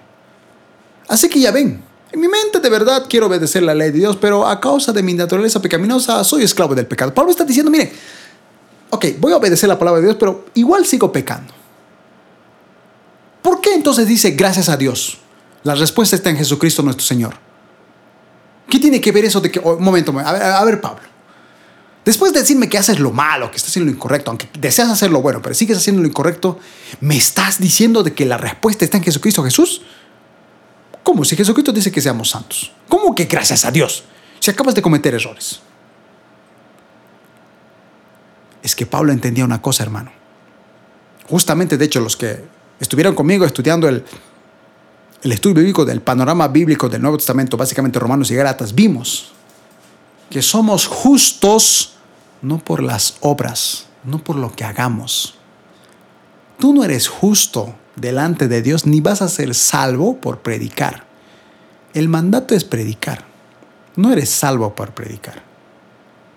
[1.07, 4.17] Así que ya ven, en mi mente de verdad quiero obedecer la ley de Dios,
[4.17, 7.15] pero a causa de mi naturaleza pecaminosa soy esclavo del pecado.
[7.15, 7.93] Pablo está diciendo, mire,
[8.91, 11.53] ok, voy a obedecer la palabra de Dios, pero igual sigo pecando.
[13.43, 15.19] ¿Por qué entonces dice gracias a Dios?
[15.63, 17.35] La respuesta está en Jesucristo nuestro Señor.
[18.69, 21.03] ¿Qué tiene que ver eso de que, oh, un momento, a ver, a ver, Pablo,
[22.05, 25.11] después de decirme que haces lo malo, que estás haciendo lo incorrecto, aunque deseas hacer
[25.11, 26.59] lo bueno, pero sigues haciendo lo incorrecto,
[27.01, 29.83] ¿me estás diciendo de que la respuesta está en Jesucristo Jesús?
[31.03, 31.25] ¿Cómo?
[31.25, 32.73] Si Jesucristo dice que seamos santos.
[32.89, 34.05] ¿Cómo que gracias a Dios?
[34.39, 35.61] Si acabas de cometer errores.
[38.63, 40.13] Es que Pablo entendía una cosa, hermano.
[41.29, 42.45] Justamente, de hecho, los que
[42.79, 44.05] estuvieron conmigo estudiando el,
[45.23, 49.33] el estudio bíblico del panorama bíblico del Nuevo Testamento, básicamente Romanos y Galatas, vimos
[50.31, 51.95] que somos justos
[52.43, 55.35] no por las obras, no por lo que hagamos.
[56.59, 61.05] Tú no eres justo delante de Dios ni vas a ser salvo por predicar.
[61.93, 63.25] El mandato es predicar.
[63.97, 65.43] No eres salvo por predicar.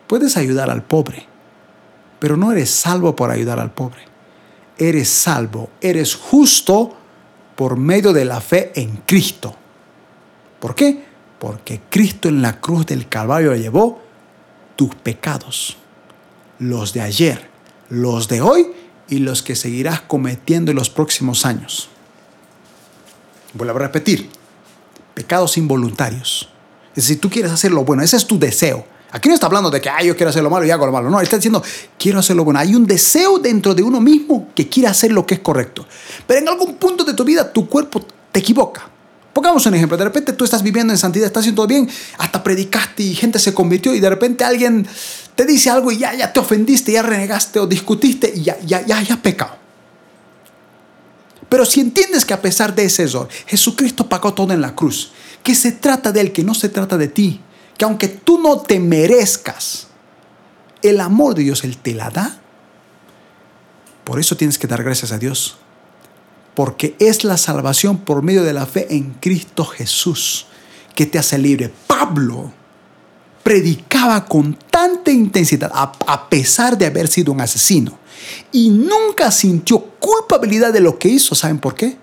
[0.07, 1.25] Puedes ayudar al pobre,
[2.19, 4.01] pero no eres salvo por ayudar al pobre.
[4.77, 6.95] Eres salvo, eres justo
[7.55, 9.55] por medio de la fe en Cristo.
[10.59, 11.05] ¿Por qué?
[11.39, 14.01] Porque Cristo en la cruz del Calvario llevó
[14.75, 15.77] tus pecados,
[16.59, 17.49] los de ayer,
[17.89, 18.67] los de hoy
[19.09, 21.89] y los que seguirás cometiendo en los próximos años.
[23.53, 24.29] Vuelvo a repetir,
[25.13, 26.49] pecados involuntarios.
[26.95, 28.85] Es decir, tú quieres hacer lo bueno, ese es tu deseo.
[29.11, 31.07] Aquí no está hablando de que yo quiero hacer lo malo y hago lo malo.
[31.07, 31.61] No, está diciendo,
[31.99, 32.59] quiero hacer lo bueno.
[32.59, 35.85] Hay un deseo dentro de uno mismo que quiere hacer lo que es correcto.
[36.25, 38.89] Pero en algún punto de tu vida tu cuerpo te equivoca.
[39.31, 39.97] Pongamos un ejemplo.
[39.97, 43.37] De repente tú estás viviendo en santidad, estás haciendo todo bien, hasta predicaste y gente
[43.37, 44.87] se convirtió y de repente alguien
[45.35, 48.85] te dice algo y ya, ya te ofendiste, ya renegaste o discutiste y ya, ya,
[48.85, 49.57] ya, ya pecado.
[51.49, 55.11] Pero si entiendes que a pesar de ese error, Jesucristo pagó todo en la cruz,
[55.43, 57.41] que se trata de Él, que no se trata de ti,
[57.77, 59.87] que aunque tú no te merezcas,
[60.81, 62.39] el amor de Dios Él te la da.
[64.03, 65.57] Por eso tienes que dar gracias a Dios.
[66.55, 70.45] Porque es la salvación por medio de la fe en Cristo Jesús
[70.93, 71.73] que te hace libre.
[71.87, 72.51] Pablo
[73.43, 77.99] predicaba con tanta intensidad, a, pesar de haber sido un asesino,
[78.51, 81.35] y nunca sintió culpabilidad de lo que hizo.
[81.35, 81.97] ¿Saben por qué?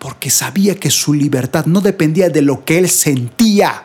[0.00, 3.84] porque sabía que su libertad no dependía de lo que él sentía,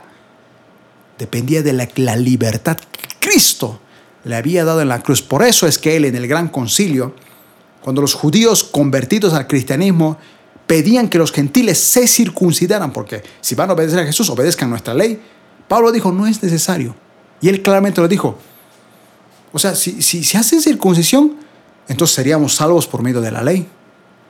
[1.19, 3.81] dependía de la, libertad que Cristo
[4.23, 5.21] le había dado en la cruz.
[5.21, 7.13] Por eso es que él en el gran concilio,
[7.81, 10.17] cuando los judíos convertidos al cristianismo
[10.65, 14.93] pedían que los gentiles se circuncidaran, porque si van a obedecer a Jesús, obedezcan nuestra
[14.93, 15.21] ley,
[15.67, 16.95] Pablo dijo, no es necesario.
[17.41, 18.37] Y él claramente lo dijo.
[19.51, 21.35] O sea, si, si, si hacen circuncisión,
[21.87, 23.67] entonces seríamos salvos por medio de la ley.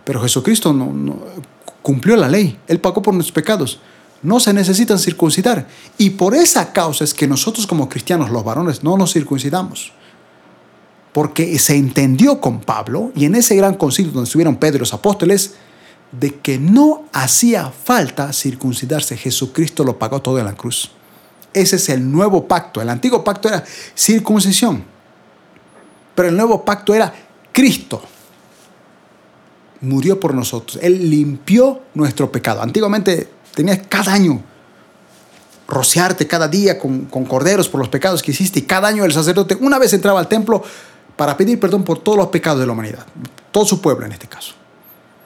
[0.04, 1.20] Pero Jesucristo no, no,
[1.86, 3.80] cumplió la ley, Él pagó por nuestros pecados.
[4.24, 5.68] No se necesitan circuncidar.
[6.00, 9.94] Y por esa causa es que nosotros como cristianos, los varones, no nos circuncidamos.
[11.14, 14.96] Porque se entendió con Pablo y en ese gran concilio donde estuvieron Pedro y los
[14.96, 15.56] apóstoles,
[16.12, 19.16] de que no hacía falta circuncidarse.
[19.16, 20.92] Jesucristo lo pagó todo en la cruz.
[21.56, 22.82] Ese es el nuevo pacto.
[22.82, 23.64] El antiguo pacto era
[23.96, 24.84] circuncisión.
[26.14, 27.14] Pero el nuevo pacto era
[27.52, 28.04] Cristo
[29.82, 30.80] murió por nosotros.
[30.82, 32.62] Él limpió nuestro pecado.
[32.62, 34.42] Antiguamente tenías cada año
[35.68, 39.58] rociarte cada día con, corderos por los pecados que hiciste y cada año el sacerdote
[39.60, 40.64] una vez entraba al templo
[41.16, 43.06] para pedir perdón por todos los pecados de la humanidad,
[43.52, 44.54] todo su pueblo en este caso.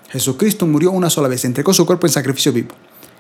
[0.09, 2.69] Jesucristo murió una sola vez, entregó su cuerpo en sacrificio vivo.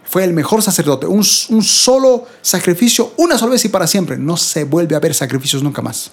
[0.09, 4.17] Fue el mejor sacerdote, un, solo sacrificio, una sola vez y para siempre.
[4.17, 6.11] No se vuelve a ver sacrificios nunca más.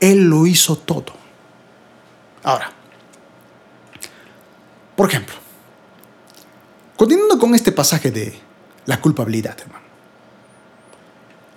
[0.00, 1.12] Él lo hizo todo.
[2.42, 2.72] Ahora,
[4.96, 5.34] por ejemplo,
[6.96, 8.40] continuando con este pasaje de
[8.86, 9.84] la culpabilidad, hermano.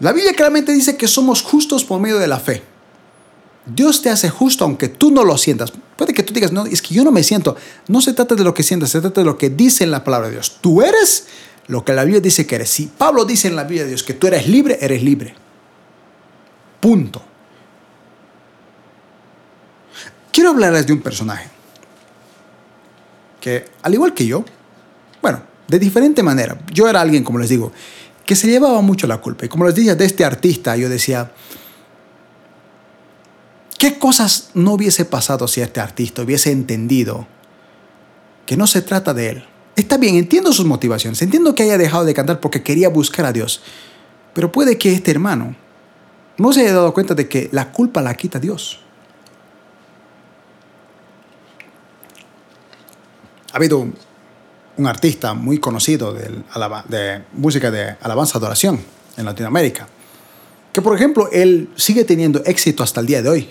[0.02, 2.62] La Biblia claramente dice que somos justos por medio de la fe.
[3.74, 5.72] Dios te hace justo aunque tú no lo sientas.
[5.96, 7.56] Puede que tú digas, no, es que yo no me siento.
[7.88, 10.04] No se trata de lo que sientas, se trata de lo que dice en la
[10.04, 10.58] palabra de Dios.
[10.62, 11.28] Tú eres
[11.68, 12.70] lo que la Biblia dice que eres.
[12.70, 15.36] Si Pablo dice en la Biblia de Dios que tú eres libre, eres libre.
[16.80, 17.22] Punto.
[20.32, 21.50] Quiero hablarles de un personaje
[23.40, 24.46] que, al igual que yo,
[25.22, 27.72] bueno, de diferente manera, yo era alguien, como les digo,
[28.26, 29.46] que se llevaba mucho la culpa.
[29.46, 31.32] Y como les dije de este artista, yo decía,
[33.80, 37.26] ¿qué cosas no hubiese pasado si este artista hubiese entendido
[38.46, 39.46] que no se trata de él?
[39.76, 43.34] Está bien, entiendo sus motivaciones, entiendo que haya dejado de cantar porque quería buscar a
[43.34, 43.62] Dios,
[44.36, 45.56] pero puede que este hermano
[46.38, 48.82] no se haya dado cuenta de que la culpa la quita Dios.
[53.52, 53.96] ha habido un,
[54.88, 56.30] artista muy conocido de,
[56.88, 58.80] de música de alabanza adoración
[59.18, 59.88] en Latinoamérica.
[60.72, 63.50] que por ejemplo él sigue teniendo éxito hasta el día de hoy.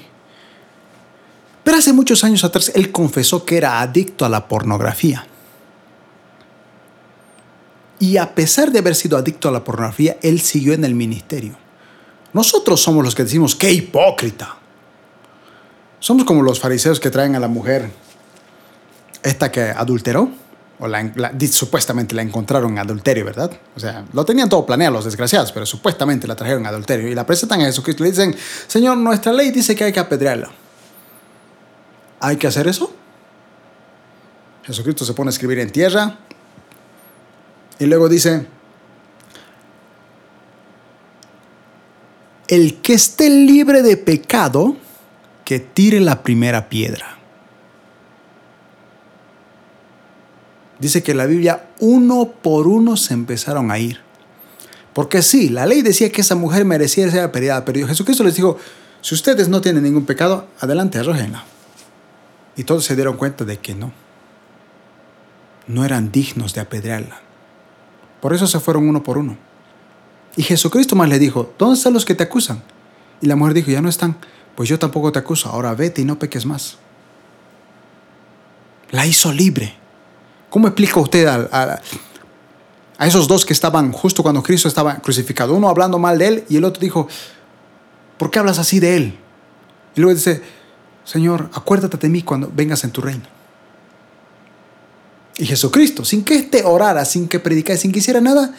[1.69, 5.27] Pero hace muchos años atrás él confesó que era adicto a la pornografía.
[7.99, 11.59] Y a pesar de haber sido adicto a la pornografía, él siguió en el ministerio.
[12.33, 14.57] Nosotros somos los que decimos, qué hipócrita.
[15.99, 17.91] Somos como los fariseos que traen a la mujer,
[19.23, 20.31] esta que adulteró,
[20.79, 21.13] o la,
[21.51, 23.51] supuestamente la encontraron en adulterio, ¿verdad?
[23.77, 27.15] O sea, lo tenían todo planeado los desgraciados, pero supuestamente la trajeron en adulterio y
[27.15, 28.35] la presentan a Jesucristo y le dicen,
[28.67, 30.51] Señor, nuestra ley dice que hay que apedrearla.
[32.21, 32.93] ¿Hay que hacer eso?
[34.65, 36.19] Jesucristo se pone a escribir en tierra
[37.79, 38.47] y luego dice,
[42.49, 44.77] el que esté libre de pecado,
[45.45, 47.17] que tire la primera piedra.
[50.79, 54.01] Dice que la Biblia uno por uno se empezaron a ir.
[54.93, 58.59] Porque sí, la ley decía que esa mujer merecía ser apedreada, pero Jesucristo les dijo,
[59.01, 61.45] si ustedes no tienen ningún pecado, adelante, arrójenla.
[62.59, 63.93] Y todos se dieron cuenta de que no.
[65.67, 67.21] No eran dignos de apedrearla.
[68.21, 69.39] Por eso se fueron uno por uno.
[70.37, 72.63] Y Jesucristo más le dijo, ¿dónde están los que te acusan?
[73.23, 74.19] Y la mujer dijo, ya no están
[74.59, 76.79] pues yo tampoco te acuso, ahora vete y no peques más.
[78.91, 79.73] La hizo libre.
[80.51, 81.81] ¿Cómo explica usted a,
[82.99, 85.55] esos dos que estaban justo cuando Cristo estaba crucificado?
[85.55, 87.07] Uno hablando mal de él y el otro dijo,
[88.17, 89.19] ¿por qué hablas así de él?
[89.95, 90.43] Y luego dice,
[91.09, 93.25] Señor, acuérdate de mí cuando vengas en tu reino.
[95.39, 98.55] Y Jesucristo, sin que éste orara, sin que predicara, sin que hiciera nada,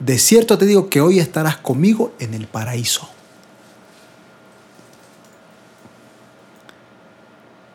[0.00, 3.08] de cierto te digo que hoy estarás conmigo en el paraíso.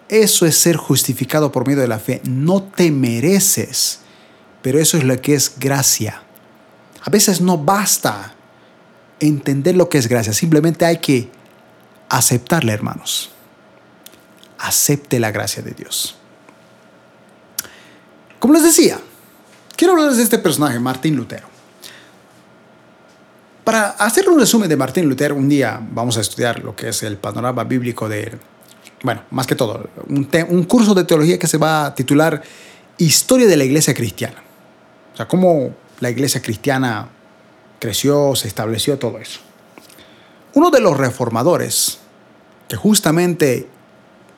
[0.09, 2.19] Eso es ser justificado por medio de la fe.
[2.25, 3.99] No te mereces,
[4.61, 6.23] pero eso es lo que es gracia.
[7.03, 8.35] A veces no basta
[9.21, 11.31] entender lo que es gracia, simplemente hay que
[12.09, 13.31] aceptarla, hermanos.
[14.61, 16.15] Acepte la gracia de Dios.
[18.39, 18.99] Como les decía,
[19.75, 21.47] quiero hablarles de este personaje, Martín Lutero.
[23.63, 27.03] Para hacer un resumen de Martín Lutero, un día vamos a estudiar lo que es
[27.03, 28.39] el panorama bíblico de
[29.03, 32.41] bueno, más que todo, un, curso de teología que se va a titular
[32.97, 34.43] Historia de la Iglesia Cristiana.
[35.13, 37.09] O sea, cómo la Iglesia Cristiana
[37.79, 39.39] creció, se estableció, todo eso.
[40.53, 41.97] Uno de los reformadores
[42.67, 43.67] que justamente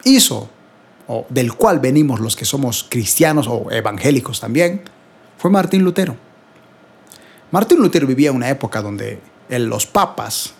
[0.04, 0.50] hizo,
[1.08, 4.82] o del cual venimos los que somos cristianos o evangélicos también,
[5.38, 6.16] fue Martín Lutero.
[7.52, 9.20] Martín Lutero vivía en una época donde
[9.50, 10.54] los papas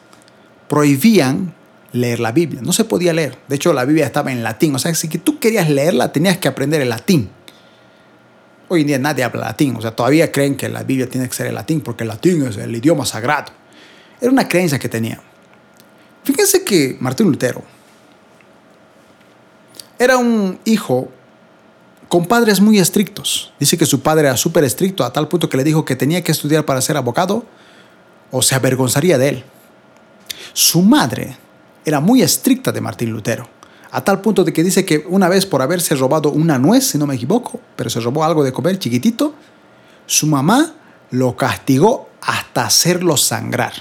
[0.68, 1.54] prohibían
[1.92, 2.62] leer la Biblia.
[2.62, 3.38] No se podía leer.
[3.48, 4.76] De hecho, la Biblia estaba en latín.
[4.76, 7.30] O sea, si tú querías leerla, tenías que aprender el latín.
[8.68, 9.76] Hoy en día nadie habla latín.
[9.76, 12.46] O sea, todavía creen que la Biblia tiene que ser el latín porque el latín
[12.48, 13.52] es el idioma sagrado.
[14.20, 15.22] Era una creencia que tenía.
[16.24, 17.64] Fíjense que Martín Lutero
[20.04, 21.10] era un hijo
[22.10, 23.54] con padres muy estrictos.
[23.60, 26.24] Dice que su padre era súper estricto a tal punto que le dijo que tenía
[26.24, 27.46] que estudiar para ser abogado
[28.32, 29.44] o se avergonzaría de él.
[30.54, 31.38] Su madre
[31.86, 33.48] era muy estricta de Martín Lutero,
[33.92, 36.98] a tal punto de que dice que una vez por haberse robado una nuez, si
[36.98, 39.34] no me equivoco, pero se robó algo de comer chiquitito,
[40.06, 40.76] su mamá
[41.10, 43.74] lo castigó hasta hacerlo sangrar.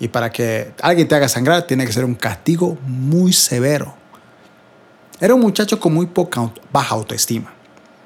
[0.00, 3.97] Y para que alguien te haga sangrar tiene que ser un castigo muy severo.
[5.20, 7.52] Era un muchacho con muy poca baja autoestima.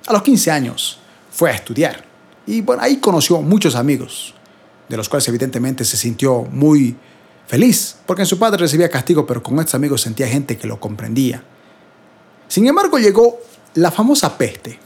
[0.07, 0.99] A los 15 años
[1.31, 2.05] fue a estudiar
[2.47, 4.35] y bueno, ahí conoció muchos amigos,
[4.89, 6.97] de los cuales evidentemente se sintió muy
[7.47, 11.45] feliz, porque su padre recibía castigo, pero con estos amigos sentía gente que lo comprendía.
[12.49, 13.39] Sin embargo, llegó
[13.75, 14.79] la famosa peste,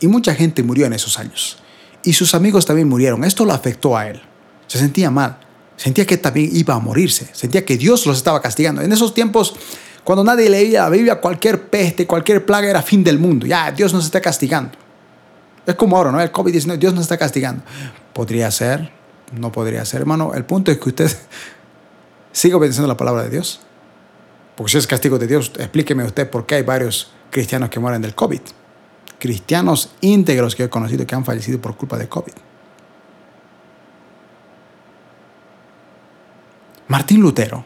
[0.00, 1.58] y mucha gente murió en esos años.
[2.02, 3.24] Y sus amigos también murieron.
[3.24, 4.20] Esto lo afectó a él.
[4.66, 5.38] Se sentía mal.
[5.76, 7.28] Sentía que también iba a morirse.
[7.32, 8.82] Sentía que Dios los estaba castigando.
[8.82, 9.54] En esos tiempos,
[10.04, 13.46] cuando nadie leía la Biblia, cualquier peste, cualquier plaga era fin del mundo.
[13.46, 14.72] Ya, Dios nos está castigando.
[15.66, 16.20] Es como ahora, ¿no?
[16.20, 17.62] El COVID-19, Dios nos está castigando.
[18.12, 18.90] Podría ser,
[19.32, 20.34] no podría ser, hermano.
[20.34, 21.10] El punto es que usted
[22.32, 23.60] siga obedeciendo la palabra de Dios.
[24.56, 28.02] Porque si es castigo de Dios, explíqueme usted por qué hay varios cristianos que mueren
[28.02, 28.40] del COVID.
[29.18, 32.34] Cristianos íntegros que he conocido que han fallecido por culpa de COVID.
[36.88, 37.64] Martín Lutero,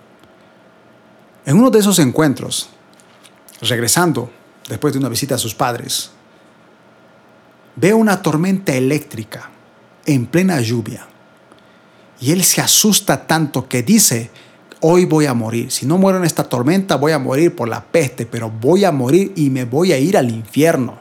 [1.48, 2.68] en uno de esos encuentros,
[3.62, 4.30] regresando
[4.68, 6.10] después de una visita a sus padres,
[7.74, 9.48] ve una tormenta eléctrica
[10.04, 11.06] en plena lluvia.
[12.20, 14.30] Y él se asusta tanto que dice
[14.80, 15.70] hoy voy a morir.
[15.70, 18.92] Si no muero en esta tormenta, voy a morir por la peste, pero voy a
[18.92, 20.98] morir y me voy a ir al infierno.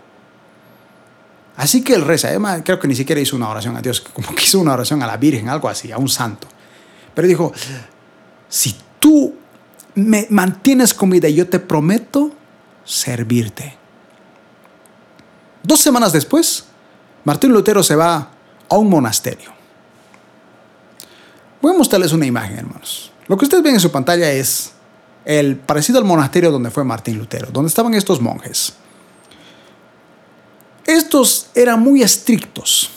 [1.58, 2.30] Así que él reza,
[2.64, 5.08] creo que ni siquiera hizo una oración a Dios, como que hizo una oración a
[5.08, 6.48] la Virgen, algo así, a un santo.
[7.14, 7.52] Pero dijo,
[8.48, 9.36] si tú
[9.98, 12.32] me mantienes comida y yo te prometo
[12.86, 13.76] servirte.
[15.64, 16.66] Dos semanas después,
[17.24, 18.30] Martín Lutero se va
[18.70, 19.52] a un monasterio.
[21.64, 23.12] Voy a mostrarles una imagen, hermanos.
[23.28, 24.74] Lo que ustedes ven en su pantalla es
[25.26, 28.74] el parecido al monasterio donde fue Martín Lutero, donde estaban estos monjes.
[30.86, 32.92] Estos eran muy estrictos.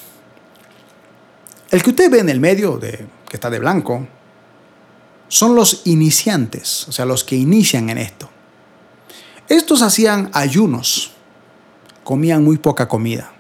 [1.71, 4.07] El que usted ve en el medio, que está de blanco,
[5.31, 8.29] son los iniciantes, o sea, los que inician en esto.
[9.49, 11.13] Estos hacían ayunos,
[12.03, 13.33] comían muy poca comida,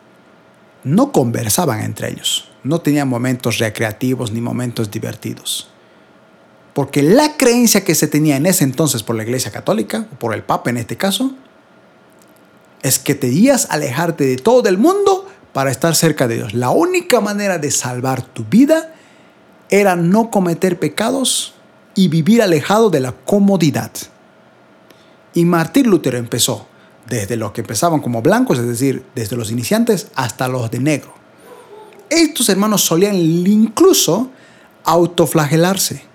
[0.85, 5.69] no conversaban entre ellos, no tenían momentos recreativos ni momentos divertidos.
[6.75, 10.33] Porque la creencia que se tenía en ese entonces por la Iglesia Católica, o por
[10.33, 11.35] el Papa en este caso,
[12.83, 16.55] es que debías alejarte de todo el mundo para estar cerca de Dios.
[16.55, 18.95] La única manera de salvar tu vida
[19.71, 21.55] era no cometer pecados
[22.01, 23.93] y vivir alejado de la comodidad.
[25.35, 26.66] Y Martín Lutero empezó
[27.06, 31.12] desde los que empezaban como blancos, es decir, desde los iniciantes hasta los de negro.
[32.09, 34.31] Estos hermanos solían incluso
[34.85, 36.10] autoflagelarse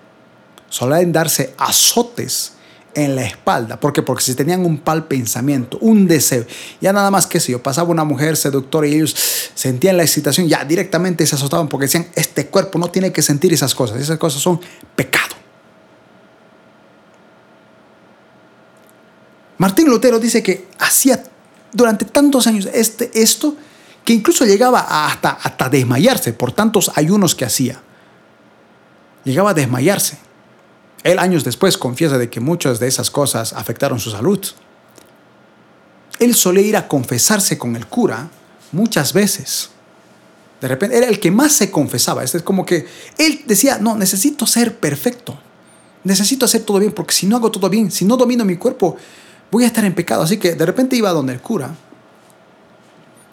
[0.68, 2.52] solían darse azotes
[2.94, 3.78] en la espalda.
[3.78, 4.02] ¿Por qué?
[4.02, 6.46] Porque si tenían un mal pensamiento, un deseo,
[6.80, 9.14] ya nada más que si yo pasaba una mujer seductora y ellos
[9.54, 13.52] sentían la excitación, ya directamente se azotaban porque decían, este cuerpo no tiene que sentir
[13.52, 14.60] esas cosas, esas cosas son
[14.94, 15.36] pecado.
[19.58, 21.22] Martín Lutero dice que hacía
[21.72, 23.56] durante tantos años este, esto
[24.04, 27.80] que incluso llegaba hasta, hasta desmayarse por tantos ayunos que hacía.
[29.24, 30.18] Llegaba a desmayarse.
[31.02, 34.40] Él años después confiesa de que muchas de esas cosas afectaron su salud.
[36.18, 38.28] Él solía ir a confesarse con el cura
[38.72, 39.70] muchas veces.
[40.60, 42.24] De repente era el que más se confesaba.
[42.24, 42.86] Es como que
[43.18, 45.38] él decía, no, necesito ser perfecto.
[46.04, 48.96] Necesito hacer todo bien, porque si no hago todo bien, si no domino mi cuerpo,
[49.50, 50.22] voy a estar en pecado.
[50.22, 51.74] Así que de repente iba donde el cura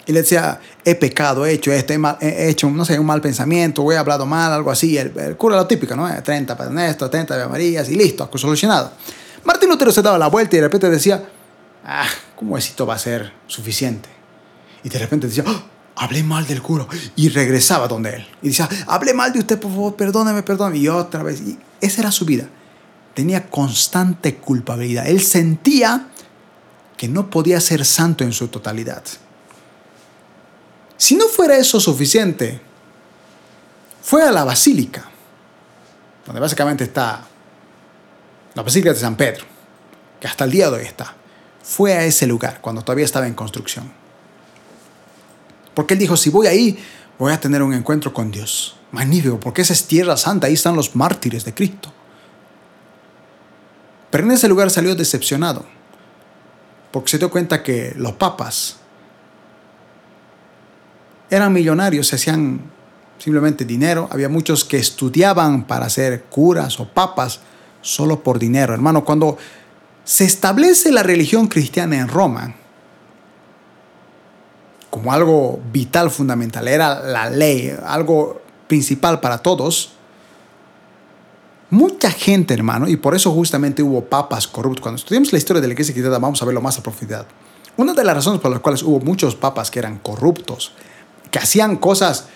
[0.06, 3.90] y le decía, he pecado, he hecho esto, he, hecho, no sé, un mal pensamiento,
[3.91, 4.98] he hablado mal, algo así.
[4.98, 6.10] El, cura lo típico, ¿no?
[6.22, 8.91] 30 para Ernesto, 30 de Marías y listo, solucionado.
[9.45, 11.23] Martín Lutero se daba la vuelta y de repente decía,
[11.85, 14.10] ah, ¿cómo esto va a ser suficiente?
[14.84, 15.64] Y de repente decía, oh,
[15.95, 16.85] hablé mal del cura.
[17.15, 18.27] Y regresaba donde él.
[18.41, 20.80] Y decía, hablé mal de usted, por favor, perdóneme, perdóneme.
[20.80, 21.41] Y otra vez.
[21.41, 22.49] Y esa era su vida.
[23.14, 25.07] Tenía constante culpabilidad.
[25.07, 26.07] Él sentía
[26.98, 29.03] que no podía ser santo en su totalidad.
[30.98, 32.61] Si no fuera eso suficiente,
[34.02, 35.10] fue a la basílica,
[36.26, 37.27] donde básicamente está
[38.53, 39.45] la Basílica de San Pedro,
[40.19, 41.15] que hasta el día de hoy está.
[41.64, 43.91] Fue a ese lugar cuando todavía estaba en construcción.
[45.73, 46.77] Porque él dijo, si voy ahí,
[47.18, 48.76] voy a tener un encuentro con Dios.
[48.91, 51.93] Magnífico, porque esa es tierra santa, ahí están los mártires de Cristo.
[54.14, 55.65] Pero en ese lugar salió decepcionado,
[56.91, 58.76] porque se dio cuenta que los papas
[61.31, 62.61] eran millonarios, se hacían
[63.18, 64.07] simplemente dinero.
[64.11, 67.40] Había muchos que estudiaban para ser curas o papas
[67.81, 68.76] solo por dinero.
[68.76, 69.40] Hermano, cuando
[70.03, 72.53] se establece la religión cristiana en Roma
[74.91, 79.94] como algo vital, fundamental, era la ley, algo principal para todos,
[81.74, 84.82] mucha gente, hermano, y por eso justamente hubo papas corruptos.
[84.82, 87.26] Cuando estudiamos la historia de la iglesia cristiana, vamos a verlo más a profundidad.
[87.76, 90.74] Una de las razones por las cuales hubo muchos papas que eran corruptos
[91.32, 92.28] que hacían cosas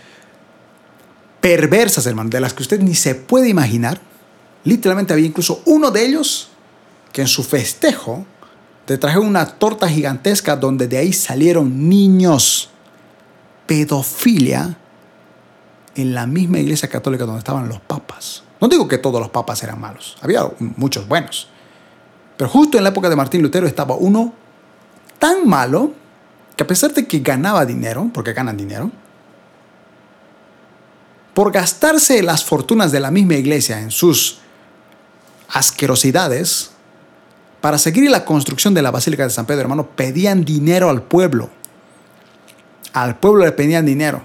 [1.40, 4.02] perversas, hermano, de las que usted ni se puede imaginar.
[4.64, 6.50] Literalmente había incluso uno de ellos
[7.14, 8.26] que en su festejo
[8.86, 12.72] te trajo una torta gigantesca donde de ahí salieron niños.
[13.68, 14.78] Pedofilia
[15.94, 18.47] en la misma iglesia católica donde estaban los papas.
[18.60, 21.50] No digo que todos los papas eran malos, había muchos buenos.
[22.38, 24.34] Pero justo en la época de Martín Lutero estaba uno
[25.20, 25.94] tan malo
[26.56, 28.92] que a pesar de que ganaba dinero, porque ganan dinero,
[31.34, 34.40] por gastarse las fortunas de la misma iglesia en sus
[35.50, 36.72] asquerosidades,
[37.62, 41.50] para seguir la construcción de la Basílica de San Pedro, hermano, pedían dinero al pueblo.
[42.94, 44.22] Al pueblo le pedían dinero.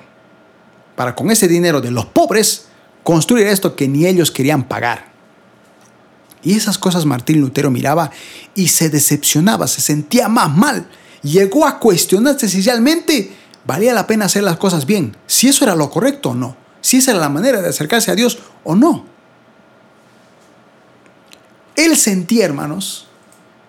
[0.97, 2.69] Para con ese dinero de los pobres
[3.03, 5.13] construir esto que ni ellos querían pagar.
[6.43, 8.11] Y esas cosas Martín Lutero miraba
[8.55, 10.89] y se decepcionaba, se sentía más mal
[11.23, 13.33] llegó a cuestionarse si realmente
[13.65, 16.99] valía la pena hacer las cosas bien, si eso era lo correcto o no, si
[16.99, 19.07] esa era la manera de acercarse a Dios o no.
[21.77, 23.07] Él sentía, hermanos,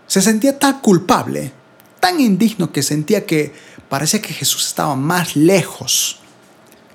[0.08, 1.54] se sentía tan culpable,
[2.00, 3.54] tan indigno que sentía que
[3.88, 6.20] parecía que Jesús estaba más lejos.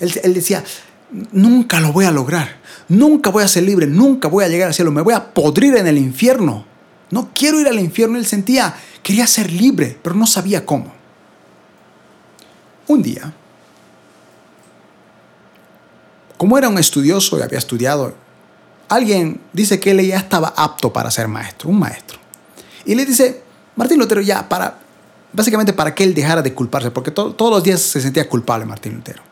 [0.00, 0.64] Él, él decía,
[1.32, 4.74] nunca lo voy a lograr, nunca voy a ser libre, nunca voy a llegar al
[4.74, 6.64] cielo, me voy a podrir en el infierno.
[7.10, 8.18] No quiero ir al infierno.
[8.18, 10.92] Él sentía, quería ser libre, pero no sabía cómo.
[12.86, 13.32] Un día,
[16.36, 18.14] como era un estudioso y había estudiado,
[18.88, 22.18] alguien dice que él ya estaba apto para ser maestro, un maestro.
[22.86, 23.42] Y le dice,
[23.76, 24.78] Martín Lutero, ya, para,
[25.32, 28.94] básicamente para que él dejara de culparse, porque todos los días se sentía culpable Martín
[28.94, 29.27] Lutero.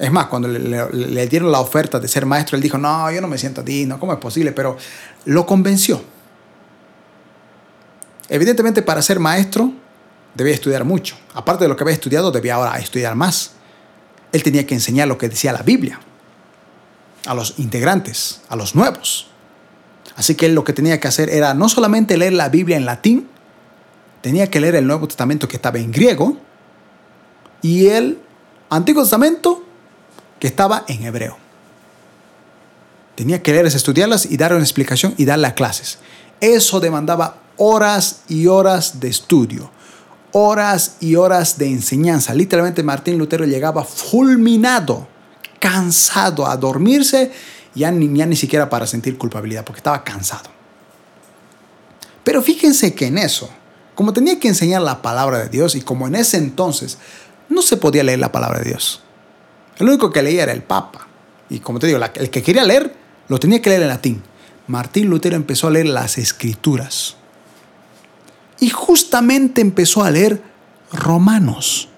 [0.00, 3.28] Es más, cuando le, dieron la oferta de ser maestro, él dijo, no, yo no
[3.28, 4.50] me siento digno, ¿cómo es posible?
[4.50, 4.78] Pero
[5.26, 6.02] lo convenció.
[8.30, 9.70] Evidentemente, para ser maestro,
[10.34, 11.18] debía estudiar mucho.
[11.34, 13.50] Aparte de lo que había estudiado, debía ahora estudiar más.
[14.32, 16.00] Él tenía que enseñar lo que decía la Biblia
[17.26, 19.26] a los integrantes, a los nuevos.
[20.16, 22.86] Así que él lo que tenía que hacer era no solamente leer la Biblia en
[22.86, 23.28] latín,
[24.22, 26.38] tenía que leer el Nuevo Testamento que estaba en griego
[27.60, 28.18] y el
[28.70, 29.66] Antiguo Testamento
[30.40, 31.36] que estaba en hebreo.
[33.14, 35.98] Tenía que leerlas, estudiarlas y dar una explicación y darle a clases.
[36.40, 39.70] Eso demandaba horas y horas de estudio,
[40.32, 42.34] horas y horas de enseñanza.
[42.34, 45.06] Literalmente Martín Lutero llegaba fulminado,
[45.58, 47.30] cansado a dormirse,
[47.74, 50.48] ya ni, ya ni siquiera para sentir culpabilidad, porque estaba cansado.
[52.24, 53.50] Pero fíjense que en eso,
[53.94, 56.96] como tenía que enseñar la palabra de Dios y como en ese entonces
[57.50, 59.02] no se podía leer la palabra de Dios,
[59.80, 61.06] el único que leía era el Papa.
[61.48, 62.94] Y como te digo, el que quería leer,
[63.28, 64.22] lo tenía que leer en latín.
[64.66, 67.16] Martín Lutero empezó a leer las escrituras.
[68.60, 70.42] Y justamente empezó a leer
[70.92, 71.88] Romanos.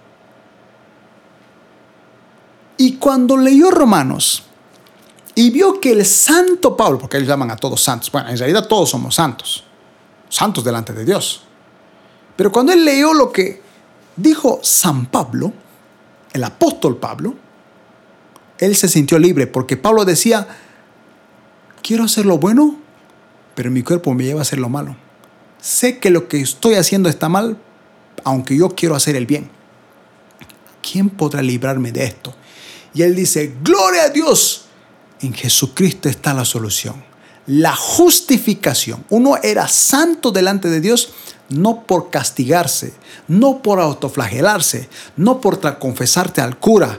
[2.76, 4.44] Y cuando leyó Romanos
[5.34, 8.66] y vio que el santo Pablo, porque ellos llaman a todos santos, bueno, en realidad
[8.66, 9.64] todos somos santos,
[10.28, 11.42] santos delante de Dios.
[12.36, 13.62] Pero cuando él leyó lo que
[14.16, 15.52] dijo San Pablo,
[16.32, 17.34] el apóstol Pablo,
[18.58, 20.48] él se sintió libre porque Pablo decía,
[21.82, 22.78] quiero hacer lo bueno,
[23.54, 24.96] pero mi cuerpo me lleva a hacer lo malo.
[25.60, 27.58] Sé que lo que estoy haciendo está mal,
[28.24, 29.50] aunque yo quiero hacer el bien.
[30.82, 32.34] ¿Quién podrá librarme de esto?
[32.94, 34.66] Y él dice, gloria a Dios,
[35.20, 37.04] en Jesucristo está la solución.
[37.46, 39.04] La justificación.
[39.08, 41.12] Uno era santo delante de Dios
[41.52, 42.94] no por castigarse,
[43.28, 46.98] no por autoflagelarse, no por confesarte al cura,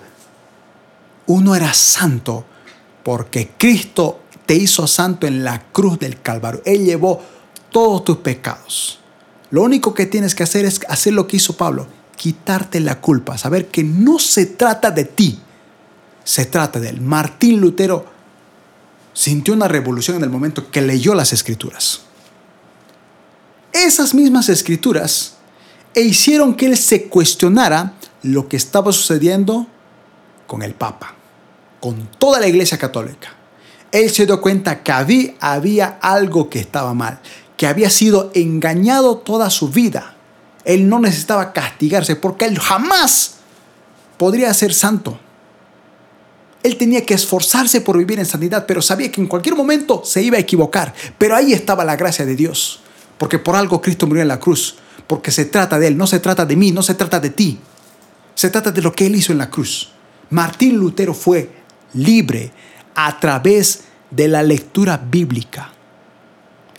[1.27, 2.45] uno era santo
[3.03, 6.61] porque Cristo te hizo santo en la cruz del Calvario.
[6.65, 7.21] Él llevó
[7.71, 8.99] todos tus pecados.
[9.51, 13.37] Lo único que tienes que hacer es hacer lo que hizo Pablo, quitarte la culpa,
[13.37, 15.39] saber que no se trata de ti,
[16.23, 17.01] se trata de él.
[17.01, 18.05] Martín Lutero
[19.13, 22.01] sintió una revolución en el momento que leyó las escrituras.
[23.71, 25.35] Esas mismas escrituras
[25.93, 27.93] e hicieron que él se cuestionara
[28.23, 29.67] lo que estaba sucediendo
[30.53, 31.15] con el Papa,
[31.80, 33.34] con toda la Iglesia Católica.
[33.91, 37.19] Él se dio cuenta que había, algo que estaba mal,
[37.57, 40.15] que había sido engañado toda su vida.
[40.63, 43.38] Él no necesitaba castigarse porque él jamás
[44.17, 45.17] podría ser santo.
[46.61, 50.21] Él tenía que esforzarse por vivir en santidad, pero sabía que en cualquier momento se
[50.21, 50.93] iba a equivocar.
[51.17, 52.81] Pero ahí estaba la gracia de Dios,
[53.17, 54.75] porque por algo Cristo murió en la cruz,
[55.07, 57.59] porque se trata de Él, no se trata de mí, no se trata de ti.
[58.35, 59.89] Se trata de lo que Él hizo en la cruz.
[60.34, 61.47] Martín Lutero fue
[61.93, 62.51] libre
[62.95, 65.72] a través de la lectura bíblica.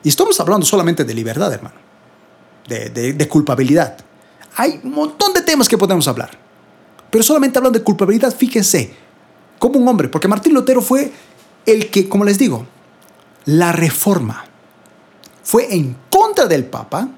[0.03, 1.77] Y estamos hablando solamente de libertad, hermano,
[2.67, 3.97] de, culpabilidad.
[4.57, 6.31] Hay un montón de temas que podemos hablar,
[7.11, 8.93] pero solamente hablando de culpabilidad, fíjense,
[9.61, 11.13] como un hombre, porque Martín Lutero fue
[11.65, 12.67] el que, como les digo,
[13.45, 14.47] la reforma
[15.45, 17.09] fue en contra del Papa,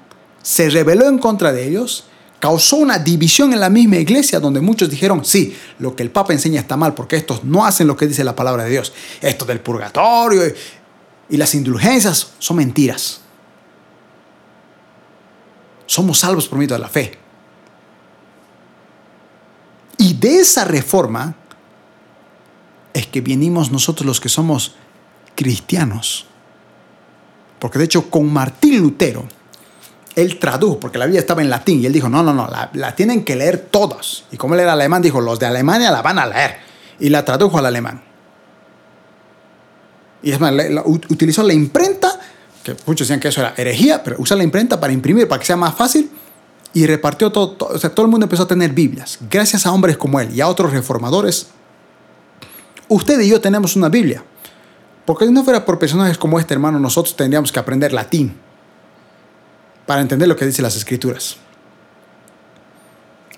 [0.43, 2.05] se rebeló en contra de ellos
[2.39, 6.33] causó una división en la misma iglesia donde muchos dijeron, sí, lo que el Papa
[6.33, 8.93] enseña está mal porque estos no hacen lo que dice la palabra de Dios.
[9.21, 10.43] Esto del purgatorio
[11.29, 13.21] y, las indulgencias son mentiras.
[15.85, 17.17] Somos salvos por medio de la fe.
[19.97, 21.35] Y de esa reforma
[22.93, 24.75] es que venimos nosotros los que somos
[25.35, 26.27] cristianos.
[27.59, 29.27] Porque de hecho con Martín Lutero,
[30.17, 32.95] él tradujo, porque la Biblia estaba en latín, y él dijo, no, no, no, la,
[32.95, 34.23] tienen que leer todas.
[34.31, 36.57] Y como él era alemán, dijo, los de Alemania la van a leer.
[36.99, 38.01] Y la tradujo al alemán.
[40.23, 40.51] Y es más,
[40.85, 42.19] utilizó la imprenta,
[42.63, 45.45] que muchos decían que eso era herejía, pero usa la imprenta para imprimir, para que
[45.45, 46.09] sea más fácil.
[46.73, 49.19] Y repartió todo, todo, o sea, todo el mundo empezó a tener Biblias.
[49.29, 51.49] Gracias a hombres como él y a otros reformadores,
[52.87, 54.23] usted y yo tenemos una Biblia.
[55.05, 58.46] Porque si no fuera por personajes como este, hermano, nosotros tendríamos que aprender latín
[59.87, 61.37] para entender lo que dicen las escrituras.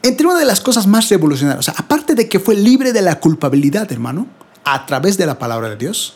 [0.02, 3.90] Entre una de las cosas más revolucionarias, aparte de que fue libre de la culpabilidad,
[3.92, 4.28] hermano,
[4.66, 6.16] a través de la palabra de Dios,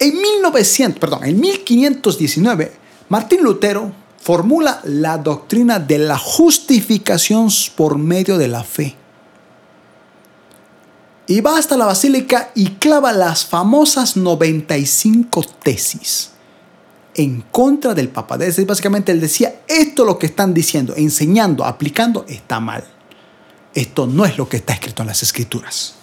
[0.00, 2.72] En 1900, perdón, en 1519,
[3.08, 8.94] Martín Lutero formula la doctrina de la justificación por medio de la fe.
[11.26, 16.30] Y va hasta la basílica y clava las famosas 95 tesis
[17.18, 18.36] en contra del Papa.
[18.36, 22.84] Es básicamente él decía, esto lo que están diciendo, enseñando, aplicando, está mal.
[23.74, 25.94] Esto no es lo que está escrito en las escrituras.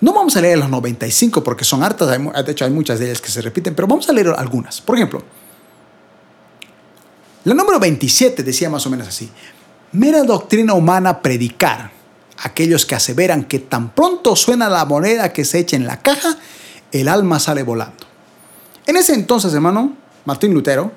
[0.00, 3.20] No vamos a leer las 95 porque son hartas, de hecho hay muchas de ellas
[3.20, 4.80] que se repiten, pero vamos a leer algunas.
[4.80, 5.24] Por ejemplo,
[7.42, 9.28] la número 27 decía más o menos así,
[9.90, 11.90] mera doctrina humana predicar,
[12.44, 16.38] aquellos que aseveran que tan pronto suena la moneda que se echa en la caja,
[16.92, 18.07] el alma sale volando.
[18.88, 19.92] En ese entonces, hermano,
[20.24, 20.90] Martín Lutero,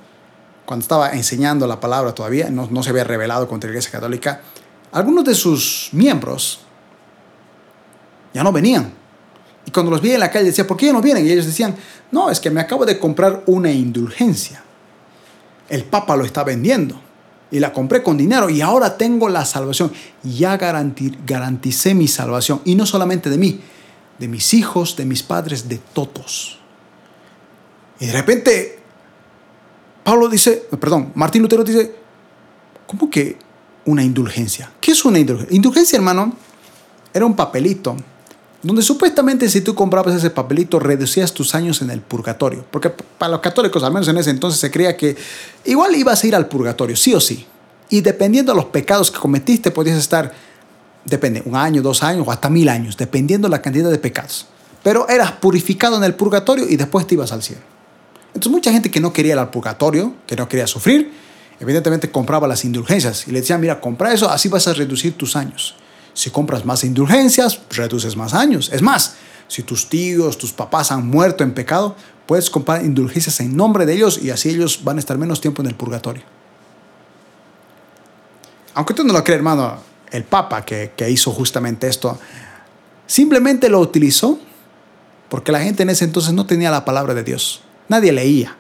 [0.66, 4.40] cuando estaba enseñando la palabra todavía, no, se había revelado contra la Iglesia Católica,
[4.94, 6.62] algunos de sus miembros
[8.34, 8.94] ya no venían.
[9.66, 11.28] Y cuando los vi en la calle decía, ¿por qué ya no vienen?
[11.28, 11.76] Y ellos decían,
[12.12, 14.64] no, es que me acabo de comprar una indulgencia.
[15.68, 16.98] El Papa lo está vendiendo.
[17.52, 19.92] Y la compré con dinero y ahora tengo la salvación.
[20.24, 22.62] Ya garanticé mi salvación.
[22.64, 23.60] Y no solamente de mí,
[24.18, 26.61] de mis hijos, de mis padres, de todos.
[28.02, 28.80] Y de repente,
[30.04, 31.94] Pablo dice, perdón, Martín Lutero dice,
[32.88, 33.38] ¿cómo que
[33.86, 34.72] una indulgencia?
[34.82, 35.56] ¿Qué es una indulgencia?
[35.56, 36.34] Indulgencia, hermano,
[37.14, 37.96] era un papelito
[38.64, 42.66] donde supuestamente si tú comprabas ese papelito reducías tus años en el purgatorio.
[42.72, 45.16] Porque para los católicos, al menos en ese entonces, se creía que
[45.66, 47.46] igual ibas a ir al purgatorio, sí o sí.
[47.92, 50.34] Y dependiendo de los pecados que cometiste, podías estar,
[51.06, 54.48] depende, un año, dos años o hasta mil años, dependiendo la cantidad de pecados.
[54.82, 57.71] Pero eras purificado en el purgatorio y después te ibas al cielo.
[58.34, 61.12] Entonces mucha gente que no quería al purgatorio, que no quería sufrir,
[61.60, 65.36] evidentemente compraba las indulgencias y le decían, mira, compra eso, así vas a reducir tus
[65.36, 65.76] años.
[66.14, 68.70] Si compras más indulgencias, reduces más años.
[68.74, 69.16] Es más,
[69.48, 71.96] si tus tíos, tus papás han muerto en pecado,
[72.26, 75.62] puedes comprar indulgencias en nombre de ellos y así ellos van a estar menos tiempo
[75.62, 76.24] en el purgatorio.
[78.74, 79.78] Aunque tú no lo creas, hermano,
[80.10, 82.18] el Papa que, que hizo justamente esto,
[83.06, 84.40] simplemente lo utilizó
[85.30, 87.62] porque la gente en ese entonces no tenía la palabra de Dios.
[87.92, 88.56] Nadie leía,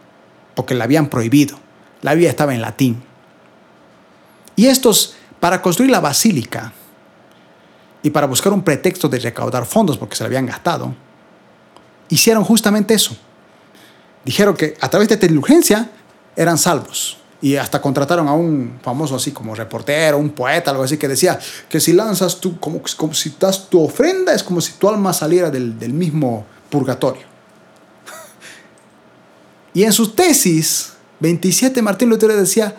[0.55, 1.57] porque la habían prohibido.
[2.01, 3.01] La Biblia estaba en latín.
[4.57, 6.73] Y estos, para construir la basílica,
[8.03, 10.93] y para buscar un pretexto de recaudar fondos porque se le habían gastado,
[12.09, 13.15] hicieron justamente eso.
[14.25, 15.89] Dijeron que a través de esta indulgencia
[16.35, 17.17] eran salvos.
[17.41, 21.39] Y hasta contrataron a un famoso así como reportero, un poeta, algo así, que decía
[21.69, 22.81] que si lanzas tú, como,
[23.13, 23.29] si
[23.69, 27.30] tu ofrenda, es como si tu alma saliera del, del mismo purgatorio.
[29.73, 32.75] Y en sus tesis, 27 Martín Lutero decía,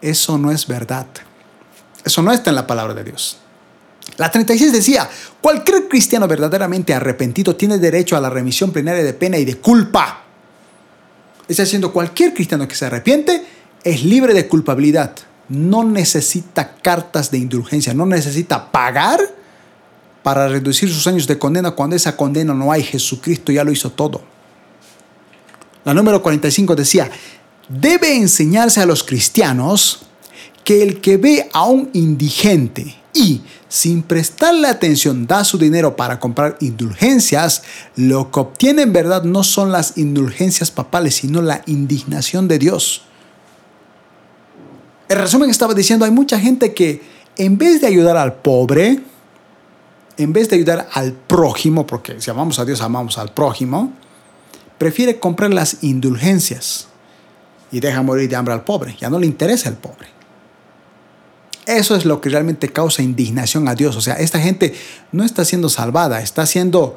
[0.00, 1.06] eso no es verdad.
[2.04, 3.38] Eso no está en la palabra de Dios.
[4.16, 5.08] La 36 decía,
[5.40, 10.22] cualquier cristiano verdaderamente arrepentido tiene derecho a la remisión plenaria de pena y de culpa.
[11.48, 13.44] Está diciendo, cualquier cristiano que se arrepiente
[13.82, 15.12] es libre de culpabilidad.
[15.48, 19.20] No necesita cartas de indulgencia, no necesita pagar
[20.22, 22.82] para reducir sus años de condena cuando esa condena no hay.
[22.82, 24.35] Jesucristo ya lo hizo todo.
[25.86, 27.08] La número 45 decía,
[27.68, 30.00] debe enseñarse a los cristianos
[30.64, 36.18] que el que ve a un indigente y sin prestarle atención da su dinero para
[36.18, 37.62] comprar indulgencias,
[37.94, 43.02] lo que obtiene en verdad no son las indulgencias papales, sino la indignación de Dios.
[45.08, 47.00] En resumen estaba diciendo, hay mucha gente que
[47.36, 49.02] en vez de ayudar al pobre,
[50.16, 53.92] en vez de ayudar al prójimo, porque si amamos a Dios amamos al prójimo,
[54.78, 56.88] prefiere comprar las indulgencias
[57.72, 58.96] y deja morir de hambre al pobre.
[59.00, 60.08] Ya no le interesa el pobre.
[61.66, 63.96] Eso es lo que realmente causa indignación a Dios.
[63.96, 64.74] O sea, esta gente
[65.10, 66.96] no está siendo salvada, está siendo,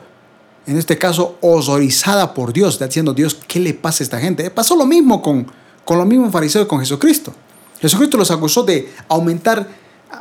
[0.68, 2.76] en este caso, osorizada por Dios.
[2.76, 4.51] Está diciendo Dios, ¿qué le pasa a esta gente?
[4.51, 5.51] Pasó lo mismo con,
[5.84, 7.34] con los mismos fariseos con Jesucristo.
[7.81, 9.68] Jesucristo los acusó de aumentar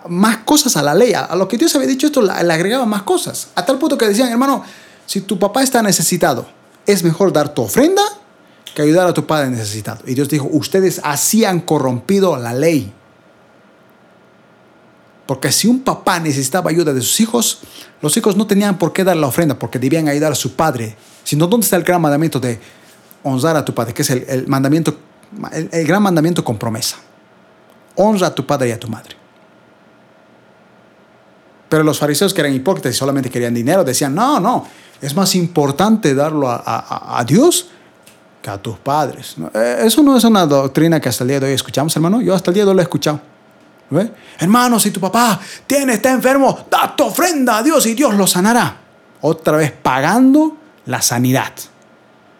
[0.08, 1.12] más cosas a la ley.
[1.12, 3.48] A lo que Dios había dicho esto, le agregaba más cosas.
[3.54, 4.64] A tal punto que decían, hermano,
[5.04, 6.46] si tu papá está necesitado,
[6.88, 8.02] es mejor dar tu ofrenda
[8.74, 10.02] que ayudar a tu padre necesitado.
[10.06, 12.92] Y Dios dijo, ustedes así han corrompido la ley.
[15.26, 17.60] Porque si un papá necesitaba ayuda de sus hijos,
[18.00, 20.96] los hijos no tenían por qué dar la ofrenda, porque debían ayudar a su padre.
[21.24, 22.58] Sino, ¿dónde está el gran mandamiento de
[23.22, 23.92] honrar a tu padre?
[23.92, 24.96] Que es el, mandamiento,
[25.52, 26.96] el, gran mandamiento con promesa.
[27.96, 29.14] Honra a tu padre y a tu madre.
[31.68, 34.66] Pero los fariseos que eran hipócritas y solamente querían dinero, decían, no, no,
[35.00, 37.68] es más importante darlo a, a Dios
[38.42, 39.36] que a tus padres.
[39.54, 42.20] Eh, eso no es una doctrina que hasta el día de hoy escuchamos, hermano.
[42.20, 43.20] Yo hasta el día de hoy lo he escuchado.
[44.38, 48.26] Hermano, si tu papá tiene, está enfermo, da tu ofrenda a Dios y Dios lo
[48.26, 48.76] sanará.
[49.20, 51.52] Otra vez pagando la sanidad.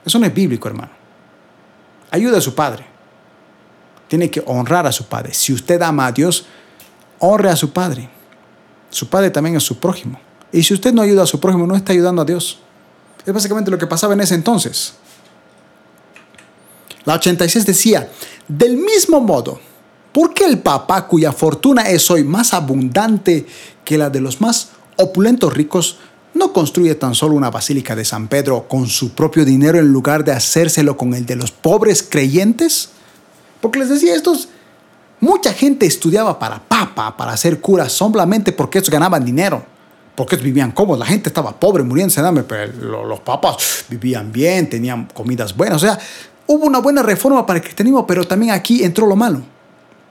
[0.05, 0.93] Eso no es bíblico, hermano.
[2.11, 2.87] Ayuda a su padre.
[4.09, 5.35] Tiene que honrar a su padre.
[5.35, 6.47] Si usted ama a Dios,
[7.19, 8.09] honre a su padre.
[8.91, 10.21] Su padre también es su prójimo.
[10.53, 12.59] Y si usted no ayuda a su prójimo, no está ayudando a Dios.
[13.25, 14.95] Es básicamente lo que pasaba en ese entonces.
[17.05, 18.11] La 86 decía,
[18.47, 19.61] del mismo modo,
[20.13, 23.47] ¿por qué el papá cuya fortuna es hoy más abundante
[23.85, 25.99] que la de los más opulentos ricos
[26.35, 30.25] no construye tan solo una basílica de San Pedro con su propio dinero en lugar
[30.25, 32.91] de hacérselo con el de los pobres creyentes?
[33.61, 34.49] Porque les decía, estos,
[35.21, 39.65] mucha gente estudiaba para papa, para ser curas, solamente porque estos ganaban dinero,
[40.19, 45.07] porque vivían cómodos, la gente estaba pobre, muriéndose de pero los papas vivían bien, tenían
[45.15, 45.97] comidas buenas, o sea,
[46.49, 49.43] hubo una buena reforma para el cristianismo, pero también aquí entró lo malo.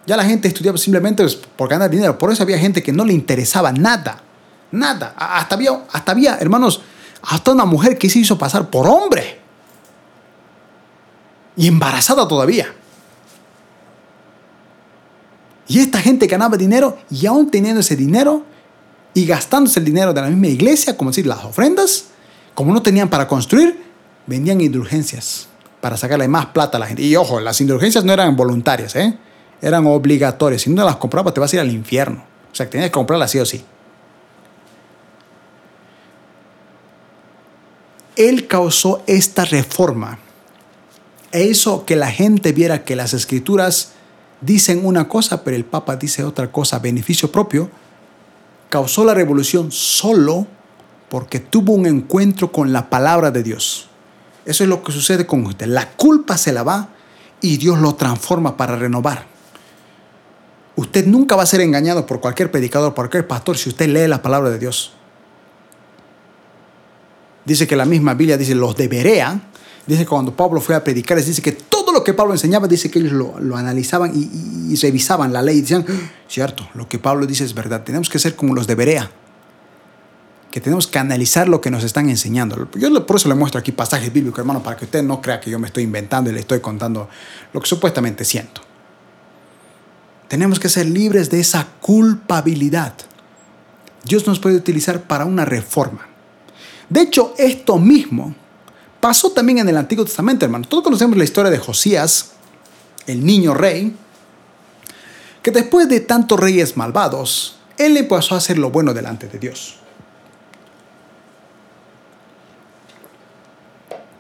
[0.06, 1.26] Ya la gente estudiaba simplemente
[1.58, 4.24] por ganar dinero, por eso había gente que no le interesaba nada
[4.72, 5.14] Nada.
[5.18, 6.82] Hasta había, hasta había, hermanos,
[7.22, 9.40] hasta una mujer que se hizo pasar por hombre.
[11.56, 12.74] Y embarazada todavía.
[15.68, 18.46] Y esta gente ganaba dinero y aún teniendo ese dinero
[19.18, 22.10] y gastándose el dinero de la misma iglesia, como decir, las ofrendas,
[22.54, 23.84] como no tenían para construir,
[24.28, 25.48] vendían indulgencias
[25.82, 27.02] para sacarle más plata a la gente.
[27.02, 29.18] Y ojo, las indulgencias no eran voluntarias, ¿eh?
[29.60, 30.62] eran obligatorias.
[30.62, 32.24] Si no las comprabas, te vas a ir al infierno.
[32.52, 33.66] O sea, tenías que comprarlas sí o sí.
[38.18, 40.20] Él causó esta reforma
[41.32, 43.94] e hizo que la gente viera que las escrituras
[44.42, 47.72] dicen una cosa, pero el Papa dice otra cosa, beneficio propio,
[48.70, 50.48] causó la revolución solo
[51.10, 53.90] porque tuvo un encuentro con la palabra de Dios.
[54.46, 55.68] Eso es lo que sucede con usted.
[55.68, 56.90] La culpa se la va
[57.42, 59.26] y Dios lo transforma para renovar.
[60.76, 64.08] Usted nunca va a ser engañado por cualquier predicador, por cualquier pastor, si usted lee
[64.08, 64.94] la palabra de Dios
[67.48, 69.40] dice que la misma Biblia dice los de Berea,
[69.88, 71.54] dice que cuando Pablo fue a predicar, dice que
[72.08, 76.10] que Pablo enseñaba, dice que ellos lo, analizaban y, revisaban la ley y decían, ah,
[76.30, 79.12] cierto, lo que Pablo dice es verdad, tenemos que ser como los de Berea,
[80.50, 82.70] que tenemos que analizar lo que nos están enseñando.
[82.76, 85.52] Yo por eso le muestro aquí pasajes bíblicos, hermano, para que usted no crea que
[85.52, 87.10] yo me estoy inventando y le estoy contando
[87.52, 88.62] lo que supuestamente siento.
[90.30, 92.94] Tenemos que ser libres de esa culpabilidad.
[94.06, 96.08] Dios nos puede utilizar para una reforma.
[96.88, 98.34] De hecho, esto mismo
[99.08, 100.68] pasó también en el Antiguo Testamento, hermano.
[100.68, 102.32] Todos conocemos la historia de Josías,
[103.06, 103.96] el niño rey,
[105.42, 109.40] que después de tantos reyes malvados, él le pasó a hacer lo bueno delante de
[109.40, 109.78] Dios.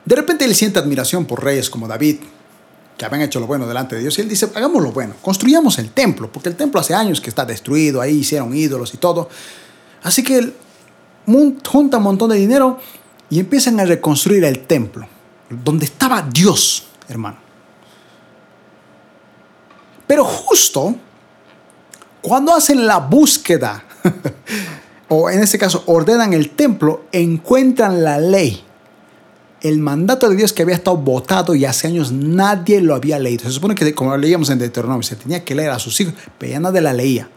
[0.06, 2.20] De repente él siente admiración por reyes como David,
[2.98, 5.80] que habían hecho lo bueno delante de Dios, y él dice, hagamos lo bueno, construyamos
[5.80, 9.28] el templo, porque el templo hace años que está destruido, ahí hicieron ídolos y todo.
[10.02, 10.54] Así que él
[11.26, 12.80] juntan un montón de dinero
[13.30, 15.08] y empiezan a reconstruir el templo,
[15.50, 17.38] donde estaba Dios, hermano.
[20.08, 20.96] Pero justo
[22.28, 23.86] cuando hacen la búsqueda,
[25.08, 28.64] o en este caso ordenan el templo, encuentran la ley,
[29.62, 33.46] el mandato de Dios que había estado votado y hace años nadie lo había leído.
[33.46, 36.52] Se supone que, como leíamos en Deuteronomio, se tenía que leer a sus hijos, pero
[36.52, 37.30] ya nadie la leía.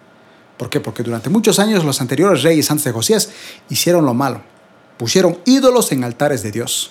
[0.56, 0.80] ¿Por qué?
[0.80, 3.30] Porque durante muchos años los anteriores reyes antes de Josías
[3.68, 4.42] hicieron lo malo.
[5.00, 6.90] Pusieron ídolos en altares de Dios.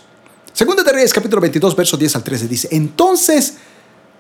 [0.52, 3.57] Segunda de Reyes capítulo 22, versos 10 al 13 dice, entonces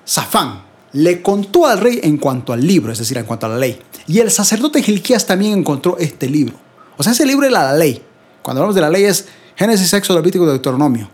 [0.05, 0.61] Safán
[0.91, 3.81] le contó al rey en cuanto al libro, es decir, en cuanto a la ley.
[4.05, 6.53] Y el sacerdote Gilquías también encontró este libro.
[6.97, 7.99] O sea, ese libro era la ley.
[8.43, 9.25] Cuando hablamos de la ley es
[9.55, 11.09] Génesis, Éxodo, Levítico, Deuteronomio.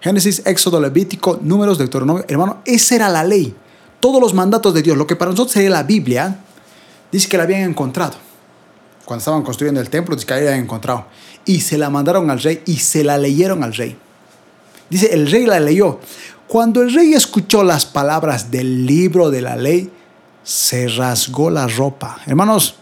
[0.00, 2.24] Génesis, Éxodo, Levítico, Números, Deuteronomio.
[2.26, 3.54] Hermano, esa era la ley.
[4.00, 4.96] Todos los mandatos de Dios.
[4.96, 6.38] Lo que para nosotros sería la Biblia,
[7.12, 8.14] Dice que la habían encontrado.
[9.12, 11.04] Cuando estaban construyendo el templo, dice que encontrado.
[11.44, 13.94] Y se la mandaron al rey y se la leyeron al rey.
[14.88, 16.00] Dice, el rey la leyó.
[16.48, 19.90] Cuando el rey escuchó las palabras del libro de la ley,
[20.42, 22.22] se rasgó la ropa.
[22.24, 22.76] Hermanos,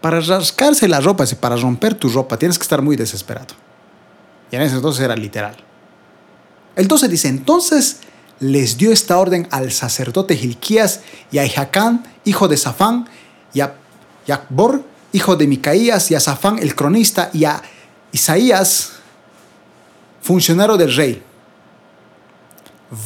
[0.00, 3.54] para rascarse la ropa, para romper tu ropa, tienes que estar muy desesperado.
[4.50, 5.54] Y en ese entonces era literal.
[6.74, 8.00] El 12 dice, entonces
[8.40, 13.08] les dio esta orden al sacerdote Gilquías y a Jacán, hijo de Safán,
[13.54, 13.76] y a
[14.28, 17.60] Yacbor, hijo de Micaías, y a Safán, el cronista, y a
[18.12, 18.92] Isaías,
[20.20, 21.22] funcionario del rey.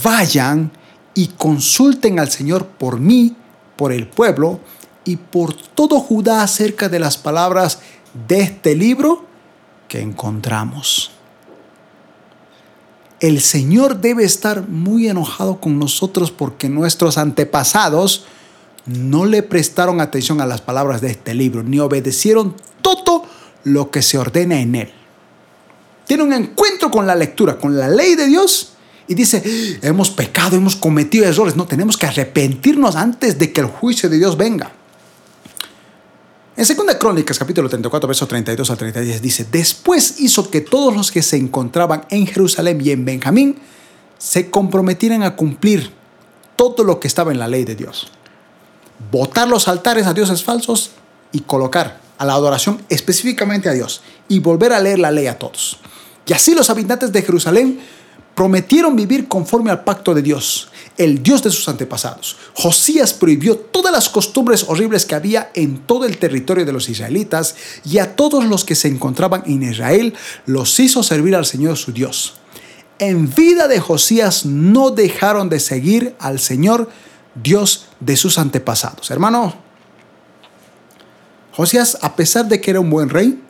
[0.04, 0.70] Vayan
[1.14, 3.34] y consulten al Señor por mí,
[3.76, 4.60] por el pueblo
[5.04, 7.78] y por todo Judá acerca de las palabras
[8.28, 9.24] de este libro
[9.88, 11.12] que encontramos
[13.22, 18.24] el Señor debe estar muy enojado con nosotros porque nuestros antepasados
[18.86, 23.24] no le prestaron atención a las palabras de este libro, ni obedecieron todo
[23.64, 24.92] lo que se ordena en él.
[26.06, 28.72] tiene un encuentro con la lectura, con la ley de Dios,
[29.08, 31.56] y dice, hemos pecado, hemos cometido errores.
[31.56, 34.72] No, tenemos que arrepentirnos antes de que el juicio de Dios venga.
[36.56, 41.10] En 2 Crónicas, capítulo 34, versos 32 al 33, dice, después hizo que todos los
[41.10, 43.56] que se encontraban en Jerusalén y en Benjamín
[44.18, 45.90] se comprometieran a cumplir
[46.56, 48.12] todo lo que estaba en la ley de Dios.
[49.10, 50.90] Botar los altares a dioses falsos
[51.32, 55.38] y colocar a la adoración específicamente a Dios y volver a leer la ley a
[55.38, 55.78] todos.
[56.26, 57.80] Y así los habitantes de Jerusalén
[58.34, 62.36] prometieron vivir conforme al pacto de Dios, el Dios de sus antepasados.
[62.54, 67.56] Josías prohibió todas las costumbres horribles que había en todo el territorio de los israelitas
[67.84, 70.14] y a todos los que se encontraban en Israel
[70.46, 72.34] los hizo servir al Señor su Dios.
[72.98, 76.88] En vida de Josías no dejaron de seguir al Señor
[77.34, 79.10] Dios de sus antepasados.
[79.10, 79.54] Hermano,
[81.52, 83.42] Josías, a pesar de que era un buen rey,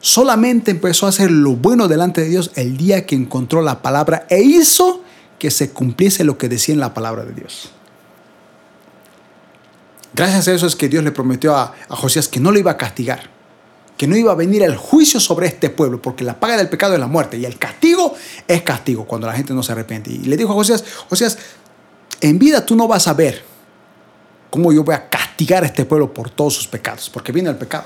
[0.00, 4.26] solamente empezó a hacer lo bueno delante de Dios el día que encontró la palabra
[4.28, 5.02] e hizo
[5.38, 7.70] que se cumpliese lo que decía en la palabra de Dios.
[10.14, 12.76] Gracias a eso es que Dios le prometió a, Josías que no lo iba a
[12.76, 13.30] castigar,
[13.96, 16.92] que no iba a venir el juicio sobre este pueblo, porque la paga del pecado
[16.92, 18.14] es la muerte y el castigo
[18.46, 20.10] es castigo cuando la gente no se arrepiente.
[20.10, 21.38] Y le dijo a Josías, Josías,
[22.22, 23.44] en vida tú no vas a ver
[24.48, 27.56] cómo yo voy a castigar a este pueblo por todos sus pecados, porque vino el
[27.56, 27.84] pecado,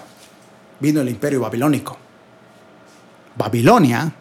[0.80, 1.98] vino el imperio babilónico
[3.36, 4.12] Babilonia,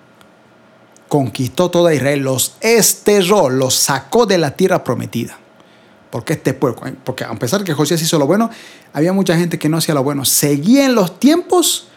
[1.08, 5.38] conquistó toda Israel, los esterró, los sacó de la tierra prometida.
[6.12, 8.50] Porque este pueblo, porque a pesar que Josías hizo lo bueno,
[8.94, 10.24] había mucha gente que no hacía lo bueno.
[10.26, 11.88] Seguía en los tiempos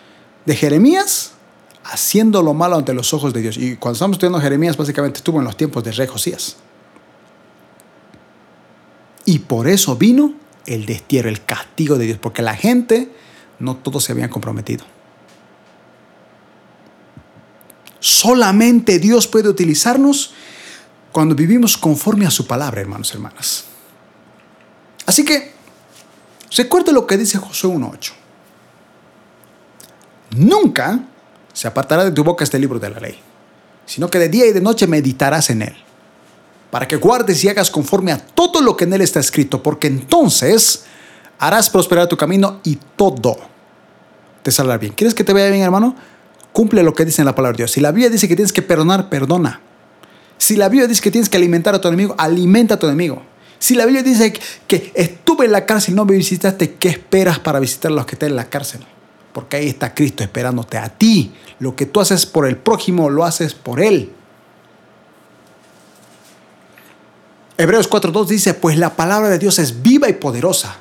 [0.45, 1.33] de Jeremías
[1.85, 3.57] haciendo lo malo ante los ojos de Dios.
[3.57, 6.57] Y cuando estamos estudiando Jeremías, básicamente estuvo en los tiempos de rey Josías.
[9.29, 10.33] Y por eso vino
[10.65, 13.13] el destierro, el castigo de Dios, porque la gente
[13.59, 14.87] no todos se habían comprometido.
[18.01, 20.33] Solamente Dios puede utilizarnos
[21.13, 23.65] cuando vivimos conforme a su palabra, hermanos y hermanas.
[25.05, 25.53] Así que,
[26.57, 28.13] recuerde lo que dice Josué 1.8.
[30.39, 31.01] Nunca
[31.53, 33.21] se apartará de tu boca este libro de la ley,
[33.85, 35.77] sino que de día y de noche meditarás en él,
[36.71, 39.87] para que guardes y hagas conforme a todo lo que en él está escrito, porque
[39.87, 40.85] entonces
[41.39, 43.39] harás prosperar tu camino y todo
[44.43, 44.93] te saldrá bien.
[44.93, 45.95] ¿Quieres que te vaya bien, hermano?
[46.59, 47.71] cumple lo que dice en la palabra de Dios.
[47.71, 49.61] Si la Biblia dice que tienes que perdonar, perdona.
[50.39, 53.23] Si la Biblia dice que tienes que alimentar a tu enemigo, alimenta a tu enemigo.
[53.61, 54.33] Si la Biblia dice
[54.67, 58.07] que estuve en la cárcel y no me visitaste, ¿qué esperas para visitar a los
[58.07, 58.81] que están en la cárcel?
[59.33, 61.33] Porque ahí está Cristo esperándote a ti.
[61.61, 64.11] Lo que tú haces por el prójimo, lo haces por Él.
[67.59, 70.77] Hebreos 4.2 dice, pues la palabra de Dios es viva y poderosa.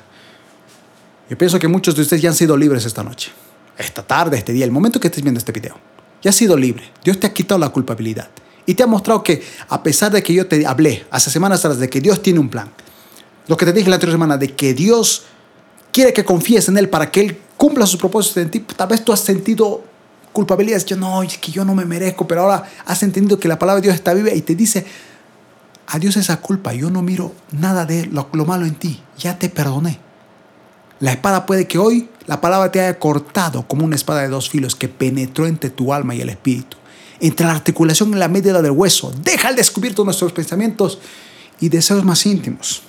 [1.28, 3.32] Yo pienso que muchos de ustedes ya han sido libres esta noche
[3.78, 5.76] esta tarde, este día, el momento que estés viendo este video,
[6.20, 6.90] ya has sido libre.
[7.04, 8.28] Dios te ha quitado la culpabilidad.
[8.66, 11.78] Y te ha mostrado que a pesar de que yo te hablé hace semanas atrás
[11.78, 12.68] de que Dios tiene un plan,
[13.46, 15.24] lo que te dije la anterior semana, de que Dios
[15.90, 19.02] quiere que confíes en Él para que Él cumpla sus propósitos en ti, tal vez
[19.02, 19.82] tú has sentido
[20.32, 23.58] culpabilidad, yo no, es que yo no me merezco, pero ahora has entendido que la
[23.58, 24.84] palabra de Dios está viva y te dice,
[25.88, 29.48] adiós esa culpa, yo no miro nada de lo, lo malo en ti, ya te
[29.48, 29.98] perdoné.
[31.00, 34.50] La espada puede que hoy la palabra te haya cortado como una espada de dos
[34.50, 36.76] filos que penetró entre tu alma y el espíritu,
[37.20, 39.12] entre la articulación y la médula del hueso.
[39.22, 40.98] Deja al descubierto nuestros pensamientos
[41.60, 42.82] y deseos más íntimos.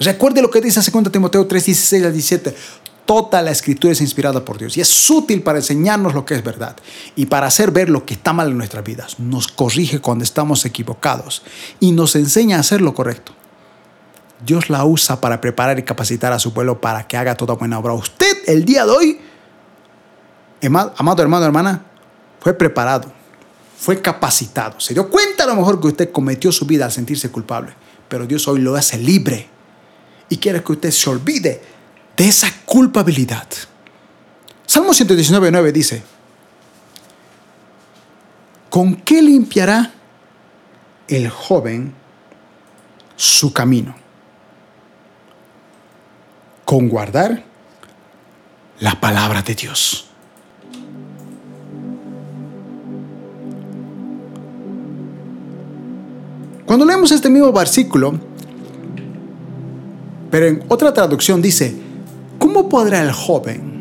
[0.00, 2.56] Recuerde lo que dice 2 Timoteo 3, 16 al 17.
[3.06, 6.42] Toda la escritura es inspirada por Dios y es útil para enseñarnos lo que es
[6.42, 6.74] verdad
[7.14, 9.18] y para hacer ver lo que está mal en nuestras vidas.
[9.18, 11.42] Nos corrige cuando estamos equivocados
[11.80, 13.32] y nos enseña a hacer lo correcto.
[14.44, 17.78] Dios la usa para preparar y capacitar a su pueblo para que haga toda buena
[17.78, 17.92] obra.
[17.92, 19.20] Usted el día de hoy,
[20.96, 21.84] amado hermano, hermana,
[22.40, 23.12] fue preparado,
[23.76, 24.80] fue capacitado.
[24.80, 27.74] Se dio cuenta a lo mejor que usted cometió su vida al sentirse culpable,
[28.08, 29.48] pero Dios hoy lo hace libre
[30.30, 31.73] y quiere que usted se olvide
[32.16, 33.46] de esa culpabilidad.
[34.66, 36.02] Salmo 119.9 dice,
[38.70, 39.92] ¿con qué limpiará
[41.08, 41.92] el joven
[43.16, 44.04] su camino?
[46.64, 47.44] con guardar
[48.80, 50.08] la palabra de Dios.
[56.66, 58.18] Cuando leemos este mismo versículo,
[60.30, 61.76] pero en otra traducción dice,
[62.44, 63.72] ¿cómo podrá el joven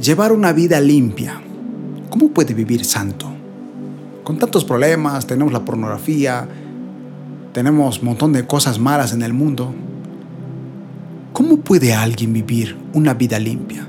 [0.00, 1.42] llevar una vida limpia?
[2.08, 3.26] ¿Cómo puede vivir santo?
[4.22, 6.46] Con tantos problemas, tenemos la pornografía,
[7.52, 9.74] tenemos un montón de cosas malas en el mundo.
[11.32, 13.84] ¿Cómo puede alguien vivir una vida limpia?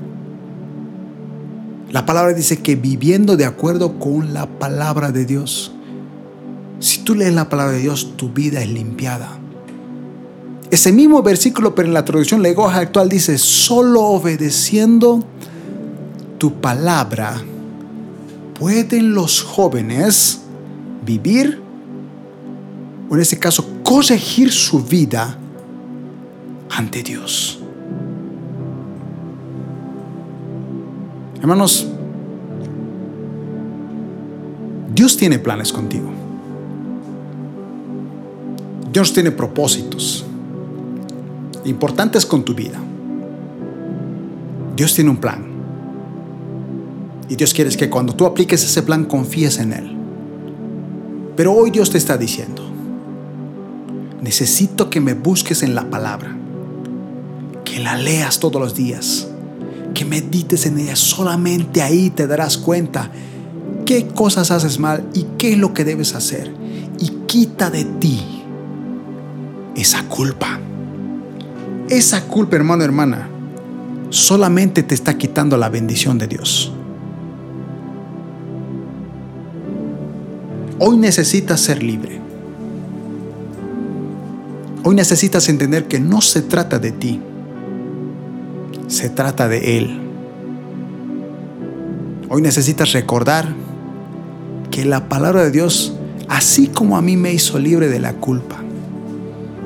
[1.92, 5.72] La palabra dice que viviendo de acuerdo con la palabra de Dios.
[6.80, 9.38] Si tú lees la palabra de Dios, tu vida es limpiada.
[10.70, 15.24] Ese mismo versículo, pero en la traducción lenguaje actual dice, solo obedeciendo
[16.38, 17.40] tu palabra
[18.58, 20.40] pueden los jóvenes
[21.04, 21.60] vivir,
[23.08, 25.38] o en este caso, corregir su vida
[26.70, 27.60] ante Dios.
[31.40, 31.86] Hermanos,
[34.92, 36.10] Dios tiene planes contigo.
[38.92, 40.24] Dios tiene propósitos
[41.68, 42.78] importantes con tu vida.
[44.76, 45.44] Dios tiene un plan.
[47.28, 49.96] Y Dios quiere que cuando tú apliques ese plan confíes en Él.
[51.36, 52.62] Pero hoy Dios te está diciendo,
[54.22, 56.36] necesito que me busques en la palabra,
[57.64, 59.28] que la leas todos los días,
[59.92, 60.96] que medites en ella.
[60.96, 63.10] Solamente ahí te darás cuenta
[63.84, 66.52] qué cosas haces mal y qué es lo que debes hacer.
[66.98, 68.22] Y quita de ti
[69.74, 70.58] esa culpa.
[71.88, 73.28] Esa culpa, hermano, hermana,
[74.10, 76.72] solamente te está quitando la bendición de Dios.
[80.78, 82.20] Hoy necesitas ser libre.
[84.82, 87.20] Hoy necesitas entender que no se trata de ti,
[88.88, 90.00] se trata de Él.
[92.28, 93.48] Hoy necesitas recordar
[94.70, 95.94] que la palabra de Dios,
[96.28, 98.56] así como a mí me hizo libre de la culpa,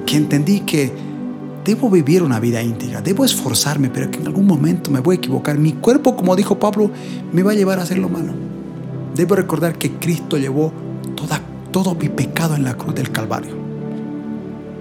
[0.07, 1.10] que entendí que
[1.71, 5.19] debo vivir una vida íntegra, debo esforzarme, pero que en algún momento me voy a
[5.19, 5.57] equivocar.
[5.57, 6.91] Mi cuerpo, como dijo Pablo,
[7.33, 8.33] me va a llevar a hacer lo malo.
[9.15, 10.73] Debo recordar que Cristo llevó
[11.71, 13.55] todo mi pecado en la cruz del Calvario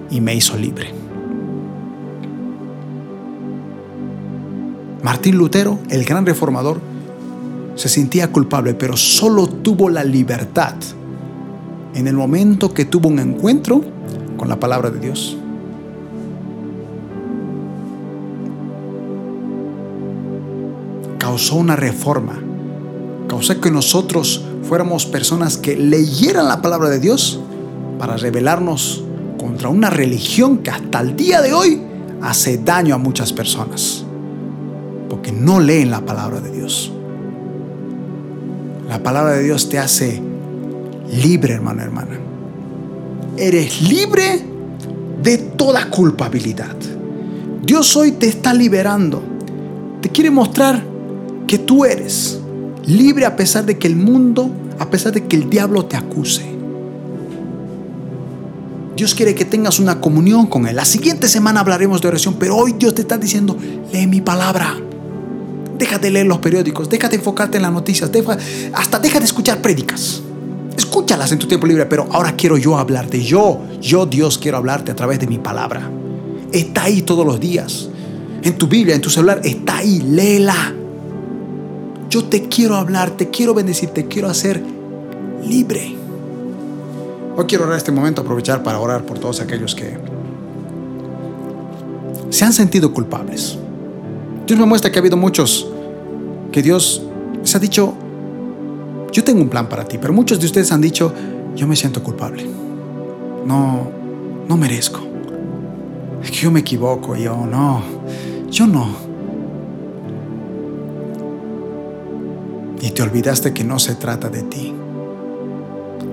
[0.10, 0.91] y me hizo libre.
[5.03, 6.82] Martín Lutero, el gran reformador,
[7.76, 10.74] se sentía culpable, pero solo tuvo la libertad
[11.94, 13.84] en el momento que tuvo un encuentro
[14.38, 15.39] con la palabra de Dios.
[21.30, 22.40] Causó una reforma.
[23.28, 27.40] Causó que nosotros fuéramos personas que leyeran la palabra de Dios
[28.00, 29.04] para rebelarnos
[29.40, 31.84] contra una religión que hasta el día de hoy
[32.24, 34.04] hace daño a muchas personas.
[35.08, 36.92] Porque no leen la palabra de Dios.
[38.88, 40.20] La palabra de Dios te hace
[41.12, 42.20] libre, hermano, hermana
[43.38, 44.42] eres libre
[45.22, 46.76] de toda culpabilidad.
[47.64, 49.22] Dios hoy te está liberando.
[50.02, 50.89] Te quiere mostrar
[51.50, 52.40] que tú eres
[52.86, 56.46] libre a pesar de que el mundo, a pesar de que el diablo te acuse.
[58.96, 60.76] Dios quiere que tengas una comunión con Él.
[60.76, 63.58] La siguiente semana hablaremos de oración, pero hoy Dios te está diciendo,
[63.92, 64.78] lee mi palabra.
[65.76, 68.12] Déjate de leer los periódicos, déjate de enfocarte en las noticias,
[68.74, 70.22] hasta deja de escuchar prédicas
[70.78, 73.22] escúchalas en tu tiempo libre, pero ahora quiero yo hablarte.
[73.22, 75.90] Yo, yo Dios quiero hablarte a través de mi palabra.
[76.52, 77.90] Está ahí todos los días.
[78.44, 80.76] En tu Biblia, en tu celular, está ahí, léela.
[82.10, 84.64] Yo te quiero hablar, te quiero bendecir, te quiero hacer
[85.45, 85.95] libre.
[87.38, 89.98] Hoy quiero orar este momento, aprovechar para orar por todos aquellos que
[92.31, 93.57] se han sentido culpables.
[94.48, 95.69] Dios me muestra que ha habido muchos
[96.52, 97.03] que Dios
[97.44, 97.94] se ha dicho,
[99.11, 101.14] yo tengo un plan para ti, pero muchos de ustedes han dicho,
[101.56, 102.45] yo me siento culpable.
[103.45, 103.88] No,
[104.48, 104.99] no merezco.
[106.34, 107.81] Yo me equivoco, yo no,
[108.49, 109.09] yo no.
[112.82, 114.74] Y te olvidaste que no se trata de ti.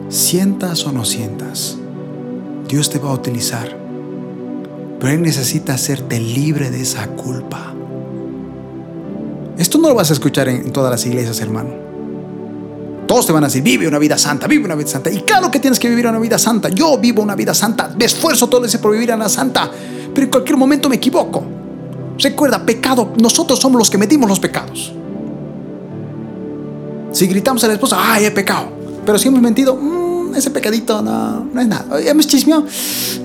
[0.08, 1.76] Sientas o no sientas,
[2.68, 3.76] Dios te va a utilizar.
[4.98, 7.74] Pero Él necesita hacerte libre de esa culpa.
[9.58, 11.70] Esto no lo vas a escuchar en todas las iglesias, hermano.
[13.06, 15.10] Todos te van a decir, vive una vida santa, vive una vida santa.
[15.10, 16.68] Y claro que tienes que vivir una vida santa.
[16.68, 17.92] Yo vivo una vida santa.
[17.96, 19.70] Me esfuerzo todo ese por vivir una santa.
[20.12, 21.44] Pero en cualquier momento me equivoco.
[22.18, 24.92] Recuerda, pecado, nosotros somos los que metimos los pecados.
[27.16, 28.68] Si gritamos a la esposa, ay, he pecado.
[29.04, 31.98] Pero si hemos mentido, mm, ese pecadito no, no es nada.
[32.00, 32.66] Hemos chismeado,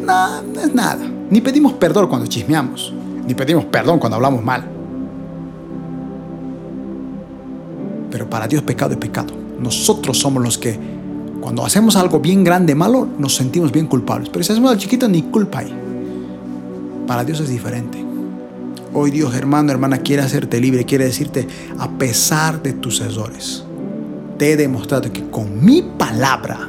[0.05, 1.05] no, no es nada.
[1.29, 2.93] Ni pedimos perdón cuando chismeamos.
[3.27, 4.63] Ni pedimos perdón cuando hablamos mal.
[8.09, 10.77] Pero para Dios pecado es pecado nosotros somos los que
[11.39, 14.29] cuando hacemos algo bien grande, malo, nos sentimos bien culpables.
[14.29, 15.73] Pero si hacemos algo chiquito, ni culpa hay.
[17.07, 18.03] Para Dios es diferente.
[18.93, 21.47] Hoy Dios, hermano, hermana, quiere hacerte libre, quiere decirte,
[21.79, 23.63] a pesar de tus errores,
[24.41, 26.67] te he demostrado que con mi palabra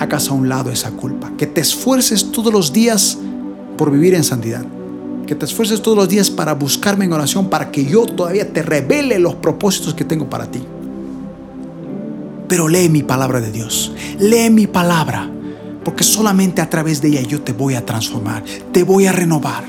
[0.00, 3.18] hagas a un lado esa culpa, que te esfuerces todos los días
[3.78, 4.64] por vivir en santidad,
[5.28, 8.62] que te esfuerces todos los días para buscarme en oración, para que yo todavía te
[8.62, 10.60] revele los propósitos que tengo para ti.
[12.48, 15.30] Pero lee mi palabra de Dios, lee mi palabra,
[15.84, 19.62] porque solamente a través de ella yo te voy a transformar, te voy a renovar.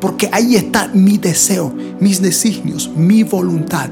[0.00, 3.90] Porque ahí está mi deseo, mis designios, mi voluntad.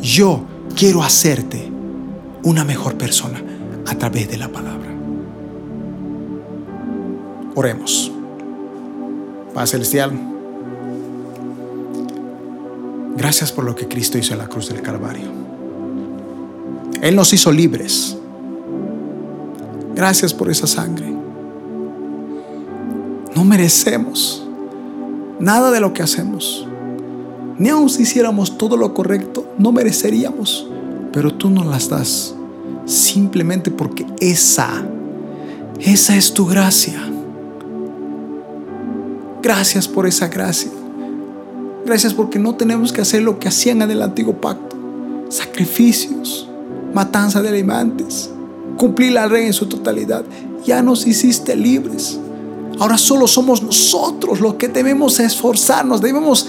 [0.00, 1.72] Yo quiero hacerte
[2.44, 3.42] una mejor persona
[3.86, 4.90] a través de la palabra.
[7.54, 8.12] Oremos.
[9.54, 10.12] Paz celestial.
[13.16, 15.30] Gracias por lo que Cristo hizo en la cruz del Calvario.
[17.00, 18.16] Él nos hizo libres.
[19.94, 21.10] Gracias por esa sangre.
[23.34, 24.46] No merecemos
[25.40, 26.68] nada de lo que hacemos.
[27.58, 30.68] Ni aun si hiciéramos todo lo correcto, no mereceríamos.
[31.12, 32.34] Pero tú nos las das
[32.86, 34.86] simplemente porque esa,
[35.80, 36.98] esa es tu gracia.
[39.42, 40.70] Gracias por esa gracia.
[41.84, 44.76] Gracias porque no tenemos que hacer lo que hacían en el antiguo pacto.
[45.28, 46.48] Sacrificios,
[46.94, 48.30] matanza de alimentos,
[48.76, 50.24] cumplir la ley en su totalidad.
[50.64, 52.18] Ya nos hiciste libres.
[52.78, 56.48] Ahora solo somos nosotros los que debemos esforzarnos, debemos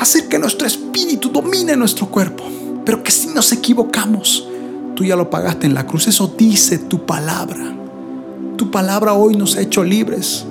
[0.00, 2.44] hacer que nuestro espíritu domine nuestro cuerpo.
[2.84, 4.48] Pero que si nos equivocamos,
[4.94, 6.08] tú ya lo pagaste en la cruz.
[6.08, 7.74] Eso dice tu palabra.
[8.56, 10.44] Tu palabra hoy nos ha hecho libres.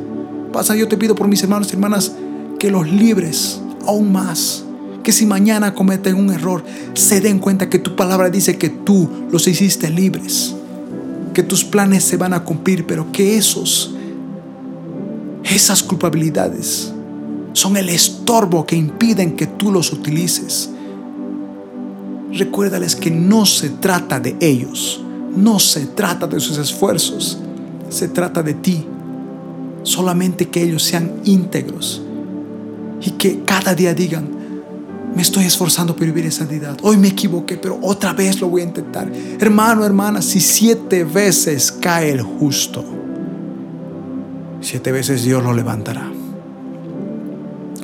[0.54, 2.14] Pasa, yo te pido por mis hermanos y hermanas
[2.60, 4.64] que los libres aún más.
[5.04, 6.64] Que si mañana cometen un error,
[6.94, 10.54] se den cuenta que tu palabra dice que tú los hiciste libres.
[11.34, 13.96] Que tus planes se van a cumplir, pero que esos,
[15.44, 16.94] esas culpabilidades
[17.58, 20.70] son el estorbo que impiden que tú los utilices.
[22.32, 25.02] Recuérdales que no se trata de ellos,
[25.36, 27.40] no se trata de sus esfuerzos,
[27.90, 28.86] se trata de ti
[29.82, 32.04] solamente que ellos sean íntegros
[33.02, 34.30] y que cada día digan,
[35.16, 36.78] me estoy esforzando por vivir en santidad.
[36.84, 39.12] Hoy me equivoqué, pero otra vez lo voy a intentar.
[39.40, 42.86] Hermano, hermana, si siete veces cae el justo,
[44.62, 46.17] siete veces Dios lo levantará.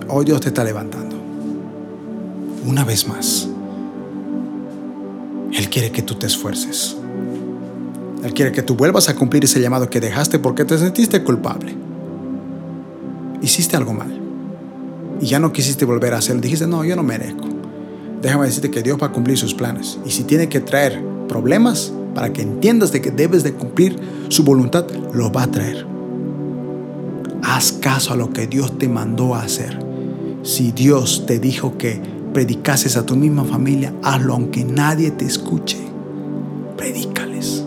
[0.09, 1.15] Hoy Dios te está levantando.
[2.65, 3.47] Una vez más.
[5.53, 6.97] Él quiere que tú te esfuerces.
[8.23, 11.75] Él quiere que tú vuelvas a cumplir ese llamado que dejaste porque te sentiste culpable
[13.43, 14.19] hiciste algo mal
[15.21, 17.47] y ya no quisiste volver a hacerlo, dijiste, no, yo no merezco.
[18.21, 19.99] Déjame decirte que Dios va a cumplir sus planes.
[20.05, 23.97] Y si tiene que traer problemas para que entiendas de que debes de cumplir
[24.29, 25.85] su voluntad, lo va a traer.
[27.43, 29.77] Haz caso a lo que Dios te mandó a hacer.
[30.43, 32.01] Si Dios te dijo que
[32.33, 35.77] predicases a tu misma familia, hazlo aunque nadie te escuche.
[36.75, 37.63] Predícales.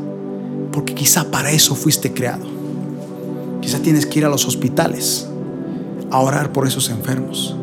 [0.72, 2.44] Porque quizá para eso fuiste creado.
[3.62, 5.26] Quizá tienes que ir a los hospitales
[6.10, 7.56] a orar por esos enfermos.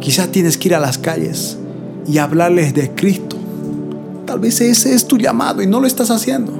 [0.00, 1.58] Quizás tienes que ir a las calles
[2.06, 3.36] y hablarles de Cristo.
[4.24, 6.52] Tal vez ese es tu llamado y no lo estás haciendo.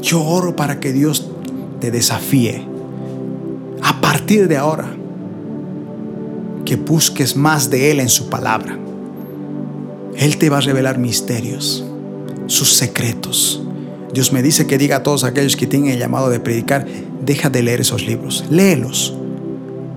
[0.00, 1.32] Yo oro para que Dios
[1.80, 2.66] te desafíe
[3.82, 4.88] a partir de ahora
[6.64, 8.78] que busques más de Él en su palabra.
[10.16, 11.84] Él te va a revelar misterios,
[12.46, 13.62] sus secretos
[14.16, 16.86] Dios me dice que diga a todos aquellos que tienen el llamado de predicar,
[17.22, 19.14] deja de leer esos libros, léelos,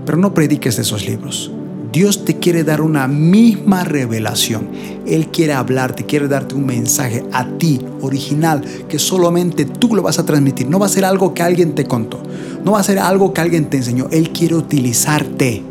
[0.06, 1.54] pero no prediques de esos libros.
[1.92, 4.70] Dios te quiere dar una misma revelación.
[5.08, 10.20] Él quiere hablarte, quiere darte un mensaje a ti, original, que solamente tú lo vas
[10.20, 10.68] a transmitir.
[10.68, 12.22] No va a ser algo que alguien te contó,
[12.64, 14.08] no va a ser algo que alguien te enseñó.
[14.12, 15.64] Él quiere utilizarte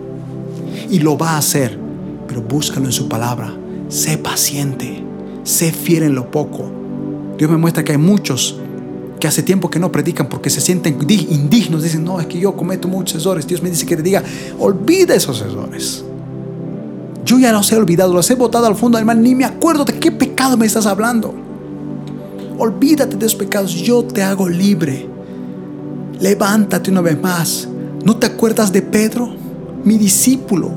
[0.91, 1.79] y lo va a hacer,
[2.27, 3.55] pero búscalo en su palabra.
[3.89, 5.03] Sé paciente,
[5.45, 6.79] sé fiel en lo poco
[7.39, 8.57] Dios me muestra que hay muchos
[9.21, 12.55] que hace tiempo que no predican porque se sienten indignos, dicen, no, es que yo
[12.57, 13.47] cometo muchos errores.
[13.47, 14.23] Dios me dice que te diga,
[14.59, 16.05] olvida esos errores.
[17.29, 19.85] Yo ya los he olvidado, los he botado al fondo del mar, ni me acuerdo
[19.85, 21.35] de qué pecado me estás hablando.
[22.57, 25.07] Olvídate de esos pecados, yo te hago libre.
[26.21, 27.69] Levántate una vez más.
[28.03, 29.29] ¿No te acuerdas de Pedro,
[29.85, 30.71] mi discípulo?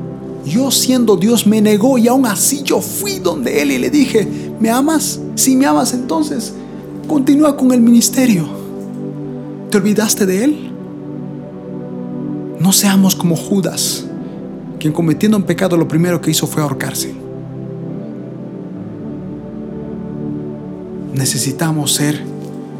[0.45, 4.27] Yo siendo Dios me negó y aún así yo fui donde él y le dije,
[4.59, 5.21] ¿me amas?
[5.35, 6.51] Si me amas entonces,
[7.07, 8.45] continúa con el ministerio.
[9.69, 10.71] ¿Te olvidaste de Él?
[12.59, 14.03] No seamos como Judas,
[14.81, 17.13] quien cometiendo un pecado lo primero que hizo fue ahorcarse.
[21.13, 22.19] Necesitamos ser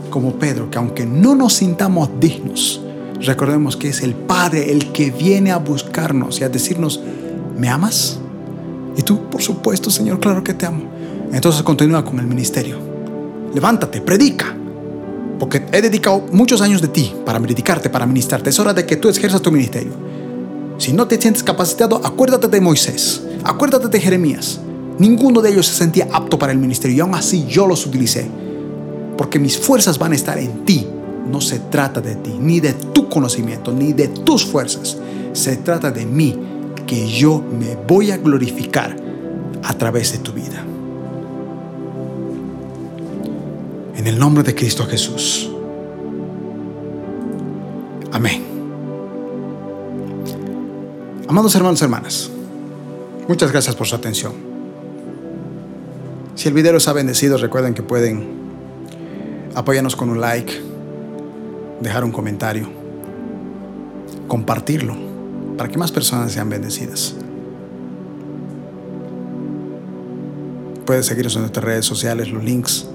[0.10, 2.82] como Pedro, que aunque no nos sintamos dignos,
[3.22, 7.00] recordemos que es el Padre el que viene a buscarnos y a decirnos,
[7.56, 8.20] ¿me amas?
[8.98, 10.82] Y tú, por supuesto, Señor, claro que te amo.
[11.32, 12.78] Entonces continúa con el ministerio.
[13.54, 14.56] Levántate, predica.
[15.38, 18.50] Porque he dedicado muchos años de ti para medicarte, para ministrarte.
[18.50, 20.11] Es hora de que tú ejerzas tu ministerio.
[20.82, 24.60] Si no te sientes capacitado, acuérdate de Moisés, acuérdate de Jeremías.
[24.98, 28.28] Ninguno de ellos se sentía apto para el ministerio y aún así yo los utilicé.
[29.16, 30.88] Porque mis fuerzas van a estar en ti.
[31.32, 34.98] No se trata de ti, ni de tu conocimiento, ni de tus fuerzas.
[35.34, 36.36] Se trata de mí,
[36.88, 38.96] que yo me voy a glorificar
[39.62, 40.66] a través de tu vida.
[43.96, 45.48] En el nombre de Cristo Jesús.
[48.12, 48.51] Amén.
[51.28, 52.30] Amados hermanos y hermanas,
[53.28, 54.34] muchas gracias por su atención.
[56.36, 58.28] Si el video les ha bendecido, recuerden que pueden
[59.56, 60.52] apoyarnos con un like,
[61.80, 62.68] dejar un comentario,
[64.28, 64.96] compartirlo
[65.58, 67.16] para que más personas sean bendecidas.
[70.86, 72.88] Puede seguirnos en nuestras redes sociales, los links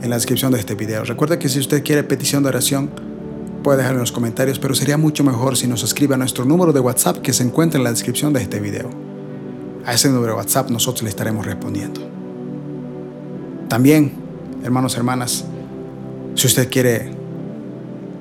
[0.00, 1.04] en la descripción de este video.
[1.04, 3.09] Recuerda que si usted quiere petición de oración,
[3.62, 6.72] puede dejar en los comentarios, pero sería mucho mejor si nos escribe a nuestro número
[6.72, 8.90] de WhatsApp que se encuentra en la descripción de este video.
[9.84, 12.00] A ese número de WhatsApp nosotros le estaremos respondiendo.
[13.68, 14.12] También,
[14.62, 15.44] hermanos y hermanas,
[16.34, 17.12] si usted quiere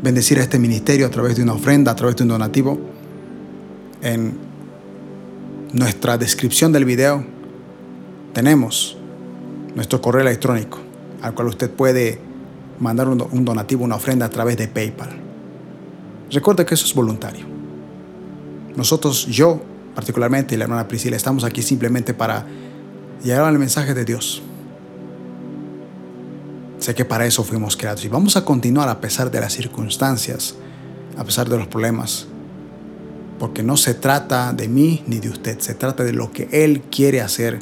[0.01, 2.79] bendecir a este ministerio a través de una ofrenda, a través de un donativo,
[4.01, 4.37] en
[5.73, 7.23] nuestra descripción del video
[8.33, 8.97] tenemos
[9.75, 10.79] nuestro correo electrónico
[11.21, 12.19] al cual usted puede
[12.79, 15.28] mandar un, donativo, una ofrenda a través de PayPal.
[16.31, 17.45] Recuerde que eso es voluntario.
[18.75, 19.61] Nosotros, yo
[19.95, 22.45] particularmente y la hermana Priscila, estamos aquí simplemente para
[23.23, 24.41] llevar al mensaje de Dios.
[26.79, 30.55] Sé que para eso fuimos creados y vamos a continuar a pesar de las circunstancias,
[31.17, 32.27] a pesar de los problemas,
[33.37, 36.83] porque no se trata de mí ni de usted, se trata de lo que Él
[36.89, 37.59] quiere hacer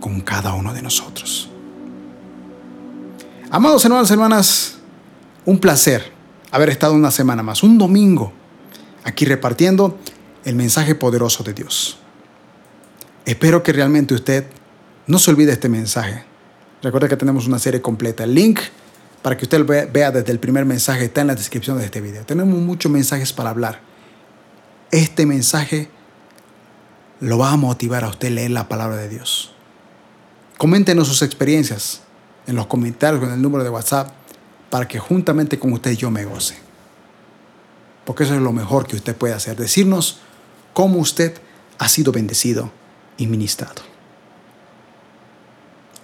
[0.00, 1.50] con cada uno de nosotros.
[3.50, 4.74] Amados hermanos y hermanas,
[5.44, 6.12] un placer
[6.52, 8.32] haber estado una semana más, un domingo,
[9.04, 9.98] aquí repartiendo
[10.44, 11.98] el mensaje poderoso de Dios.
[13.24, 14.46] Espero que realmente usted
[15.06, 16.24] no se olvide este mensaje.
[16.82, 18.24] Recuerda que tenemos una serie completa.
[18.24, 18.60] El link
[19.22, 22.24] para que usted vea desde el primer mensaje está en la descripción de este video.
[22.26, 23.80] Tenemos muchos mensajes para hablar.
[24.90, 25.88] Este mensaje
[27.20, 29.54] lo va a motivar a usted a leer la palabra de Dios.
[30.58, 32.02] Coméntenos sus experiencias
[32.46, 34.10] en los comentarios con el número de WhatsApp
[34.72, 36.56] para que juntamente con usted yo me goce.
[38.06, 40.20] Porque eso es lo mejor que usted puede hacer, decirnos
[40.72, 41.38] cómo usted
[41.76, 42.72] ha sido bendecido
[43.18, 43.82] y ministrado.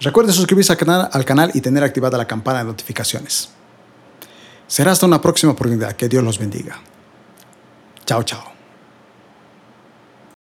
[0.01, 3.49] Recuerde suscribirse al canal, al canal y tener activada la campana de notificaciones.
[4.67, 5.93] Será hasta una próxima oportunidad.
[5.93, 6.79] Que Dios los bendiga.
[8.05, 8.48] Chao, chao.